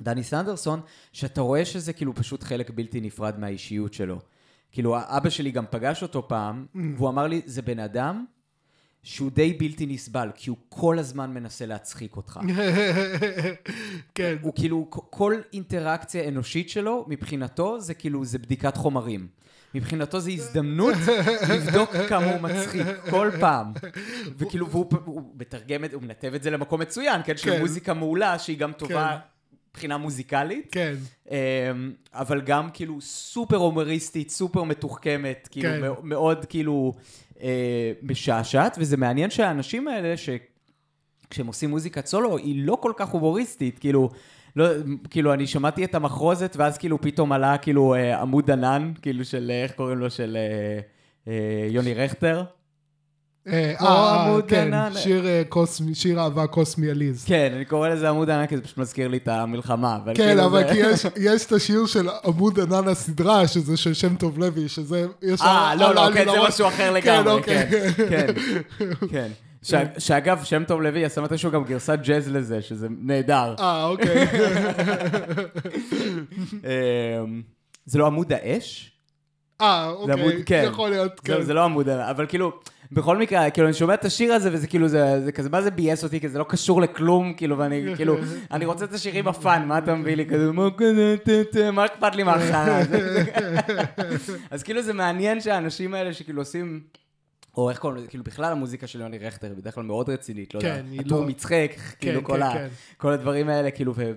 דני 0.00 0.22
סנדרסון, 0.22 0.80
שאתה 1.12 1.40
רואה 1.40 1.64
שזה 1.64 1.92
כאילו 1.92 2.14
פשוט 2.14 2.42
חלק 2.42 2.70
בלתי 2.70 3.00
נפרד 3.00 3.38
מהאישיות 3.38 3.94
שלו. 3.94 4.20
כאילו, 4.72 4.96
אבא 4.98 5.30
שלי 5.30 5.50
גם 5.50 5.64
פגש 5.70 6.02
אותו 6.02 6.28
פעם, 6.28 6.66
והוא 6.96 7.08
אמר 7.08 7.26
לי, 7.26 7.40
זה 7.44 7.62
בן 7.62 7.78
אדם 7.78 8.24
שהוא 9.02 9.30
די 9.30 9.52
בלתי 9.52 9.86
נסבל, 9.86 10.30
כי 10.34 10.50
הוא 10.50 10.58
כל 10.68 10.98
הזמן 10.98 11.34
מנסה 11.34 11.66
להצחיק 11.66 12.16
אותך. 12.16 12.40
כן. 14.14 14.36
הוא 14.42 14.52
כאילו, 14.54 14.90
כל 14.90 15.34
אינטראקציה 15.52 16.28
אנושית 16.28 16.70
שלו, 16.70 17.04
מבחינתו 17.08 17.80
זה 17.80 17.94
כאילו, 17.94 18.24
זה 18.24 18.38
בדיקת 18.38 18.76
חומרים. 18.76 19.28
מבחינתו 19.74 20.20
זה 20.20 20.30
הזדמנות 20.30 20.94
לבדוק 21.48 21.90
כמה 22.08 22.24
הוא 22.24 22.40
מצחיק 22.40 22.86
כל 23.10 23.30
פעם. 23.40 23.72
וכאילו, 24.38 24.68
והוא 24.70 24.86
הוא 25.04 25.22
מתרגם 25.34 25.84
את, 25.84 25.92
הוא 25.92 26.02
מנתב 26.02 26.34
את 26.34 26.42
זה 26.42 26.50
למקום 26.50 26.80
מצוין, 26.80 27.20
כן? 27.24 27.36
של 27.36 27.50
כן. 27.50 27.60
מוזיקה 27.60 27.94
מעולה, 27.94 28.38
שהיא 28.38 28.58
גם 28.58 28.72
טובה 28.72 29.08
כן. 29.08 29.35
מבחינה 29.76 29.96
מוזיקלית. 29.96 30.68
כן. 30.72 30.94
אמ, 31.30 31.36
אבל 32.14 32.40
גם 32.40 32.68
כאילו 32.74 33.00
סופר 33.00 33.56
הומוריסטית, 33.56 34.30
סופר 34.30 34.62
מתוחכמת, 34.62 35.48
כאילו 35.50 35.68
כן. 35.68 35.80
מאו- 35.80 36.02
מאוד 36.02 36.44
כאילו 36.44 36.92
אה, 37.40 37.92
משעשעת, 38.02 38.76
וזה 38.80 38.96
מעניין 38.96 39.30
שהאנשים 39.30 39.88
האלה, 39.88 40.14
כשהם 41.30 41.46
עושים 41.46 41.70
מוזיקת 41.70 42.06
סולו, 42.06 42.36
היא 42.36 42.66
לא 42.66 42.78
כל 42.80 42.92
כך 42.96 43.08
הומוריסטית, 43.08 43.78
כאילו, 43.78 44.10
לא, 44.56 44.66
כאילו, 45.10 45.32
אני 45.32 45.46
שמעתי 45.46 45.84
את 45.84 45.94
המחרוזת, 45.94 46.56
ואז 46.58 46.78
כאילו 46.78 47.00
פתאום 47.00 47.32
עלה 47.32 47.58
כאילו 47.58 47.94
אה, 47.94 48.20
עמוד 48.20 48.50
ענן, 48.50 48.92
כאילו 49.02 49.24
של, 49.24 49.50
איך 49.64 49.72
קוראים 49.72 49.98
לו, 49.98 50.10
של 50.10 50.36
אה, 50.36 50.80
אה, 51.32 51.66
יוני 51.70 51.94
רכטר. 51.94 52.44
אה, 53.52 53.74
כמו 53.78 53.88
אה, 53.88 54.24
עמוד 54.24 54.44
כן, 54.48 54.74
ענן. 54.74 54.90
שיר 54.96 55.26
אה, 55.26 55.42
קוסמי, 55.48 55.94
שיר 55.94 56.20
אהבה 56.20 56.46
קוסמי 56.46 56.90
עליז. 56.90 57.24
כן, 57.24 57.52
אני 57.56 57.64
קורא 57.64 57.88
לזה 57.88 58.08
עמוד 58.08 58.30
ענן, 58.30 58.46
כי 58.46 58.56
זה 58.56 58.62
פשוט 58.62 58.78
מזכיר 58.78 59.08
לי 59.08 59.16
את 59.16 59.28
המלחמה. 59.28 59.96
אבל 60.04 60.12
כן, 60.16 60.26
כאילו 60.28 60.44
אבל 60.44 60.62
זה- 60.62 60.72
כי 60.72 60.78
יש, 60.78 61.06
יש 61.16 61.46
את 61.46 61.52
השיר 61.52 61.86
של 61.86 62.08
עמוד 62.24 62.60
ענן 62.60 62.88
הסדרה, 62.88 63.48
שזה 63.48 63.76
של 63.76 63.94
שם 63.94 64.16
טוב 64.16 64.38
לוי, 64.38 64.68
שזה... 64.68 65.06
יש 65.22 65.40
אה, 65.40 65.74
לא, 65.74 65.94
לא, 65.94 66.02
כן, 66.14 66.24
זה. 66.24 66.36
משהו 66.48 66.68
אחר 66.68 66.76
כן, 66.76 66.94
לגמרי, 66.94 67.32
אוקיי. 67.32 67.66
כן, 67.70 67.86
כן, 68.08 68.26
כן. 69.10 69.28
ש- 69.62 69.74
שאגב, 69.98 70.40
שם 70.44 70.62
טוב 70.66 70.82
לוי 70.82 71.04
עשה 71.04 71.20
מתישהו 71.20 71.50
גם 71.50 71.64
גרסת 71.64 71.98
ג'אז 72.02 72.28
לזה, 72.28 72.62
שזה 72.62 72.86
נהדר. 73.00 73.54
אה, 73.60 73.84
אוקיי. 73.84 74.26
אמ, 76.64 77.42
זה 77.86 77.98
לא 77.98 78.06
עמוד 78.06 78.32
האש? 78.32 78.92
אה, 79.60 79.92
זה 80.06 80.12
עמוד, 80.12 80.24
אוקיי. 80.26 80.42
כן. 80.46 80.64
יכול 80.68 80.90
להיות, 80.90 81.20
זה, 81.26 81.34
כן. 81.34 81.42
זה 81.42 81.54
לא 81.54 81.64
עמוד, 81.64 81.88
אבל 81.88 82.26
כאילו, 82.26 82.52
בכל 82.92 83.16
מקרה, 83.16 83.50
כאילו, 83.50 83.66
אני 83.68 83.74
שומע 83.74 83.94
את 83.94 84.04
השיר 84.04 84.32
הזה, 84.32 84.50
וזה 84.52 84.66
כאילו, 84.66 84.88
זה, 84.88 85.20
זה 85.24 85.32
כזה, 85.32 85.50
מה 85.50 85.62
זה 85.62 85.70
ביאס 85.70 86.04
אותי? 86.04 86.20
כי 86.20 86.28
זה 86.28 86.38
לא 86.38 86.44
קשור 86.48 86.80
לכלום, 86.82 87.34
כאילו, 87.36 87.58
ואני, 87.58 87.82
כאילו, 87.96 88.16
אני 88.50 88.64
רוצה 88.64 88.84
את 88.84 88.92
השירים 88.92 89.28
הפאן, 89.28 89.64
מה 89.68 89.78
אתה 89.78 89.94
מביא 89.94 90.14
לי? 90.14 90.26
כזה, 90.26 90.52
מה 90.52 90.68
כזה, 90.76 91.16
מה 91.70 91.84
אכפת 91.86 92.14
לי 92.14 92.22
מהחרא 92.22 92.80
הזה? 92.80 93.24
אז 94.50 94.62
כאילו, 94.62 94.82
זה 94.82 94.92
מעניין 94.92 95.40
שהאנשים 95.40 95.94
האלה 95.94 96.12
שכאילו 96.12 96.40
עושים... 96.40 96.80
או 97.56 97.70
איך 97.70 97.78
קוראים 97.78 97.98
לזה, 97.98 98.06
כאילו 98.08 98.24
בכלל 98.24 98.52
המוזיקה 98.52 98.86
של 98.86 99.00
יוני 99.00 99.18
רכטר 99.18 99.46
היא 99.46 99.56
בדרך 99.56 99.74
כלל 99.74 99.84
מאוד 99.84 100.08
רצינית, 100.10 100.54
לא 100.54 100.58
יודע, 100.58 100.74
כן, 100.76 100.84
היא 100.90 101.00
הטור 101.00 101.20
לא- 101.20 101.26
מצחק, 101.26 101.70
כאילו 102.00 102.24
כל 102.24 102.36
כן, 102.36 102.42
ה- 102.42 102.52
כן. 102.52 102.66
כל 102.96 103.12
הדברים 103.12 103.48
האלה, 103.48 103.70
כאילו, 103.70 103.92
ו... 103.96 104.12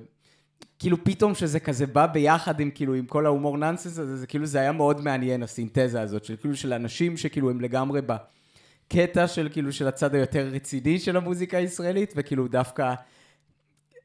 כאילו 0.80 1.04
פתאום 1.04 1.36
שזה 1.36 1.60
כזה 1.60 1.88
בא 1.88 2.08
ביחד 2.08 2.60
עם 2.60 2.72
כאילו 2.72 2.94
עם 2.94 3.06
כל 3.06 3.26
ההומור 3.26 3.58
נאנסנס 3.58 4.00
הזה, 4.00 4.18
זה 4.18 4.28
כאילו 4.28 4.46
זה 4.46 4.60
היה 4.60 4.72
מאוד 4.72 5.02
מעניין 5.02 5.44
הסינתזה 5.44 6.02
הזאת, 6.02 6.26
של 6.26 6.36
כאילו 6.36 6.56
של 6.56 6.74
אנשים 6.74 7.18
שכאילו 7.18 7.50
הם 7.50 7.62
לגמרי 7.62 8.02
בקטע 8.02 9.28
של 9.28 9.50
כאילו 9.52 9.72
של 9.72 9.88
הצד 9.88 10.16
היותר 10.16 10.48
רציני 10.52 11.00
של 11.00 11.18
המוזיקה 11.18 11.58
הישראלית, 11.58 12.14
וכאילו 12.16 12.48
דווקא 12.48 12.94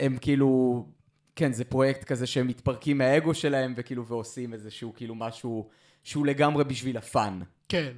הם 0.01 0.17
כאילו, 0.21 0.85
כן 1.37 1.53
זה 1.53 1.65
פרויקט 1.65 2.05
כזה 2.05 2.27
שהם 2.27 2.47
מתפרקים 2.47 2.99
מהאגו 2.99 3.35
שלהם 3.35 3.75
וכאילו 3.77 4.07
ועושים 4.07 4.53
איזשהו 4.53 4.93
כאילו 4.97 5.15
משהו 5.15 5.69
שהוא 6.05 6.27
לגמרי 6.27 6.65
בשביל 6.65 6.97
הפאן. 6.97 7.41
כן. 7.69 7.93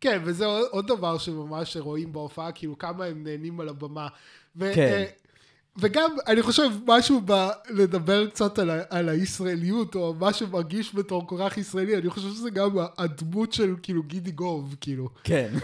כן, 0.00 0.22
וזה 0.24 0.46
עוד, 0.46 0.86
דבר 0.86 1.18
שממש 1.18 1.76
רואים 1.76 2.12
בהופעה, 2.12 2.52
כאילו 2.52 2.78
כמה 2.78 3.04
הם 3.04 3.24
נהנים 3.24 3.60
על 3.60 3.68
הבמה. 3.68 4.08
ו, 4.56 4.70
כן. 4.74 5.04
וגם, 5.78 6.10
אני 6.26 6.42
חושב, 6.42 6.70
משהו 6.86 7.20
ב... 7.24 7.48
לדבר 7.70 8.26
קצת 8.26 8.58
על, 8.58 8.70
ה, 8.70 8.82
על 8.90 9.08
הישראליות, 9.08 9.94
או 9.94 10.14
מה 10.14 10.32
שמרגיש 10.32 10.94
בתור 10.94 11.26
כך 11.38 11.58
ישראלי, 11.58 11.96
אני 11.96 12.10
חושב 12.10 12.28
שזה 12.28 12.50
גם 12.50 12.70
הדמות 12.98 13.52
של 13.52 13.74
כאילו 13.82 14.02
גידי 14.02 14.30
גוב, 14.30 14.76
כאילו. 14.80 15.08
כן. 15.24 15.48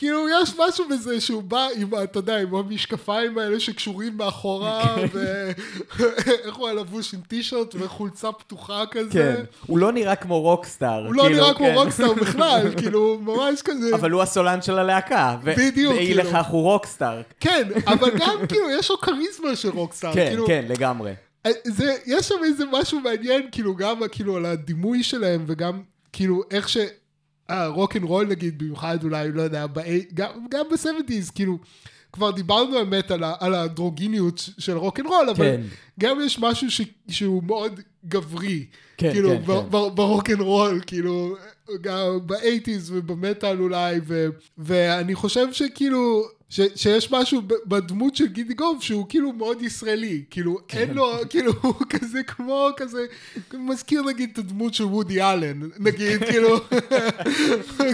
כאילו, 0.00 0.26
יש 0.42 0.54
משהו 0.58 0.88
בזה 0.88 1.20
שהוא 1.20 1.42
בא 1.42 1.68
עם, 1.76 1.90
אתה 2.02 2.18
יודע, 2.18 2.38
עם 2.38 2.54
המשקפיים 2.54 3.38
האלה 3.38 3.60
שקשורים 3.60 4.16
מאחורה, 4.16 4.96
ואיך 5.12 6.54
הוא 6.56 6.68
היה 6.68 6.74
לבוש 6.74 7.14
עם 7.14 7.20
טישרט 7.28 7.74
וחולצה 7.74 8.32
פתוחה 8.32 8.84
כזה. 8.90 9.10
כן. 9.12 9.44
הוא 9.66 9.78
לא 9.78 9.92
נראה 9.92 10.16
כמו 10.16 10.40
rockstar. 10.40 11.06
הוא 11.06 11.14
לא 11.14 11.22
כאילו, 11.22 11.36
נראה 11.36 11.54
כמו 11.54 11.66
כן. 11.66 11.74
rockstar 11.74 12.12
בכלל, 12.22 12.68
כאילו, 12.76 13.18
ממש 13.20 13.62
כזה. 13.62 13.94
אבל 13.94 14.10
הוא 14.10 14.22
הסולן 14.22 14.62
של 14.62 14.78
הלהקה. 14.78 15.36
בדיוק, 15.44 15.94
ואי 15.94 16.06
כאילו. 16.06 16.22
לכך 16.22 16.46
הוא 16.46 16.62
rockstar. 16.62 17.22
כן, 17.40 17.68
אבל 17.86 18.10
גם 18.18 18.46
כאילו 18.48 18.70
יש 18.70 18.90
לו 18.90 18.98
כריזמה 18.98 19.56
של 19.56 19.70
rockstar. 19.70 20.14
כן, 20.14 20.28
כאילו, 20.28 20.46
כן, 20.46 20.64
לגמרי. 20.68 21.12
זה, 21.64 21.96
יש 22.06 22.28
שם 22.28 22.44
איזה 22.44 22.64
משהו 22.72 23.00
מעניין, 23.00 23.48
כאילו 23.52 23.76
גם 23.76 24.00
כאילו 24.12 24.36
על 24.36 24.46
הדימוי 24.46 25.02
שלהם 25.02 25.44
וגם 25.46 25.80
כאילו 26.12 26.42
איך 26.50 26.68
ש... 26.68 26.76
אה, 27.50 27.66
רוק 27.66 27.96
אנד 27.96 28.04
רול 28.04 28.26
נגיד, 28.26 28.58
במיוחד 28.58 29.04
אולי, 29.04 29.32
לא 29.32 29.42
יודע, 29.42 29.66
ב- 29.66 29.80
גם, 30.14 30.30
גם 30.50 30.64
ב-70's, 30.70 31.32
כאילו, 31.34 31.58
כבר 32.12 32.30
דיברנו 32.30 32.78
האמת 32.78 33.10
על, 33.10 33.24
ה- 33.24 33.34
על 33.40 33.54
האנדרוגיניות 33.54 34.48
של 34.58 34.76
רוק 34.76 35.00
אנד 35.00 35.06
רול, 35.06 35.28
אבל 35.30 35.44
כן. 35.44 35.60
גם 36.00 36.18
יש 36.24 36.38
משהו 36.38 36.70
ש, 36.70 36.80
שהוא 37.08 37.42
מאוד 37.42 37.80
גברי, 38.06 38.66
כן, 38.96 39.12
כאילו, 39.12 39.30
כן, 39.30 39.42
ב- 39.42 39.46
כן. 39.46 39.66
ב- 39.70 39.94
ברוק 39.94 40.30
אנד 40.30 40.40
רול, 40.40 40.80
כאילו, 40.86 41.36
גם 41.80 41.96
ב-80's 42.26 42.70
ובמטאל 42.86 43.60
אולי, 43.60 44.00
ו, 44.06 44.26
ואני 44.58 45.14
חושב 45.14 45.52
שכאילו, 45.52 46.22
ש, 46.50 46.60
שיש 46.76 47.10
משהו 47.12 47.42
בדמות 47.66 48.16
של 48.16 48.26
גידי 48.26 48.54
גוב 48.54 48.82
שהוא 48.82 49.06
כאילו 49.08 49.32
מאוד 49.32 49.62
ישראלי, 49.62 50.22
כאילו 50.30 50.58
כן. 50.68 50.78
אין 50.78 50.94
לו, 50.94 51.12
כאילו 51.30 51.52
הוא 51.60 51.74
כזה 51.90 52.22
כמו 52.22 52.68
כזה, 52.76 53.06
מזכיר 53.54 54.02
נגיד 54.02 54.30
את 54.32 54.38
הדמות 54.38 54.74
של 54.74 54.84
וודי 54.84 55.22
אלן, 55.22 55.60
נגיד, 55.78 56.24
כאילו, 56.24 56.60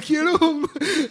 כאילו 0.07 0.31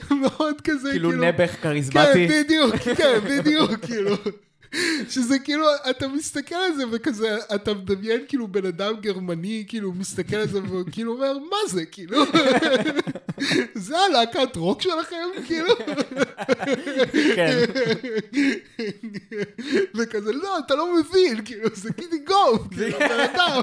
הוא 0.09 0.17
מאוד 0.17 0.61
כזה, 0.63 0.91
כאילו 0.91 1.11
נעבך 1.11 1.51
כן, 1.51 1.57
כריזמטי. 1.61 2.27
בדיוק, 2.27 2.75
כן, 2.75 3.19
בדיוק, 3.29 3.71
כאילו. 3.85 4.15
שזה 5.09 5.39
כאילו, 5.39 5.65
אתה 5.89 6.07
מסתכל 6.07 6.55
על 6.55 6.73
זה 6.75 6.83
וכזה, 6.91 7.37
אתה 7.55 7.73
מדמיין 7.73 8.21
כאילו 8.27 8.47
בן 8.47 8.65
אדם 8.65 8.93
גרמני, 9.01 9.63
כאילו 9.67 9.93
מסתכל 9.93 10.35
על 10.35 10.47
זה 10.47 10.59
וכאילו 10.63 11.13
אומר, 11.13 11.33
מה 11.39 11.57
זה, 11.69 11.85
כאילו? 11.85 12.23
זה 13.75 13.97
הלהקת 13.97 14.55
רוק 14.55 14.81
שלכם, 14.81 15.27
כאילו? 15.45 15.69
כן. 17.35 17.57
וכזה, 19.95 20.31
לא, 20.33 20.59
אתה 20.59 20.75
לא 20.75 20.99
מבין, 20.99 21.45
כאילו, 21.45 21.69
זה 21.73 21.89
גידי 21.97 22.19
גוב, 22.27 22.67
כאילו, 22.71 22.99
בן 23.09 23.19
אדם. 23.19 23.61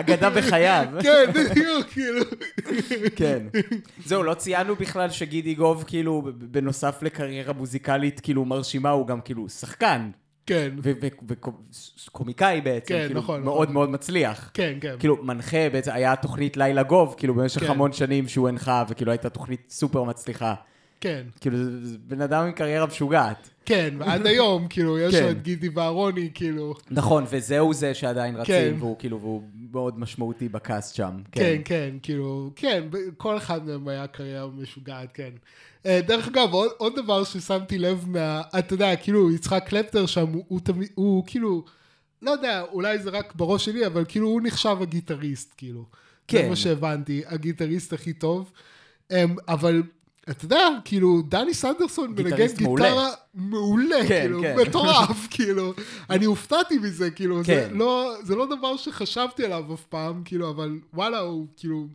אגדה 0.00 0.30
בחייו. 0.30 0.84
כן, 1.02 1.24
בדיוק, 1.34 1.86
כאילו. 1.86 2.24
כן. 3.16 3.46
זהו, 4.06 4.22
לא 4.22 4.34
ציינו 4.34 4.76
בכלל 4.76 5.10
שגידי 5.10 5.54
גוב, 5.54 5.84
כאילו, 5.86 6.22
בנוסף 6.34 7.02
לקריירה 7.02 7.52
מוזיקלית, 7.52 8.20
כאילו, 8.20 8.44
מרשימה, 8.44 8.90
הוא 8.90 9.06
גם 9.06 9.20
כאילו 9.20 9.48
שחקן. 9.60 10.10
כן, 10.46 10.70
וקומיקאי 11.28 12.60
בעצם, 12.60 12.88
כן, 12.88 13.04
כאילו, 13.06 13.20
נכון, 13.20 13.42
מאוד 13.42 13.62
נכון. 13.62 13.74
מאוד 13.74 13.90
מצליח. 13.90 14.50
כן, 14.54 14.78
כן. 14.80 14.94
כאילו, 14.98 15.24
מנחה, 15.24 15.70
בעצם 15.72 15.90
היה 15.94 16.16
תוכנית 16.16 16.56
לילה 16.56 16.82
גוב, 16.82 17.14
כאילו, 17.18 17.34
במשך 17.34 17.60
כן. 17.60 17.70
המון 17.70 17.92
שנים 17.92 18.28
שהוא 18.28 18.48
הנחה, 18.48 18.84
וכאילו, 18.88 19.12
הייתה 19.12 19.30
תוכנית 19.30 19.70
סופר 19.70 20.02
מצליחה. 20.02 20.54
כן, 21.02 21.22
כאילו, 21.40 21.56
זה 21.56 21.86
זה 21.86 21.96
בן 21.98 22.20
אדם 22.20 22.44
עם 22.44 22.52
קריירה 22.52 22.86
משוגעת. 22.86 23.50
כן, 23.64 23.94
ועד 23.98 24.26
היום, 24.26 24.68
כאילו, 24.68 24.98
יש 24.98 25.14
כן. 25.14 25.22
לו 25.22 25.30
את 25.30 25.42
גידי 25.42 25.68
ואהרוני, 25.68 26.30
כאילו. 26.34 26.74
נכון, 26.90 27.24
וזהו 27.30 27.74
זה 27.74 27.94
שעדיין 27.94 28.36
רצים, 28.36 28.54
כן. 28.54 28.74
והוא 28.78 28.96
כאילו, 28.98 29.20
והוא 29.20 29.42
מאוד 29.72 29.98
משמעותי 29.98 30.48
בקאסט 30.48 30.94
שם. 30.94 31.22
כן, 31.32 31.60
כן, 31.64 31.94
כאילו, 32.02 32.50
כן, 32.56 32.84
כל 33.16 33.36
אחד 33.36 33.66
מהם 33.66 33.88
היה 33.88 34.06
קריירה 34.06 34.46
משוגעת, 34.46 35.08
כן. 35.14 35.30
אה, 35.86 36.00
דרך 36.06 36.28
אגב, 36.28 36.52
עוד, 36.52 36.70
עוד 36.76 36.96
דבר 36.96 37.24
ששמתי 37.24 37.78
לב 37.78 38.04
מה... 38.08 38.42
אתה 38.58 38.74
יודע, 38.74 38.96
כאילו, 38.96 39.32
יצחק 39.32 39.64
קלפטר 39.66 40.06
שם, 40.06 40.28
הוא, 40.28 40.44
הוא 40.48 40.60
תמיד, 40.60 40.88
הוא 40.94 41.24
כאילו, 41.26 41.64
לא 42.22 42.30
יודע, 42.30 42.62
אולי 42.72 42.98
זה 42.98 43.10
רק 43.10 43.34
בראש 43.34 43.64
שלי, 43.64 43.86
אבל 43.86 44.04
כאילו, 44.08 44.28
הוא 44.28 44.40
נחשב 44.44 44.76
הגיטריסט, 44.80 45.54
כאילו. 45.56 45.84
כן. 46.28 46.42
זה 46.42 46.48
מה 46.48 46.56
שהבנתי, 46.56 47.22
הגיטריסט 47.26 47.92
הכי 47.92 48.12
טוב. 48.12 48.52
אמ, 49.10 49.36
אבל, 49.48 49.82
אתה 50.30 50.44
יודע, 50.44 50.68
כאילו, 50.84 51.22
דני 51.22 51.54
סנדרסון 51.54 52.10
מנגן 52.10 52.24
גיטריסט 52.24 52.60
מעולה. 52.60 52.84
גיטרה 52.84 53.10
מעולה, 53.34 53.96
כן, 54.08 54.20
כאילו, 54.22 54.40
כן. 54.40 54.56
מטורף, 54.68 55.26
כאילו. 55.34 55.72
אני 56.10 56.24
הופתעתי 56.24 56.78
מזה, 56.78 57.10
כאילו, 57.10 57.44
זה 57.44 57.66
כן. 57.70 57.76
לא, 57.76 58.14
זה 58.22 58.36
לא 58.36 58.46
דבר 58.46 58.76
שחשבתי 58.76 59.44
עליו 59.44 59.74
אף 59.74 59.84
פעם, 59.84 60.22
כאילו, 60.24 60.50
אבל 60.50 60.78
וואלה, 60.94 61.18
הוא 61.18 61.46
כאילו... 61.56 61.86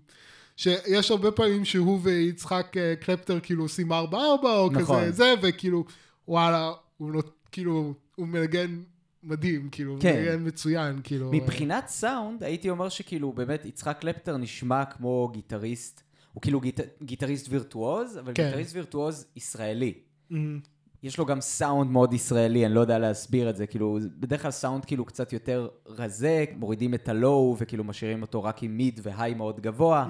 שיש 0.57 1.11
הרבה 1.11 1.31
פעמים 1.31 1.65
שהוא 1.65 1.99
ויצחק 2.03 2.73
אה, 2.77 2.93
קלפטר 2.95 3.39
כאילו 3.39 3.63
עושים 3.63 3.91
ארבע 3.91 4.17
ארבע 4.17 4.57
או 4.57 4.69
נכון. 4.71 5.01
כזה 5.01 5.11
זה, 5.11 5.33
וכאילו, 5.41 5.85
וואלה, 6.27 6.71
הוא 6.97 7.11
נותן, 7.11 7.31
כאילו, 7.51 7.93
הוא 8.15 8.27
מנגן 8.27 8.81
מדהים, 9.23 9.69
כאילו, 9.71 9.97
כן. 9.99 10.15
מנגן 10.15 10.47
מצוין, 10.47 10.99
כאילו. 11.03 11.31
מבחינת 11.31 11.87
סאונד, 11.87 12.43
הייתי 12.43 12.69
אומר 12.69 12.89
שכאילו, 12.89 13.31
באמת, 13.31 13.65
יצחק 13.65 13.97
קלפטר 13.99 14.37
נשמע 14.37 14.85
כמו 14.85 15.29
גיטריסט, 15.33 16.03
הוא 16.37 16.41
כאילו 16.41 16.61
גיט... 16.61 16.79
גיטריסט 17.03 17.47
וירטואוז, 17.49 18.17
אבל 18.17 18.31
כן. 18.35 18.45
גיטריסט 18.45 18.75
וירטואוז 18.75 19.25
ישראלי. 19.35 19.93
אמ, 20.31 20.59
יש 21.03 21.17
לו 21.17 21.25
גם 21.25 21.41
סאונד 21.41 21.91
מאוד 21.91 22.13
ישראלי, 22.13 22.65
אני 22.65 22.73
לא 22.73 22.79
יודע 22.79 22.99
להסביר 22.99 23.49
את 23.49 23.57
זה, 23.57 23.67
כאילו, 23.67 23.99
בדרך 24.19 24.41
כלל 24.41 24.51
סאונד 24.51 24.85
כאילו 24.85 25.05
קצת 25.05 25.33
יותר 25.33 25.67
רזה, 25.87 26.45
מורידים 26.55 26.93
את 26.93 27.09
ה 27.09 27.21
low 27.21 27.55
וכאילו 27.59 27.83
משאירים 27.83 28.21
אותו 28.21 28.43
רק 28.43 28.63
עם 28.63 28.77
mid 28.77 28.99
ו 29.03 29.09
high 29.09 29.33
מאוד 29.33 29.59
גבוה, 29.59 30.07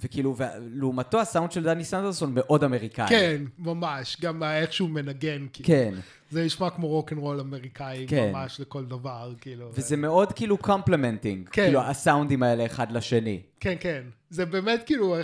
וכאילו, 0.00 0.36
ולעומתו 0.36 1.20
הסאונד 1.20 1.52
של 1.52 1.62
דני 1.62 1.84
סנדרסון 1.84 2.34
מאוד 2.34 2.64
אמריקאי. 2.64 3.08
כן, 3.08 3.42
ממש, 3.58 4.16
גם 4.20 4.42
איך 4.42 4.72
שהוא 4.72 4.90
מנגן, 4.90 5.46
כאילו. 5.52 5.66
כן, 5.66 5.94
זה 6.30 6.44
נשמע 6.44 6.70
כמו 6.70 6.88
רוקנרול 6.88 7.40
אמריקאי, 7.40 8.06
כן. 8.08 8.30
ממש 8.32 8.60
לכל 8.60 8.84
דבר, 8.84 9.32
כאילו. 9.40 9.70
וזה 9.72 9.96
מאוד 9.96 10.32
כאילו 10.32 10.58
complementing, 10.58 11.48
כן. 11.48 11.64
כאילו 11.64 11.80
הסאונדים 11.80 12.42
האלה 12.42 12.66
אחד 12.66 12.92
לשני. 12.92 13.40
כן, 13.60 13.74
כן. 13.80 14.02
זה 14.30 14.46
באמת 14.46 14.82
כאילו, 14.86 15.14
אה, 15.14 15.20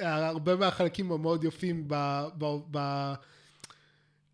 אה, 0.00 0.26
הרבה 0.26 0.56
מהחלקים 0.56 1.12
המאוד 1.12 1.44
יפים 1.44 1.84
ב... 1.86 2.22
ב, 2.38 2.56
ב 2.70 3.12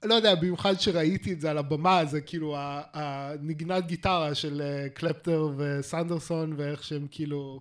לא 0.04 0.14
יודע, 0.14 0.34
במיוחד 0.34 0.80
שראיתי 0.80 1.32
את 1.32 1.40
זה 1.40 1.50
על 1.50 1.58
הבמה, 1.58 2.04
זה 2.04 2.20
כאילו 2.20 2.56
הנגינת 2.92 3.86
גיטרה 3.86 4.34
של 4.34 4.62
אה, 4.64 4.88
קלפטר 4.88 5.48
וסנדרסון, 5.56 6.54
ואיך 6.56 6.84
שהם 6.84 7.06
כאילו 7.10 7.60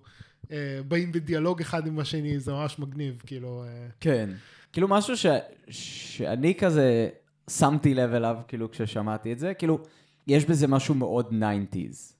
באים 0.87 1.11
בדיאלוג 1.11 1.61
אחד 1.61 1.87
עם 1.87 1.99
השני, 1.99 2.39
זה 2.39 2.51
ממש 2.53 2.79
מגניב, 2.79 3.21
כאילו... 3.25 3.63
אה. 3.63 3.87
כן. 3.99 4.29
כאילו 4.73 4.87
משהו 4.87 5.17
ש... 5.17 5.25
שאני 5.69 6.55
כזה 6.55 7.09
שמתי 7.49 7.93
לב 7.93 8.13
אליו, 8.13 8.37
כאילו, 8.47 8.71
כששמעתי 8.71 9.33
את 9.33 9.39
זה, 9.39 9.53
כאילו, 9.53 9.79
יש 10.27 10.45
בזה 10.45 10.67
משהו 10.67 10.95
מאוד 10.95 11.29
90's. 11.31 12.13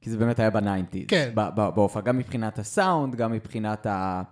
כי 0.00 0.10
זה 0.10 0.18
באמת 0.18 0.38
היה 0.38 0.50
ב-90's. 0.50 1.06
כן. 1.08 1.30
בהופעה, 1.34 2.02
גם 2.02 2.18
מבחינת 2.18 2.58
הסאונד, 2.58 3.14
גם 3.14 3.32
מבחינת 3.32 3.86
ה... 3.86 4.22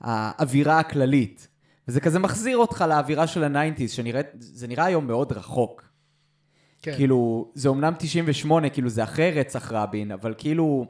האווירה 0.00 0.78
הכללית. 0.78 1.48
וזה 1.88 2.00
כזה 2.00 2.18
מחזיר 2.18 2.56
אותך 2.56 2.84
לאווירה 2.88 3.26
של 3.26 3.44
ה-90's, 3.44 3.88
שזה 3.88 4.66
נראה 4.68 4.84
היום 4.84 5.06
מאוד 5.06 5.32
רחוק. 5.32 5.84
כן. 6.82 6.96
כאילו, 6.96 7.52
זה 7.54 7.68
אומנם 7.68 7.94
98, 7.98 8.70
כאילו 8.70 8.88
זה 8.88 9.04
אחרי 9.04 9.30
רצח 9.30 9.72
רבין, 9.72 10.12
אבל 10.12 10.34
כאילו, 10.38 10.86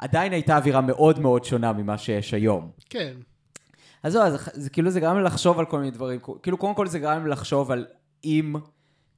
עדיין 0.00 0.32
הייתה 0.32 0.56
אווירה 0.56 0.80
מאוד 0.80 1.18
מאוד 1.18 1.44
שונה 1.44 1.72
ממה 1.72 1.98
שיש 1.98 2.34
היום. 2.34 2.70
כן. 2.90 3.12
אז 4.02 4.12
זהו, 4.12 4.22
אז 4.22 4.50
זה 4.52 4.70
כאילו 4.70 4.90
זה 4.90 5.00
גרם 5.00 5.16
לי 5.16 5.22
לחשוב 5.24 5.58
על 5.58 5.64
כל 5.66 5.78
מיני 5.78 5.90
דברים. 5.90 6.20
כאילו, 6.42 6.56
קודם 6.56 6.74
כל 6.74 6.86
זה 6.86 6.98
גרם 6.98 7.24
לי 7.24 7.30
לחשוב 7.30 7.70
על 7.70 7.86
אם 8.24 8.54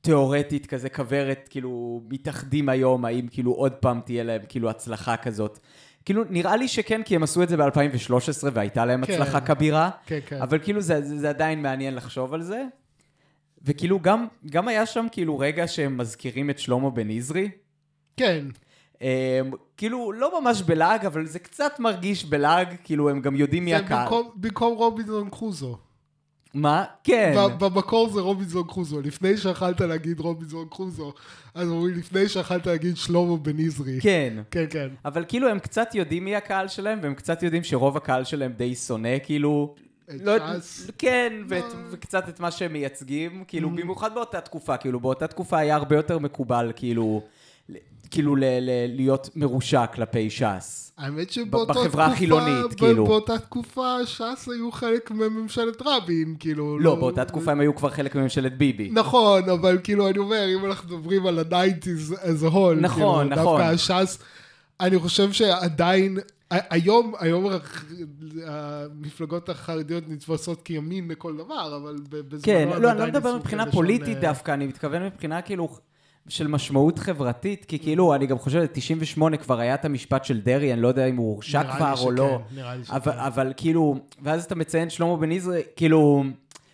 תיאורטית 0.01 0.67
כזה 0.67 0.89
כוורת, 0.89 1.49
כאילו, 1.51 2.03
מתאחדים 2.09 2.69
היום, 2.69 3.05
האם 3.05 3.27
כאילו 3.31 3.53
עוד 3.53 3.73
פעם 3.73 4.01
תהיה 4.05 4.25
להם 4.25 4.43
כאילו 4.49 4.71
הצלחה 4.71 5.17
כזאת. 5.17 5.59
כאילו, 6.05 6.23
נראה 6.31 6.57
לי 6.57 6.69
שכן, 6.69 7.03
כי 7.03 7.17
הם 7.17 7.23
עשו 7.23 7.43
את 7.43 7.49
זה 7.49 7.57
ב-2013 7.57 8.49
והייתה 8.53 8.85
להם 8.85 9.07
כן. 9.07 9.13
הצלחה 9.13 9.41
כבירה. 9.41 9.91
כן, 10.07 10.19
כן. 10.27 10.43
אבל 10.43 10.59
כאילו, 10.59 10.81
זה, 10.81 11.03
זה, 11.03 11.19
זה 11.19 11.29
עדיין 11.29 11.63
מעניין 11.63 11.95
לחשוב 11.95 12.35
על 12.35 12.43
זה. 12.43 12.65
וכאילו, 13.65 14.01
גם, 14.01 14.27
גם 14.51 14.69
היה 14.69 14.87
שם 14.87 15.07
כאילו 15.13 15.39
רגע 15.39 15.69
שהם 15.69 15.97
מזכירים 15.97 16.51
את 16.51 16.59
שלמה 16.59 16.91
בן 16.91 17.11
עזרי. 17.11 17.51
כן. 18.17 18.45
Um, 19.03 19.57
כאילו, 19.77 20.13
לא 20.13 20.41
ממש 20.41 20.63
בלעג, 20.63 21.07
אבל 21.07 21.27
זה 21.27 21.39
קצת 21.39 21.73
מרגיש 21.79 22.25
בלעג, 22.25 22.75
כאילו, 22.85 23.11
הם 23.11 23.21
גם 23.21 23.37
יודעים 23.37 23.65
מי 23.65 23.75
הקהל. 23.75 24.09
זה 24.11 24.17
במקום 24.37 24.77
רובינזון 24.77 25.31
קרוזו. 25.31 25.79
מה? 26.55 26.85
כן. 27.05 27.35
במקור 27.59 28.11
זה 28.11 28.21
רובינזון 28.21 28.67
קרוזו. 28.69 29.01
לפני 29.01 29.37
שיכלת 29.37 29.81
להגיד 29.81 30.21
רובינזון 30.21 30.67
קרוזו, 30.71 31.13
אז 31.55 31.69
אומרים 31.69 31.99
לפני 31.99 32.29
שיכלת 32.29 32.67
להגיד 32.67 32.97
שלמה 32.97 33.37
בן 33.37 33.59
עזרי. 33.59 34.01
כן. 34.01 34.43
כן, 34.51 34.65
כן. 34.71 34.89
אבל 35.05 35.25
כאילו 35.29 35.49
הם 35.49 35.59
קצת 35.59 35.95
יודעים 35.95 36.25
מי 36.25 36.37
הקהל 36.37 36.69
שלהם, 36.69 36.99
והם 37.03 37.15
קצת 37.15 37.43
יודעים 37.43 37.65
שרוב 37.65 37.97
הקהל 37.97 38.25
שלהם 38.25 38.53
די 38.53 38.75
שונא, 38.75 39.19
כאילו... 39.23 39.75
את 40.11 40.21
לא, 40.21 40.39
ש"ס. 40.61 40.91
כן, 40.99 41.33
ואת, 41.49 41.65
לא. 41.65 41.81
וקצת 41.91 42.29
את 42.29 42.41
מה 42.41 42.51
שהם 42.51 42.73
מייצגים, 42.73 43.45
כאילו, 43.49 43.69
mm. 43.69 43.73
במיוחד 43.73 44.15
באותה 44.15 44.41
תקופה, 44.41 44.77
כאילו, 44.77 45.01
באותה 45.01 45.27
תקופה 45.27 45.59
היה 45.59 45.77
הרבה 45.77 45.97
יותר 45.97 46.19
מקובל, 46.19 46.73
כאילו... 46.77 47.23
כאילו 48.13 48.37
ל- 48.37 48.45
ל- 48.45 48.97
להיות 48.97 49.31
מרושע 49.37 49.87
כלפי 49.87 50.31
ש"ס. 50.31 50.93
האמת 50.99 51.33
שבאותה 51.33 51.73
תקופה... 51.73 51.89
בחברה 51.89 52.07
החילונית, 52.07 52.75
כאילו. 52.77 53.05
באותה 53.07 53.39
תקופה 53.39 53.97
ש"ס 54.07 54.49
היו 54.49 54.73
חלק 54.73 55.11
מממשלת 55.11 55.83
רבין, 55.85 56.37
כאילו. 56.39 56.79
לא, 56.79 56.85
לא 56.85 56.95
באותה 56.95 57.25
תקופה 57.25 57.53
הם 57.53 57.61
היו 57.61 57.77
כבר 57.77 57.91
חלק 57.91 58.15
מממשלת 58.15 58.59
ביבי. 58.59 58.91
נכון, 58.93 59.49
אבל 59.49 59.79
כאילו, 59.85 60.09
אני 60.09 60.19
אומר, 60.19 60.45
אם 60.55 60.67
אנחנו 60.67 60.99
מדברים 60.99 61.27
על 61.27 61.39
ה-90's 61.39 62.13
as 62.13 62.45
a 62.49 62.53
whole, 62.53 62.81
נכון, 62.81 63.29
כאילו, 63.29 63.43
נכון. 63.43 63.61
דווקא 63.61 63.77
ש"ס, 63.77 64.19
אני 64.81 64.99
חושב 64.99 65.33
שעדיין... 65.33 66.19
היום, 66.51 67.13
היום 67.19 67.47
המפלגות 68.47 69.49
החרדיות 69.49 70.05
נתפסות 70.09 70.63
כימין 70.63 71.09
לכל 71.09 71.37
דבר, 71.37 71.77
אבל 71.83 71.97
בזמנו 72.11 72.43
כן, 72.43 72.69
לא, 72.83 72.91
אני 72.91 72.99
לא 73.01 73.07
מדבר 73.07 73.37
מבחינה 73.37 73.73
פוליטית 73.73 74.21
דווקא, 74.21 74.53
אני 74.53 74.67
מתכוון 74.67 75.03
מבחינה 75.03 75.43
כאילו 75.43 75.69
של 76.29 76.49
משמעות 76.49 76.99
חברתית, 76.99 77.65
כי 77.65 77.79
כאילו, 77.79 78.15
אני 78.15 78.27
גם 78.27 78.39
חושב, 78.39 78.67
98 78.73 79.37
כבר 79.37 79.61
היה 79.61 79.75
את 79.75 79.85
המשפט 79.85 80.25
של 80.25 80.41
דרעי, 80.41 80.73
אני 80.73 80.83
לא 80.83 80.89
יודע 80.89 81.07
אם 81.07 81.17
הוא 81.17 81.35
הורשע 81.35 81.63
כבר 81.77 81.95
או 82.01 82.11
לא. 82.11 82.41
נראה 82.55 82.77
לי 82.77 82.85
שכן, 82.85 82.95
אבל, 82.95 83.13
אבל 83.13 83.53
כאילו, 83.57 83.97
ואז 84.23 84.45
אתה 84.45 84.55
מציין 84.55 84.91
שלמה 84.91 85.17
בן 85.17 85.33
עזרי, 85.33 85.63
כאילו, 85.77 86.25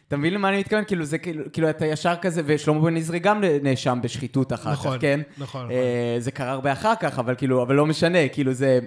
אתה 0.09 0.17
מבין 0.17 0.35
למה 0.35 0.49
אני 0.49 0.59
מתכוון? 0.59 0.85
כאילו, 0.85 1.05
זה 1.05 1.19
כאילו, 1.19 1.45
כאילו, 1.53 1.71
אתה 1.71 1.87
ישר 1.87 2.15
כזה, 2.23 2.43
ושלמה 2.45 2.81
בן 2.81 2.97
עזרי 2.97 3.19
גם 3.19 3.45
נאשם 3.63 3.99
בשחיתות 4.03 4.53
אחר 4.53 4.73
נכון, 4.73 4.97
כך, 4.97 5.01
כן? 5.01 5.21
נכון, 5.39 5.61
נכון. 5.61 5.71
אה, 5.71 6.17
זה 6.19 6.31
קרה 6.31 6.51
הרבה 6.51 6.73
אחר 6.73 6.95
כך, 7.01 7.19
אבל 7.19 7.35
כאילו, 7.35 7.63
אבל 7.63 7.75
לא 7.75 7.87
משנה, 7.87 8.29
כאילו 8.29 8.53
זה... 8.53 8.79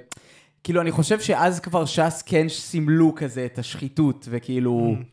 כאילו, 0.64 0.82
אני 0.82 0.92
חושב 0.92 1.20
שאז 1.20 1.60
כבר 1.60 1.86
ש"ס 1.86 2.24
כן 2.26 2.50
סימלו 2.50 3.16
כזה 3.16 3.46
את 3.46 3.60
השחיתות, 3.60 4.28
וכאילו... 4.32 4.96
Mm. 5.00 5.04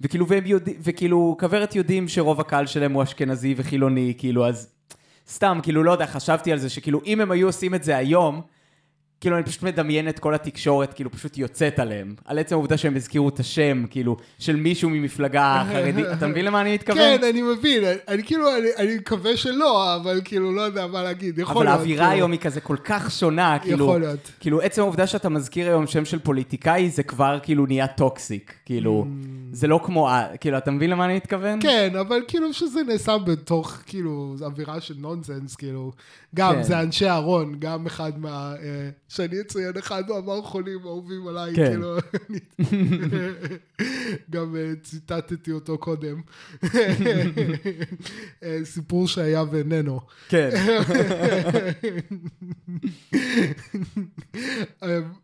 וכאילו, 0.00 0.28
והם 0.28 0.46
יודעים, 0.46 0.76
וכאילו, 0.82 1.36
כוורת 1.40 1.74
יודעים 1.74 2.08
שרוב 2.08 2.40
הקהל 2.40 2.66
שלהם 2.66 2.92
הוא 2.92 3.02
אשכנזי 3.02 3.54
וחילוני, 3.56 4.14
כאילו, 4.18 4.46
אז 4.46 4.72
סתם, 5.30 5.58
כאילו, 5.62 5.82
לא 5.82 5.92
יודע, 5.92 6.06
חשבתי 6.06 6.52
על 6.52 6.58
זה 6.58 6.68
שכאילו, 6.68 7.00
אם 7.06 7.20
הם 7.20 7.30
היו 7.30 7.48
עושים 7.48 7.74
את 7.74 7.84
זה 7.84 7.96
היום, 7.96 8.40
כאילו, 9.20 9.36
אני 9.36 9.44
פשוט 9.44 9.62
מדמיין 9.62 10.08
את 10.08 10.18
כל 10.18 10.34
התקשורת, 10.34 10.94
כאילו, 10.94 11.10
פשוט 11.10 11.38
יוצאת 11.38 11.78
עליהם. 11.78 12.14
על 12.24 12.38
עצם 12.38 12.54
העובדה 12.54 12.76
שהם 12.76 12.96
הזכירו 12.96 13.28
את 13.28 13.40
השם, 13.40 13.84
כאילו, 13.90 14.16
של 14.38 14.56
מישהו 14.56 14.90
ממפלגה 14.90 15.64
חרדית. 15.72 16.06
אתה 16.12 16.26
מבין 16.26 16.44
למה 16.44 16.60
אני 16.60 16.74
מתכוון? 16.74 16.98
כן, 16.98 17.20
אני 17.30 17.42
מבין. 17.42 17.84
אני, 17.84 17.94
אני 18.08 18.24
כאילו, 18.24 18.56
אני, 18.56 18.68
אני 18.76 18.96
מקווה 18.96 19.36
שלא, 19.36 19.96
אבל 19.96 20.20
כאילו, 20.24 20.52
לא 20.52 20.60
יודע 20.60 20.86
מה 20.86 21.02
להגיד. 21.02 21.38
יכול 21.38 21.56
אבל 21.56 21.64
להיות. 21.64 21.74
אבל 21.74 21.80
האווירה 21.80 22.06
כאילו... 22.06 22.16
היום 22.16 22.32
היא 22.32 22.40
כזה 22.40 22.60
כל 22.60 22.76
כך 22.84 23.10
שונה, 23.10 23.58
כאילו... 23.62 23.84
יכול 23.84 24.00
להיות. 24.00 24.30
כאילו, 24.40 24.60
עצם 24.60 24.82
העובדה 24.82 25.06
שאתה 25.06 25.28
מזכיר 25.28 25.68
היום 25.68 25.86
שם 25.86 26.04
של 26.04 26.18
פוליטיקאי, 26.18 26.90
זה 26.90 27.02
כבר 27.02 27.38
כאילו 27.42 27.66
נהיה 27.66 27.86
toxic. 27.86 28.54
כאילו, 28.64 29.06
mm. 29.06 29.26
זה 29.52 29.66
לא 29.66 29.80
כמו... 29.84 30.08
כאילו, 30.40 30.58
אתה 30.58 30.70
מבין 30.70 30.90
למה 30.90 31.04
אני 31.04 31.16
מתכוון? 31.16 31.60
כן, 31.62 31.96
אבל 32.00 32.20
כאילו 32.28 32.52
שזה 32.52 32.80
נעשה 32.82 33.18
בתוך, 33.18 33.78
כאילו, 33.86 34.36
אווירה 34.40 34.80
של 34.80 34.94
נונסנס, 34.98 35.56
כאילו. 35.56 35.92
גם, 36.34 36.54
כן. 36.54 36.62
זה 36.62 36.80
אנשי 36.80 37.08
אהרון, 37.08 37.54
גם 37.58 37.86
אחד 37.86 38.18
מה... 38.18 38.54
אה, 39.10 39.14
שאני 39.14 39.40
אציין 39.40 39.76
אחד 39.78 40.08
מהמערכונים 40.08 40.78
האהובים 40.84 41.28
עליי, 41.28 41.54
כן. 41.54 41.66
כאילו, 41.66 41.96
גם 44.30 44.56
אה, 44.56 44.72
ציטטתי 44.82 45.52
אותו 45.52 45.78
קודם. 45.78 46.20
אה, 48.42 48.58
סיפור 48.64 49.08
שהיה 49.08 49.44
ואיננו. 49.50 50.00
כן. 50.28 50.50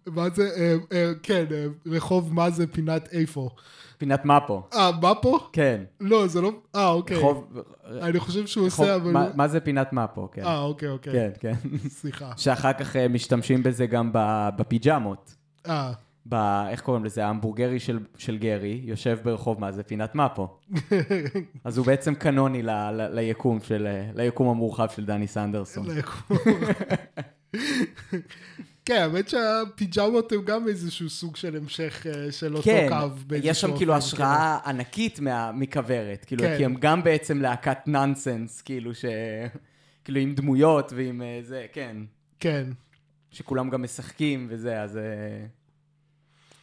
מה 0.07 0.31
זה, 0.35 0.77
כן, 1.23 1.45
רחוב 1.87 2.35
מה 2.35 2.51
זה 2.51 2.67
פינת 2.67 3.09
איפה. 3.13 3.51
פינת 3.99 4.25
מפו. 4.25 4.63
אה, 4.75 4.91
מפו? 5.03 5.39
כן. 5.53 5.85
לא, 6.01 6.27
זה 6.27 6.41
לא... 6.41 6.53
אה, 6.75 6.89
אוקיי. 6.89 7.17
רחוב... 7.17 7.63
אני 8.03 8.21
חושב 8.21 8.47
שהוא 8.47 8.67
רחוב... 8.67 8.85
עושה, 8.85 8.97
אבל... 8.97 9.11
מה, 9.11 9.29
מה 9.35 9.49
זה 9.49 9.61
פינת 9.61 9.93
מפו, 9.93 10.29
כן. 10.33 10.45
אה, 10.45 10.59
אוקיי, 10.59 10.89
אוקיי. 10.89 11.13
כן, 11.13 11.31
כן. 11.41 11.55
סליחה. 11.89 12.33
שאחר 12.37 12.73
כך 12.73 12.97
אה, 12.97 13.09
משתמשים 13.09 13.63
בזה 13.63 13.87
גם 13.87 14.11
בפיג'מות. 14.57 15.35
אה. 15.69 15.93
ב... 16.29 16.35
איך 16.71 16.81
קוראים 16.81 17.05
לזה? 17.05 17.27
ההמבורגרי 17.27 17.79
של, 17.79 17.99
של 18.19 18.39
גרי 18.39 18.81
יושב 18.85 19.19
ברחוב 19.23 19.61
מה 19.61 19.73
זה? 19.73 19.83
פינת 19.83 20.15
מפו. 20.15 20.49
אז 21.65 21.79
הוא 21.79 21.87
בעצם 21.87 22.15
קנוני 22.15 22.63
ל, 22.63 22.71
ל, 22.71 23.09
ליקום 23.15 23.61
של... 23.61 23.87
ליקום 24.15 24.49
המורחב 24.49 24.89
של 24.89 25.05
דני 25.05 25.27
סנדרסון. 25.27 25.87
ליקום. 25.91 26.37
כן, 28.87 29.03
האמת 29.03 29.29
שהפיג'מות 29.29 30.33
הם 30.33 30.43
גם 30.45 30.69
איזשהו 30.69 31.11
סוג 31.11 31.37
של 31.37 31.57
המשך 31.57 32.07
אה, 32.07 32.33
של 32.33 32.57
אותו 32.57 32.65
כן, 32.65 32.89
קו. 32.89 32.97
כן, 33.29 33.41
יש 33.43 33.61
שם 33.61 33.77
כאילו 33.77 33.95
השראה 33.95 34.59
כן. 34.65 34.71
ענקית 34.71 35.21
מה, 35.21 35.53
מכוורת, 35.53 36.25
כאילו, 36.25 36.43
כן. 36.43 36.57
כי 36.57 36.65
הם 36.65 36.75
גם 36.75 37.05
בעצם 37.05 37.41
להקת 37.43 37.79
נונסנס, 37.87 38.63
כאילו, 38.63 38.95
ש... 38.95 39.05
כאילו 40.05 40.21
עם 40.21 40.35
דמויות 40.35 40.93
ועם 40.97 41.23
אה, 41.23 41.39
זה, 41.43 41.67
כן. 41.73 41.97
כן. 42.41 42.65
שכולם 43.31 43.71
גם 43.71 43.83
משחקים 43.83 44.47
וזה, 44.51 44.83
אז... 44.83 44.97
אה, 44.97 45.47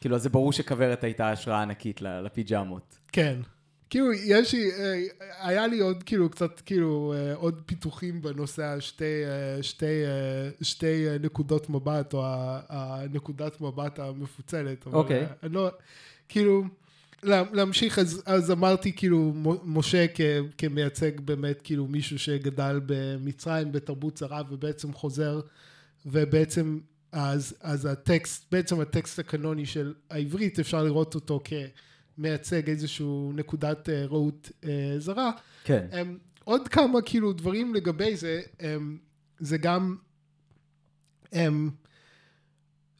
כאילו, 0.01 0.15
אז 0.15 0.24
זה 0.24 0.30
ברור 0.30 0.53
שכוורת 0.53 1.03
הייתה 1.03 1.32
השראה 1.32 1.61
ענקית 1.61 2.01
לפיג'מות. 2.01 2.99
כן. 3.11 3.36
כאילו, 3.93 4.13
יש 4.13 4.53
לי, 4.53 4.71
אה, 4.71 5.03
היה 5.39 5.67
לי 5.67 5.79
עוד 5.79 6.03
כאילו 6.03 6.29
קצת 6.29 6.61
כאילו 6.65 7.13
אה, 7.15 7.35
עוד 7.35 7.61
פיתוחים 7.65 8.21
בנושא 8.21 8.63
השתי, 8.63 9.25
אה, 9.25 9.63
שתי, 9.63 9.85
שתי 10.61 11.05
נקודות 11.21 11.69
מבט, 11.69 12.13
או 12.13 12.23
הנקודת 12.69 13.61
מבט 13.61 13.99
המפוצלת. 13.99 14.85
אוקיי. 14.85 15.25
Okay. 15.25 15.47
לא, 15.49 15.69
כאילו, 16.29 16.63
להמשיך, 17.23 17.99
אז, 17.99 18.23
אז 18.25 18.51
אמרתי 18.51 18.91
כאילו, 18.91 19.33
משה 19.63 20.05
כ, 20.13 20.21
כמייצג 20.57 21.19
באמת 21.19 21.61
כאילו 21.63 21.87
מישהו 21.87 22.19
שגדל 22.19 22.79
במצרים 22.85 23.71
בתרבות 23.71 24.17
זרה 24.17 24.41
ובעצם 24.49 24.93
חוזר, 24.93 25.41
ובעצם 26.05 26.79
אז, 27.11 27.55
אז 27.61 27.85
הטקסט, 27.85 28.45
בעצם 28.51 28.79
הטקסט 28.79 29.19
הקנוני 29.19 29.65
של 29.65 29.93
העברית, 30.09 30.59
אפשר 30.59 30.83
לראות 30.83 31.15
אותו 31.15 31.41
כ... 31.43 31.53
מייצג 32.18 32.70
איזשהו 32.70 33.32
נקודת 33.36 33.89
uh, 33.89 33.91
ראות 33.91 34.51
uh, 34.61 34.68
זרה. 34.97 35.32
כן. 35.64 35.88
Um, 35.91 35.95
עוד 36.43 36.68
כמה 36.68 37.01
כאילו 37.01 37.34
דברים 37.34 37.76
לגבי 37.76 38.16
זה, 38.16 38.41
um, 38.59 38.64
זה 39.39 39.57
גם, 39.57 39.95
um, 41.32 41.36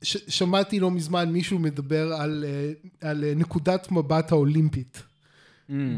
ש- 0.02 0.38
שמעתי 0.38 0.80
לא 0.80 0.92
מזמן 0.92 1.30
מישהו 1.32 1.60
מדבר 1.60 2.14
על, 2.14 2.46
uh, 2.84 3.08
על 3.08 3.24
נקודת 3.36 3.92
מבט 3.92 4.32
האולימפית. 4.32 5.04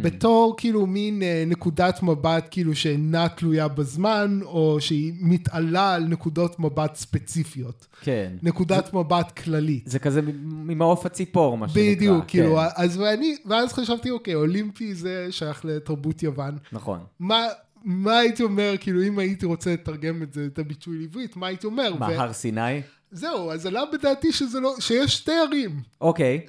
בתור 0.01 0.55
כאילו 0.57 0.87
מין 0.87 1.23
אה, 1.23 1.43
נקודת 1.47 2.03
מבט 2.03 2.47
כאילו 2.51 2.75
שאינה 2.75 3.29
תלויה 3.29 3.67
בזמן, 3.67 4.39
או 4.43 4.77
שהיא 4.79 5.13
מתעלה 5.19 5.93
על 5.93 6.03
נקודות 6.03 6.59
מבט 6.59 6.95
ספציפיות. 6.95 7.87
כן. 8.01 8.31
נקודת 8.43 8.93
מבט 8.93 9.31
כללית. 9.31 9.83
זה 9.87 9.99
כזה 9.99 10.21
ממעוף 10.43 11.05
הציפור, 11.05 11.57
מה 11.57 11.69
שנקרא. 11.69 11.83
בדיוק, 11.83 12.19
כן. 12.19 12.27
כאילו, 12.27 12.59
אז 12.75 12.97
ואני, 12.97 13.35
ואז 13.45 13.73
חשבתי, 13.73 14.09
אוקיי, 14.09 14.35
אולימפי 14.35 14.95
זה 14.95 15.27
שייך 15.31 15.65
לתרבות 15.65 16.23
יוון. 16.23 16.57
נכון. 16.71 16.99
מה, 17.19 17.45
מה 17.83 18.17
הייתי 18.17 18.43
אומר, 18.43 18.73
כאילו, 18.79 19.03
אם 19.03 19.19
הייתי 19.19 19.45
רוצה 19.45 19.73
לתרגם 19.73 20.23
את 20.23 20.33
זה, 20.33 20.45
את 20.53 20.59
הביטוי 20.59 20.97
לעברית, 20.99 21.35
מה 21.35 21.47
הייתי 21.47 21.67
אומר? 21.67 21.95
מה, 21.99 22.07
ו- 22.07 22.19
הר 22.19 22.33
סיני? 22.33 22.81
זהו, 23.11 23.51
אז 23.51 23.65
עלה 23.65 23.81
בדעתי 23.93 24.31
שזה 24.31 24.59
לא, 24.59 24.75
שיש 24.79 25.15
שתי 25.15 25.31
ערים. 25.31 25.81
אוקיי. 26.01 26.41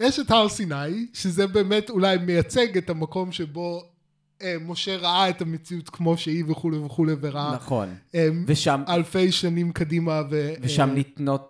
יש 0.00 0.20
את 0.20 0.30
הר 0.30 0.48
סיני, 0.48 1.06
שזה 1.12 1.46
באמת 1.46 1.90
אולי 1.90 2.18
מייצג 2.18 2.76
את 2.78 2.90
המקום 2.90 3.32
שבו 3.32 3.82
אה, 4.42 4.56
משה 4.66 4.96
ראה 4.96 5.28
את 5.28 5.40
המציאות 5.40 5.88
כמו 5.88 6.16
שהיא 6.16 6.44
וכולי 6.48 6.78
וכולי, 6.78 7.12
וראה 7.20 7.54
נכון. 7.54 7.88
אה, 8.14 8.28
ושם, 8.46 8.82
אלפי 8.88 9.32
שנים 9.32 9.72
קדימה. 9.72 10.22
ו, 10.30 10.52
ושם 10.60 10.88
אה, 10.88 10.94
ניתנות 10.94 11.49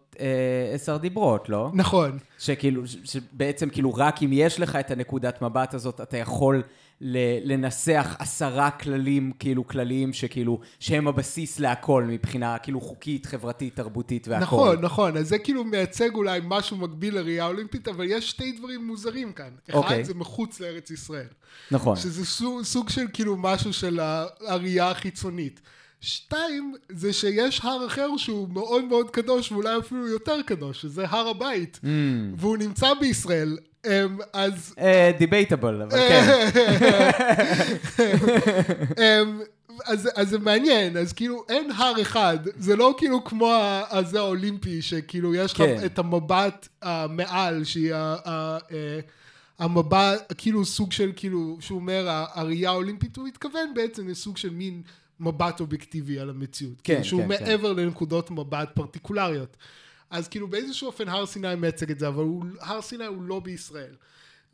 עשר 0.75 0.97
דיברות, 0.97 1.49
לא? 1.49 1.71
נכון, 1.75 2.19
שכאילו, 2.39 2.83
שבעצם 3.05 3.71
כאילו 3.71 3.95
רק 3.95 4.23
אם 4.23 4.31
יש 4.33 4.61
לך 4.61 4.77
את 4.77 4.91
הנקודת 4.91 5.43
מבט 5.43 5.75
הזאת, 5.75 6.01
אתה 6.01 6.17
יכול 6.17 6.63
לנסח 7.45 8.17
עשרה 8.19 8.71
כללים, 8.71 9.33
כאילו 9.39 9.67
כלליים 9.67 10.13
שכאילו, 10.13 10.61
שהם 10.81 11.09
הבסיס 11.09 11.59
להכל 11.59 12.05
מבחינה 12.09 12.59
כאילו 12.59 12.81
חוקית, 12.81 13.27
חברתית, 13.27 13.77
תרבותית 13.77 14.29
והכל. 14.29 14.45
נכון, 14.45 14.81
נכון, 14.81 15.17
אז 15.17 15.29
זה 15.29 15.39
כאילו 15.39 15.65
מייצג 15.65 16.15
אולי 16.15 16.41
משהו 16.45 16.77
מקביל 16.77 17.15
לראייה 17.15 17.47
אולימפית, 17.47 17.89
אבל 17.89 18.05
יש 18.09 18.31
שתי 18.31 18.53
דברים 18.53 18.87
מוזרים 18.87 19.33
כאן. 19.33 19.51
אחד 19.71 19.79
אוקיי. 19.79 20.05
זה 20.05 20.15
מחוץ 20.15 20.61
לארץ 20.61 20.91
ישראל, 20.91 21.27
נכון. 21.71 21.97
שזה 21.97 22.27
סוג, 22.27 22.63
סוג 22.63 22.89
של 22.89 23.07
כאילו 23.13 23.37
משהו 23.37 23.73
של 23.73 24.01
הראייה 24.47 24.91
החיצונית. 24.91 25.61
שתיים, 26.01 26.74
זה 26.88 27.12
שיש 27.12 27.61
הר 27.64 27.86
אחר 27.86 28.16
שהוא 28.16 28.48
מאוד 28.48 28.84
מאוד 28.84 29.11
קדוש, 29.11 29.53
ואולי 29.53 29.78
אפילו 29.78 30.09
יותר 30.09 30.42
קדוש, 30.46 30.82
שזה 30.82 31.05
הר 31.09 31.28
הבית, 31.28 31.80
Mm. 31.82 31.86
והוא 32.36 32.57
נמצא 32.57 32.94
בישראל, 33.01 33.59
אמ, 33.86 33.90
אז... 34.32 34.74
דיבייטבל, 35.18 35.82
אבל 35.82 35.90
כן. 35.98 36.51
אמ, 38.98 39.40
אז, 39.86 40.09
אז 40.16 40.28
זה 40.28 40.38
מעניין, 40.38 40.96
אז 40.96 41.12
כאילו 41.12 41.44
אין 41.48 41.70
הר 41.70 42.03
אחד, 42.03 42.38
זה 42.59 42.76
לא 42.76 42.94
כאילו 42.98 43.24
כמו 43.24 43.53
הזה 43.90 44.18
האולימפי, 44.18 44.82
שכאילו 44.82 45.34
יש 45.34 45.53
לך 45.53 45.59
כן. 45.59 45.76
את 45.86 45.98
המבט 45.98 46.68
המעל, 46.82 47.64
שהיא 47.64 47.94
ה- 47.94 48.16
ה- 48.24 48.59
אה, 48.72 49.01
המבט, 49.59 50.32
כאילו 50.38 50.64
סוג 50.64 50.92
של 50.92 51.12
כאילו, 51.16 51.57
שהוא 51.61 51.78
אומר 51.80 52.07
הראייה 52.34 52.70
האולימפית, 52.70 53.16
הוא 53.16 53.28
מתכוון 53.28 53.74
בעצם 53.74 54.09
לסוג 54.09 54.36
של 54.36 54.51
מין 54.51 54.82
מבט 55.21 55.61
אובייקטיבי 55.61 56.18
על 56.18 56.31
המציאות. 56.31 56.81
כן, 56.85 56.95
כאילו, 56.95 57.05
שהוא 57.05 57.23
כן, 57.23 57.37
כן. 57.37 57.45
מעבר 57.45 57.73
לנקודות 57.73 58.31
מבט 58.31 58.68
פרטיקולריות. 58.75 59.57
אז 60.11 60.29
כאילו 60.29 60.49
באיזשהו 60.49 60.87
אופן 60.87 61.09
הר 61.09 61.27
סיני 61.27 61.55
מייצג 61.55 61.91
את 61.91 61.99
זה, 61.99 62.09
אבל 62.09 62.23
הוא, 62.23 62.45
הר 62.61 62.83
סיני 62.83 63.05
הוא 63.05 63.23
לא 63.23 63.41
בישראל. 63.41 63.95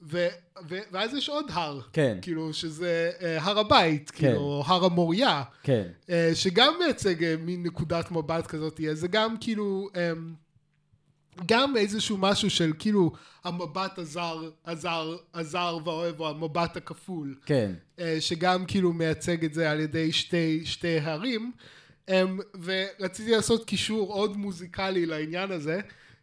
ו, 0.03 0.27
ו, 0.69 0.79
ואז 0.93 1.15
יש 1.15 1.29
עוד 1.29 1.47
הר, 1.51 1.81
כן. 1.93 2.19
כאילו 2.23 2.53
שזה 2.53 3.11
אה, 3.21 3.43
הר 3.43 3.59
הבית, 3.59 4.11
כן. 4.11 4.17
כאילו, 4.17 4.63
הר 4.67 4.85
המוריה, 4.85 5.43
כן. 5.63 5.89
אה, 6.11 6.31
שגם 6.35 6.75
מייצג 6.79 7.25
אה, 7.25 7.35
מין 7.37 7.63
נקודת 7.63 8.11
מבט 8.11 8.47
כזאת, 8.47 8.81
זה 8.93 9.09
גם 9.09 9.37
כאילו, 9.41 9.89
אה, 9.97 10.13
גם 11.47 11.77
איזשהו 11.77 12.17
משהו 12.19 12.51
של 12.51 12.73
כאילו 12.79 13.13
המבט 13.45 13.99
הזר, 13.99 14.51
הזר, 14.67 15.17
הזר 15.35 15.79
והאוהב, 15.85 16.21
או 16.21 16.29
המבט 16.29 16.77
הכפול, 16.77 17.35
כן. 17.47 17.73
אה, 17.99 18.17
שגם 18.21 18.65
כאילו 18.67 18.93
מייצג 18.93 19.45
את 19.45 19.55
זה 19.55 19.71
על 19.71 19.81
ידי 19.81 20.13
שתי, 20.13 20.63
שתי 20.65 21.01
הרים, 21.01 21.53
אמ, 22.09 22.39
ורציתי 22.63 23.31
לעשות 23.31 23.65
קישור 23.65 24.13
עוד 24.13 24.37
מוזיקלי 24.37 25.07
לעניין 25.07 25.51
הזה, 25.53 25.81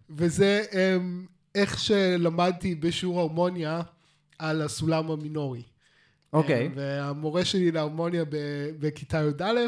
וזה 0.09 0.63
אמ, 0.73 1.25
איך 1.55 1.79
שלמדתי 1.79 2.75
בשיעור 2.75 3.19
הרמוניה 3.19 3.81
על 4.39 4.61
הסולם 4.61 5.11
המינורי. 5.11 5.63
אוקיי. 6.33 6.65
אמ, 6.65 6.71
והמורה 6.75 7.45
שלי 7.45 7.71
להרמוניה 7.71 8.23
בכיתה 8.79 9.21
י"א 9.21 9.59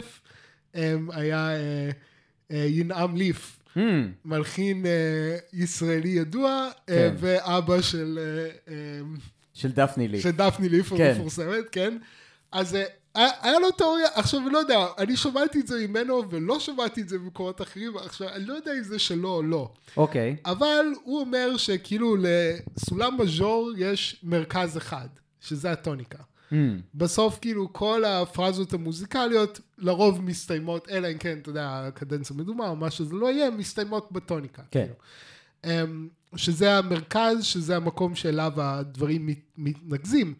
היה 1.11 1.55
אה, 1.55 1.89
אה, 2.51 2.65
ינעם 2.69 3.15
ליף, 3.15 3.59
Hmm, 3.75 3.79
מלחין 4.25 4.85
אה, 4.85 5.37
ישראלי 5.53 6.09
ידוע, 6.09 6.49
אה, 6.49 6.95
כן. 6.95 7.15
ואבא 7.17 7.81
של... 7.81 8.19
אמ, 8.67 9.15
של 9.53 9.71
דפני 9.71 10.07
לי. 10.07 10.21
של 10.21 10.31
דפני 10.31 10.69
ליף 10.69 10.93
כן. 10.93 11.09
המפורסמת, 11.09 11.65
כן? 11.71 11.97
אז 12.51 12.77
היה 13.15 13.59
לו 13.59 13.71
תיאוריה, 13.71 14.07
עכשיו 14.13 14.39
לא 14.51 14.57
יודע, 14.57 14.85
אני 14.97 15.17
שמעתי 15.17 15.59
את 15.59 15.67
זה 15.67 15.87
ממנו 15.87 16.29
ולא 16.29 16.59
שמעתי 16.59 17.01
את 17.01 17.09
זה 17.09 17.17
במקומות 17.17 17.61
אחרים, 17.61 17.97
עכשיו 17.97 18.29
אני 18.29 18.45
לא 18.45 18.53
יודע 18.53 18.73
אם 18.73 18.83
זה 18.83 18.99
שלו 18.99 19.29
או 19.29 19.43
לא, 19.43 19.71
אוקיי. 19.97 20.35
אבל 20.45 20.85
הוא 21.03 21.19
אומר 21.19 21.57
שכאילו 21.57 22.15
לסולם 22.19 23.21
מז'ור 23.21 23.71
יש 23.77 24.19
מרכז 24.23 24.77
אחד, 24.77 25.07
שזה 25.41 25.71
הטוניקה. 25.71 26.17
Hmm, 26.51 26.55
בסוף 26.95 27.39
כאילו 27.41 27.73
כל 27.73 28.05
הפרזות 28.05 28.73
המוזיקליות 28.73 29.59
לרוב 29.77 30.21
מסתיימות, 30.21 30.89
אלא 30.89 31.07
אם 31.11 31.17
כן, 31.17 31.37
אתה 31.41 31.49
יודע, 31.49 31.85
הקדנציה 31.87 32.35
מדומה 32.35 32.69
או 32.69 32.75
מה 32.75 32.91
שזה 32.91 33.15
לא 33.15 33.31
יהיה, 33.31 33.49
מסתיימות 33.51 34.11
בטוניקה. 34.11 34.61
כן. 34.71 34.85
כאילו. 34.85 34.95
אמ, 35.83 36.07
שזה 36.35 36.77
המרכז, 36.77 37.43
שזה 37.43 37.75
המקום 37.75 38.15
שאליו 38.15 38.51
הדברים 38.57 39.25
מת- 39.25 39.51
מתנקזים. 39.57 40.33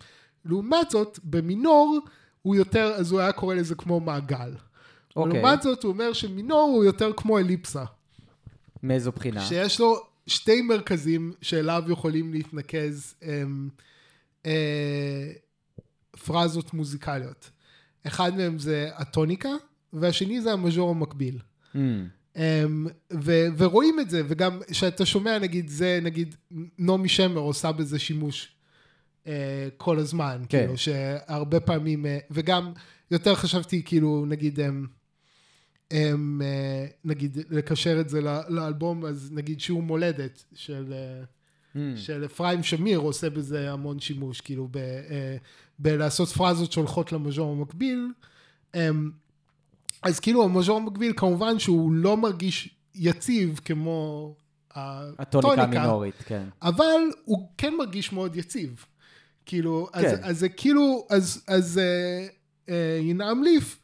לעומת 0.46 0.90
זאת, 0.90 1.20
במינור 1.24 2.00
הוא 2.42 2.56
יותר, 2.56 2.94
אז 2.98 3.12
הוא 3.12 3.20
היה 3.20 3.32
קורא 3.32 3.56
לזה 3.56 3.76
כמו 3.76 4.00
מעגל. 4.00 4.54
אוקיי. 5.16 5.42
לעומת 5.42 5.62
זאת, 5.62 5.84
הוא 5.84 5.92
אומר 5.92 6.14
שמינור 6.14 6.72
הוא 6.76 6.84
יותר 6.84 7.12
כמו 7.18 7.38
אליפסה. 7.40 7.84
מאיזו 8.84 9.12
בחינה? 9.12 9.42
שיש 9.42 9.80
לו 9.80 9.96
שתי 10.28 10.62
מרכזים 10.62 11.34
שאליו 11.42 11.84
יכולים 11.88 12.34
להתנקז 12.34 13.14
אמ, 13.24 13.70
אה, 14.46 15.32
פרזות 16.26 16.74
מוזיקליות. 16.74 17.50
אחד 18.08 18.38
מהם 18.38 18.60
זה 18.60 18.90
הטוניקה, 18.96 19.50
והשני 19.94 20.42
זה 20.42 20.54
המז'ור 20.54 20.90
המקביל. 20.90 21.40
Hmm, 21.74 21.78
אמ, 22.36 22.88
ו- 23.14 23.48
ורואים 23.58 24.00
את 24.00 24.10
זה, 24.10 24.22
וגם 24.28 24.60
כשאתה 24.72 25.06
שומע 25.06 25.40
נגיד 25.40 25.70
זה, 25.70 26.00
נגיד 26.02 26.36
נעמי 26.80 27.10
שמר 27.10 27.40
עושה 27.42 27.72
בזה 27.72 28.00
שימוש 28.00 28.56
אה, 29.28 29.68
כל 29.78 30.00
הזמן, 30.00 30.42
כן. 30.50 30.60
כאילו 30.60 30.78
שהרבה 30.78 31.60
פעמים, 31.60 32.06
אה, 32.06 32.18
וגם 32.32 32.74
יותר 33.12 33.36
חשבתי 33.36 33.84
כאילו 33.84 34.26
נגיד, 34.26 34.60
הם, 34.60 34.88
הם, 35.92 36.42
אה, 36.44 36.86
נגיד 37.06 37.38
לקשר 37.50 38.02
את 38.02 38.10
זה 38.10 38.22
לאלבום, 38.50 39.06
אז 39.06 39.32
נגיד 39.34 39.60
שיעור 39.60 39.82
מולדת 39.84 40.46
של, 40.54 40.94
אה, 40.94 41.24
hmm, 41.76 41.80
של 41.96 42.26
אפרים 42.26 42.64
שמיר 42.64 43.00
עושה 43.00 43.30
בזה 43.30 43.72
המון 43.72 44.00
שימוש, 44.00 44.42
כאילו 44.42 44.68
ב, 44.72 44.78
אה, 44.78 45.38
בלעשות 45.80 46.30
פרזות 46.30 46.72
שהולכות 46.72 47.12
למז'ור 47.12 47.52
המקביל. 47.52 48.12
אמ, 48.76 49.12
אז 50.04 50.20
כאילו 50.20 50.44
המז'ור 50.44 50.78
המקביל 50.78 51.14
כמובן 51.18 51.60
שהוא 51.60 51.92
לא 51.92 52.18
מרגיש 52.18 52.70
יציב 52.96 53.60
כמו 53.66 54.34
הטוניקה 54.76 55.64
המינורית, 55.64 56.16
כן. 56.26 56.44
אבל 56.62 57.02
הוא 57.26 57.50
כן 57.58 57.74
מרגיש 57.78 58.14
מאוד 58.14 58.36
יציב. 58.36 58.86
כאילו, 59.46 59.88
אז, 59.94 60.04
כן. 60.04 60.24
אז 60.24 60.40
זה 60.40 60.50
כאילו, 60.50 61.08
אז, 61.10 61.44
אז 61.48 61.78
אה, 61.78 62.28
אה, 62.70 63.00
ינעם 63.02 63.44
ליף 63.44 63.80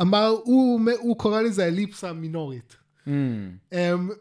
אמר, 0.00 0.34
הוא, 0.44 0.80
הוא 0.98 1.18
קורא 1.18 1.40
לזה 1.40 1.66
אליפסה 1.66 2.12
מינורית. 2.12 2.76
Um, 3.06 3.10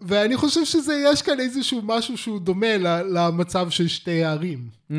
ואני 0.02 0.38
חושב 0.38 0.66
שזה, 0.66 1.04
יש 1.12 1.22
כאן 1.22 1.40
איזשהו 1.40 1.82
משהו 1.84 2.18
שהוא 2.18 2.40
דומה 2.40 2.78
למצב 3.10 3.70
של 3.70 3.88
שתי 3.88 4.24
הערים, 4.24 4.68
hmm, 4.92 4.94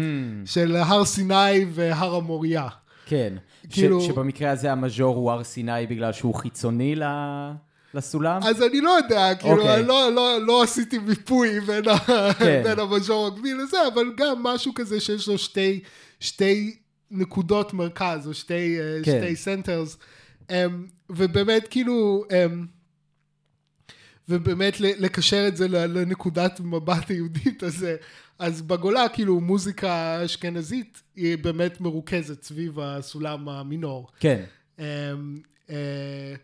של 0.44 0.76
הר 0.76 1.04
סיני 1.04 1.64
והר 1.72 2.14
המוריה. 2.14 2.68
כן. 3.06 3.34
כאילו- 3.70 4.00
ש- 4.00 4.06
שבמקרה 4.06 4.50
הזה 4.50 4.72
המז'ור 4.72 5.16
הוא 5.16 5.30
הר 5.32 5.44
סיני 5.44 5.86
בגלל 5.86 6.12
שהוא 6.12 6.34
חיצוני 6.34 6.94
ל- 6.96 7.50
לסולם? 7.94 8.40
אז 8.44 8.62
אני 8.62 8.80
לא 8.80 8.90
יודע, 8.90 9.34
כאילו, 9.34 9.56
אוקיי. 9.56 9.74
אני 9.78 9.86
לא, 9.88 10.12
לא, 10.14 10.38
לא 10.46 10.62
עשיתי 10.62 10.98
מיפוי 10.98 11.60
בין, 11.60 11.84
כן. 12.38 12.60
בין 12.64 12.78
המז'ור 12.78 13.26
המקביל 13.26 13.56
לזה, 13.62 13.76
אבל 13.94 14.04
גם 14.16 14.42
משהו 14.42 14.74
כזה 14.74 15.00
שיש 15.00 15.28
לו 15.28 15.38
שתי, 15.38 15.80
שתי 16.20 16.76
נקודות 17.10 17.74
מרכז, 17.74 18.26
או 18.28 18.34
שתי, 18.34 18.78
אה, 18.80 18.98
כן. 19.04 19.20
שתי 19.24 19.36
centers, 19.36 19.96
אמ, 20.50 20.54
ובאמת 21.10 21.68
כאילו, 21.70 22.24
אמ, 22.30 22.66
ובאמת 24.28 24.80
לקשר 24.80 25.44
את 25.48 25.56
זה 25.56 25.68
לנקודת 25.68 26.60
מבט 26.60 27.10
היהודית, 27.10 27.64
אז, 27.64 27.84
אה, 27.84 27.94
אז 28.38 28.62
בגולה 28.62 29.08
כאילו 29.08 29.40
מוזיקה 29.40 30.24
אשכנזית 30.24 31.02
היא 31.16 31.38
באמת 31.38 31.80
מרוכזת 31.80 32.42
סביב 32.42 32.80
הסולם 32.80 33.48
המינור. 33.48 34.08
כן. 34.20 34.44
אמ, 34.78 34.84
אה, 35.70 36.34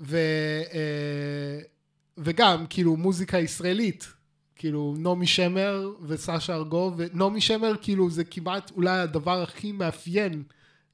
ו, 0.00 0.16
אה, 0.72 1.60
וגם 2.18 2.66
כאילו 2.70 2.96
מוזיקה 2.96 3.38
ישראלית, 3.38 4.12
כאילו 4.56 4.94
נעמי 4.98 5.26
שמר 5.26 5.90
וסשה 6.06 6.54
ארגוב, 6.54 6.94
ונעמי 6.96 7.40
שמר 7.40 7.74
כאילו 7.82 8.10
זה 8.10 8.24
כמעט 8.24 8.70
אולי 8.70 8.98
הדבר 8.98 9.42
הכי 9.42 9.72
מאפיין 9.72 10.42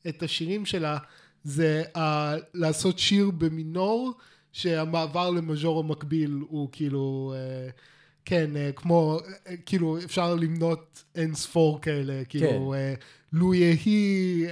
את 0.09 0.23
השירים 0.23 0.67
שלה, 0.67 0.99
זה 1.45 1.83
uh, 1.97 2.01
לעשות 2.55 2.99
שיר 2.99 3.31
במינור, 3.31 4.13
שהמעבר 4.53 5.31
למז'ור 5.31 5.81
המקביל 5.81 6.41
הוא 6.49 6.69
כאילו, 6.73 7.35
uh, 7.37 7.73
כן, 8.25 8.51
uh, 8.55 8.81
כמו, 8.81 9.19
uh, 9.19 9.51
כאילו 9.67 9.99
אפשר 9.99 10.35
למנות 10.35 11.05
אין 11.15 11.35
ספור 11.35 11.81
כאלה, 11.81 12.23
כאילו, 12.29 12.75
כן. 12.77 12.95
לו 13.33 13.55
יהי, 13.55 14.47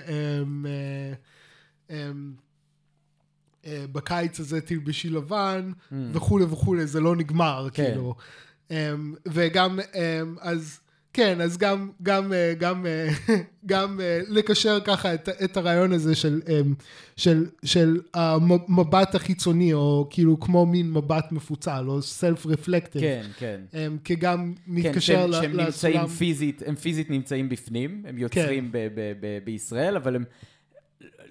בקיץ 3.93 4.41
הזה 4.41 4.61
תלבשי 4.61 5.11
לבן, 5.11 5.73
Mm. 5.91 5.95
וכולי 6.13 6.45
וכולי, 6.45 6.87
זה 6.87 7.01
לא 7.01 7.17
נגמר, 7.17 7.69
כן. 7.73 7.85
כאילו. 7.87 8.15
Um, 8.69 8.73
וגם, 9.33 9.79
um, 9.81 9.95
אז 10.41 10.81
כן, 11.17 11.41
אז 11.41 11.59
גם, 11.59 11.91
גם, 12.03 12.33
אה, 12.33 12.55
גם, 12.59 12.87
אה, 12.87 13.09
גם 13.67 14.01
אה, 14.01 14.21
לקשר 14.29 14.79
ככה 14.85 15.15
את, 15.15 15.29
את 15.45 15.57
הרעיון 15.57 15.93
הזה 15.93 16.15
של, 16.15 16.41
um, 16.47 16.51
של, 17.17 17.47
של 17.65 18.01
המבט 18.15 19.15
החיצוני, 19.15 19.73
או 19.73 20.07
כאילו 20.11 20.41
כמו 20.41 20.67
מין 20.67 20.91
מבט 20.93 21.33
מפוצל, 21.33 21.85
או 21.89 21.99
self-reflective. 21.99 23.01
כן, 23.01 23.23
כן. 23.39 23.61
Um, 23.73 23.77
כגם 24.05 24.53
כן, 24.57 24.73
מתקשר 24.73 25.15
שהם, 25.17 25.31
ל- 25.31 25.33
שהם 25.43 25.57
נמצאים 25.61 25.69
לסולם. 25.95 26.07
פיזית, 26.09 26.63
הם 26.67 26.75
פיזית 26.75 27.11
נמצאים 27.11 27.49
בפנים, 27.49 28.03
הם 28.09 28.19
יוצרים 28.19 28.65
כן. 28.65 28.73
ב- 28.73 28.89
ב- 28.95 29.13
ב- 29.21 29.39
בישראל, 29.45 29.97
אבל 29.97 30.17
הם 30.17 30.25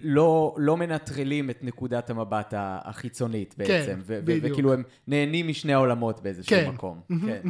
לא, 0.01 0.55
לא 0.57 0.77
מנטרלים 0.77 1.49
את 1.49 1.63
נקודת 1.63 2.09
המבט 2.09 2.53
החיצונית 2.57 3.55
בעצם, 3.57 3.99
ו- 3.99 4.19
ו- 4.21 4.25
בדיוק. 4.25 4.51
וכאילו 4.51 4.73
הם 4.73 4.83
נהנים 5.07 5.47
משני 5.47 5.73
העולמות 5.73 6.23
באיזשהו 6.23 6.55
כן. 6.55 6.69
מקום. 6.69 7.01
כן. 7.25 7.41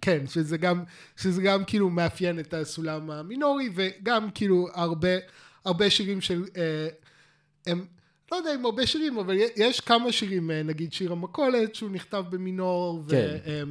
כן, 0.00 0.26
שזה 0.26 0.56
גם, 0.56 0.82
שזה 1.16 1.42
גם 1.42 1.64
כאילו 1.64 1.90
מאפיין 1.90 2.38
את 2.38 2.54
הסולם 2.54 3.10
המינורי, 3.10 3.70
וגם 3.74 4.30
כאילו 4.30 4.68
הרבה, 4.74 5.08
הרבה 5.64 5.90
שירים 5.90 6.20
של, 6.20 6.44
אה, 6.56 6.88
הם, 7.66 7.84
לא 8.32 8.36
יודע 8.36 8.54
אם 8.54 8.64
הרבה 8.64 8.86
שירים, 8.86 9.18
אבל 9.18 9.36
יש 9.56 9.80
כמה 9.80 10.12
שירים, 10.12 10.50
אה, 10.50 10.62
נגיד 10.62 10.92
שיר 10.92 11.12
המכולת, 11.12 11.74
שהוא 11.74 11.90
נכתב 11.90 12.24
במינור, 12.30 13.04
כן. 13.08 13.68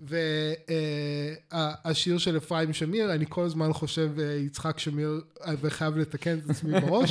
והשיר 0.00 1.88
של 2.18 2.36
אפרים 2.36 2.72
שמיר, 2.72 3.14
אני 3.14 3.24
כל 3.28 3.44
הזמן 3.44 3.72
חושב 3.72 4.10
אה, 4.18 4.34
יצחק 4.34 4.78
שמיר, 4.78 5.10
אה, 5.46 5.54
וחייב 5.60 5.96
לתקן 5.96 6.38
את 6.38 6.50
עצמי 6.50 6.80
בראש. 6.80 7.10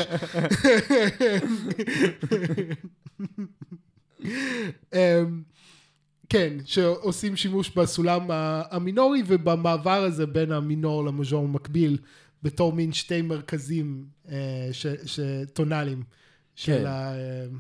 אמ, 4.94 5.44
כן, 6.30 6.58
שעושים 6.66 7.36
שימוש 7.36 7.70
בסולם 7.70 8.28
המינורי 8.72 9.24
ובמעבר 9.28 10.04
הזה 10.04 10.26
בין 10.26 10.52
המינור 10.52 11.06
למז'ור 11.06 11.44
המקביל 11.44 11.98
בתור 12.44 12.74
מין 12.74 12.94
שתי 12.94 13.22
מרכזים 13.22 14.06
אה, 14.30 14.70
ש- 14.72 15.20
טונאליים 15.54 16.04
של 16.56 16.86
כן. 16.86 17.58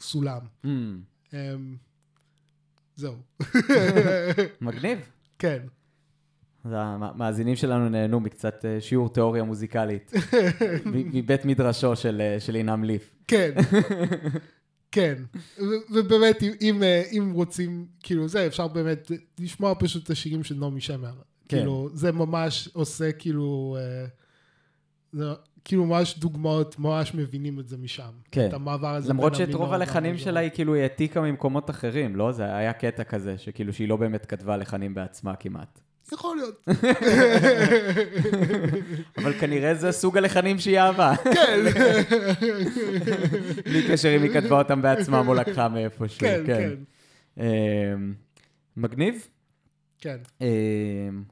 הסולם. 0.00 0.40
Mm, 0.64 0.68
אמ, 1.32 1.76
זהו. 2.98 3.14
מגניב. 4.60 4.98
כן, 5.38 5.58
אז 6.64 6.72
המאזינים 6.76 7.56
שלנו 7.56 7.88
נהנו 7.88 8.20
מקצת 8.20 8.64
אה, 8.64 8.80
שיעור 8.80 9.08
תיאוריה 9.08 9.42
מוזיקלית 9.42 10.12
מבית 11.14 11.44
מדרשו 11.44 11.96
של, 11.96 12.20
אה, 12.20 12.40
של 12.40 12.54
עינם 12.54 12.84
ליף. 12.84 13.14
כן. 13.28 13.54
כן, 14.92 15.14
ובאמת 15.90 16.42
אם, 16.42 16.52
אם, 16.60 16.82
אה, 16.82 17.02
אם 17.12 17.30
רוצים, 17.34 17.86
כאילו 18.02 18.28
זה, 18.28 18.46
אפשר 18.46 18.68
באמת 18.68 19.10
לשמוע 19.38 19.74
פשוט 19.78 20.04
את 20.04 20.10
השירים 20.10 20.44
של 20.44 20.54
נעמי 20.54 20.80
שמר. 20.80 21.12
כן. 21.48 21.56
כאילו, 21.56 21.88
זה 21.94 22.12
ממש 22.12 22.68
עושה 22.72 23.12
כאילו, 23.12 23.76
זה 25.12 25.24
כאילו 25.68 25.84
ממש 25.84 26.18
דוגמאות, 26.18 26.78
ממש 26.78 27.14
מבינים 27.14 27.60
את 27.60 27.68
זה 27.68 27.76
משם. 27.76 28.10
כן. 28.30 28.48
את 28.48 28.54
המעבר 28.54 28.94
הזה. 28.94 29.08
למרות 29.08 29.34
שאת 29.34 29.54
רוב 29.54 29.72
הלחנים. 29.72 30.18
שלה 30.18 30.40
היא 30.40 30.50
כאילו 30.50 30.74
העתיקה 30.74 31.20
ממקומות 31.20 31.70
אחרים, 31.70 32.16
לא? 32.16 32.32
זה 32.32 32.56
היה 32.56 32.72
קטע 32.72 33.04
כזה, 33.04 33.38
שכאילו 33.38 33.72
שהיא 33.72 33.88
לא 33.88 33.96
באמת 33.96 34.26
כתבה 34.26 34.56
לחנים 34.56 34.94
בעצמה 34.94 35.36
כמעט. 35.36 35.80
יכול 36.12 36.36
להיות. 36.36 36.66
אבל 39.18 39.32
כנראה 39.40 39.74
זה 39.74 39.92
סוג 39.92 40.18
הלחנים 40.18 40.58
שהיא 40.58 40.78
אהבה. 40.78 41.14
כן, 41.34 41.64
בלי 43.64 43.88
קשר 43.88 44.16
אם 44.16 44.22
היא 44.22 44.32
כתבה 44.32 44.58
אותם 44.58 44.82
בעצמה 44.82 45.22
או 45.26 45.34
לקחה 45.34 45.68
מאיפשהו. 45.68 46.20
כן, 46.20 46.42
כן. 46.46 46.70
אמ, 47.38 48.14
מגניב. 48.76 49.26
כן. 49.98 50.16
אמ, 50.40 50.46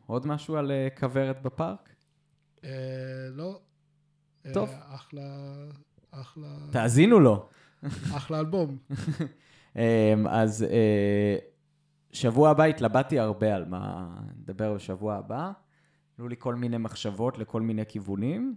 עוד 0.07 0.27
משהו 0.27 0.57
על 0.57 0.73
אה, 0.73 0.89
כוורת 1.01 1.43
בפארק? 1.43 1.89
אה, 2.65 2.71
לא. 3.35 3.59
אה, 4.47 4.53
טוב. 4.53 4.71
אחלה, 4.89 5.23
אחלה, 6.11 6.49
תאזינו 6.71 7.21
לו. 7.21 7.49
אחלה 8.17 8.41
אלבום. 8.41 8.77
אמ, 9.77 9.81
אז 10.29 10.63
אה, 10.63 11.37
שבוע 12.13 12.51
הבא 12.51 12.65
התלבטתי 12.65 13.19
הרבה 13.19 13.55
על 13.55 13.65
מה 13.65 14.09
נדבר 14.39 14.75
בשבוע 14.75 15.15
הבא. 15.15 15.51
עלו 16.19 16.29
לי 16.29 16.37
כל 16.39 16.55
מיני 16.55 16.79
מחשבות 16.79 17.39
לכל 17.39 17.61
מיני 17.61 17.87
כיוונים, 17.89 18.55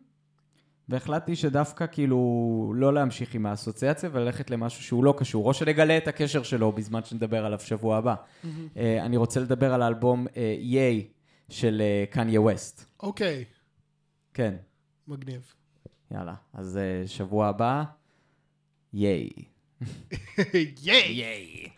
והחלטתי 0.90 1.36
שדווקא 1.36 1.86
כאילו 1.92 2.74
לא 2.76 2.94
להמשיך 2.94 3.36
עם 3.36 3.46
האסוציאציה 3.46 4.10
וללכת 4.14 4.50
למשהו 4.50 4.84
שהוא 4.84 5.04
לא 5.04 5.16
קשור, 5.18 5.48
או 5.48 5.54
שנגלה 5.54 5.98
את 5.98 6.08
הקשר 6.08 6.44
שלו 6.44 6.72
בזמן 6.72 7.04
שנדבר 7.04 7.46
עליו 7.46 7.60
שבוע 7.60 7.98
הבא. 7.98 8.16
אה, 8.78 9.06
אני 9.06 9.18
רוצה 9.18 9.40
לדבר 9.40 9.74
על 9.74 9.82
האלבום 9.82 10.28
אה, 10.38 10.56
ייי 10.60 11.08
של 11.50 11.82
אה, 11.82 12.06
קניה 12.12 12.42
ווסט. 12.42 12.86
אוקיי, 13.00 13.46
כן, 14.34 14.56
מגניב. 15.08 15.54
יאללה. 16.12 16.36
אז 16.54 16.78
אה, 16.78 17.08
שבוע 17.08 17.48
הבא, 17.48 17.84
ייי. 18.94 19.30
ייי! 20.84 21.12
ייי. 21.12 21.70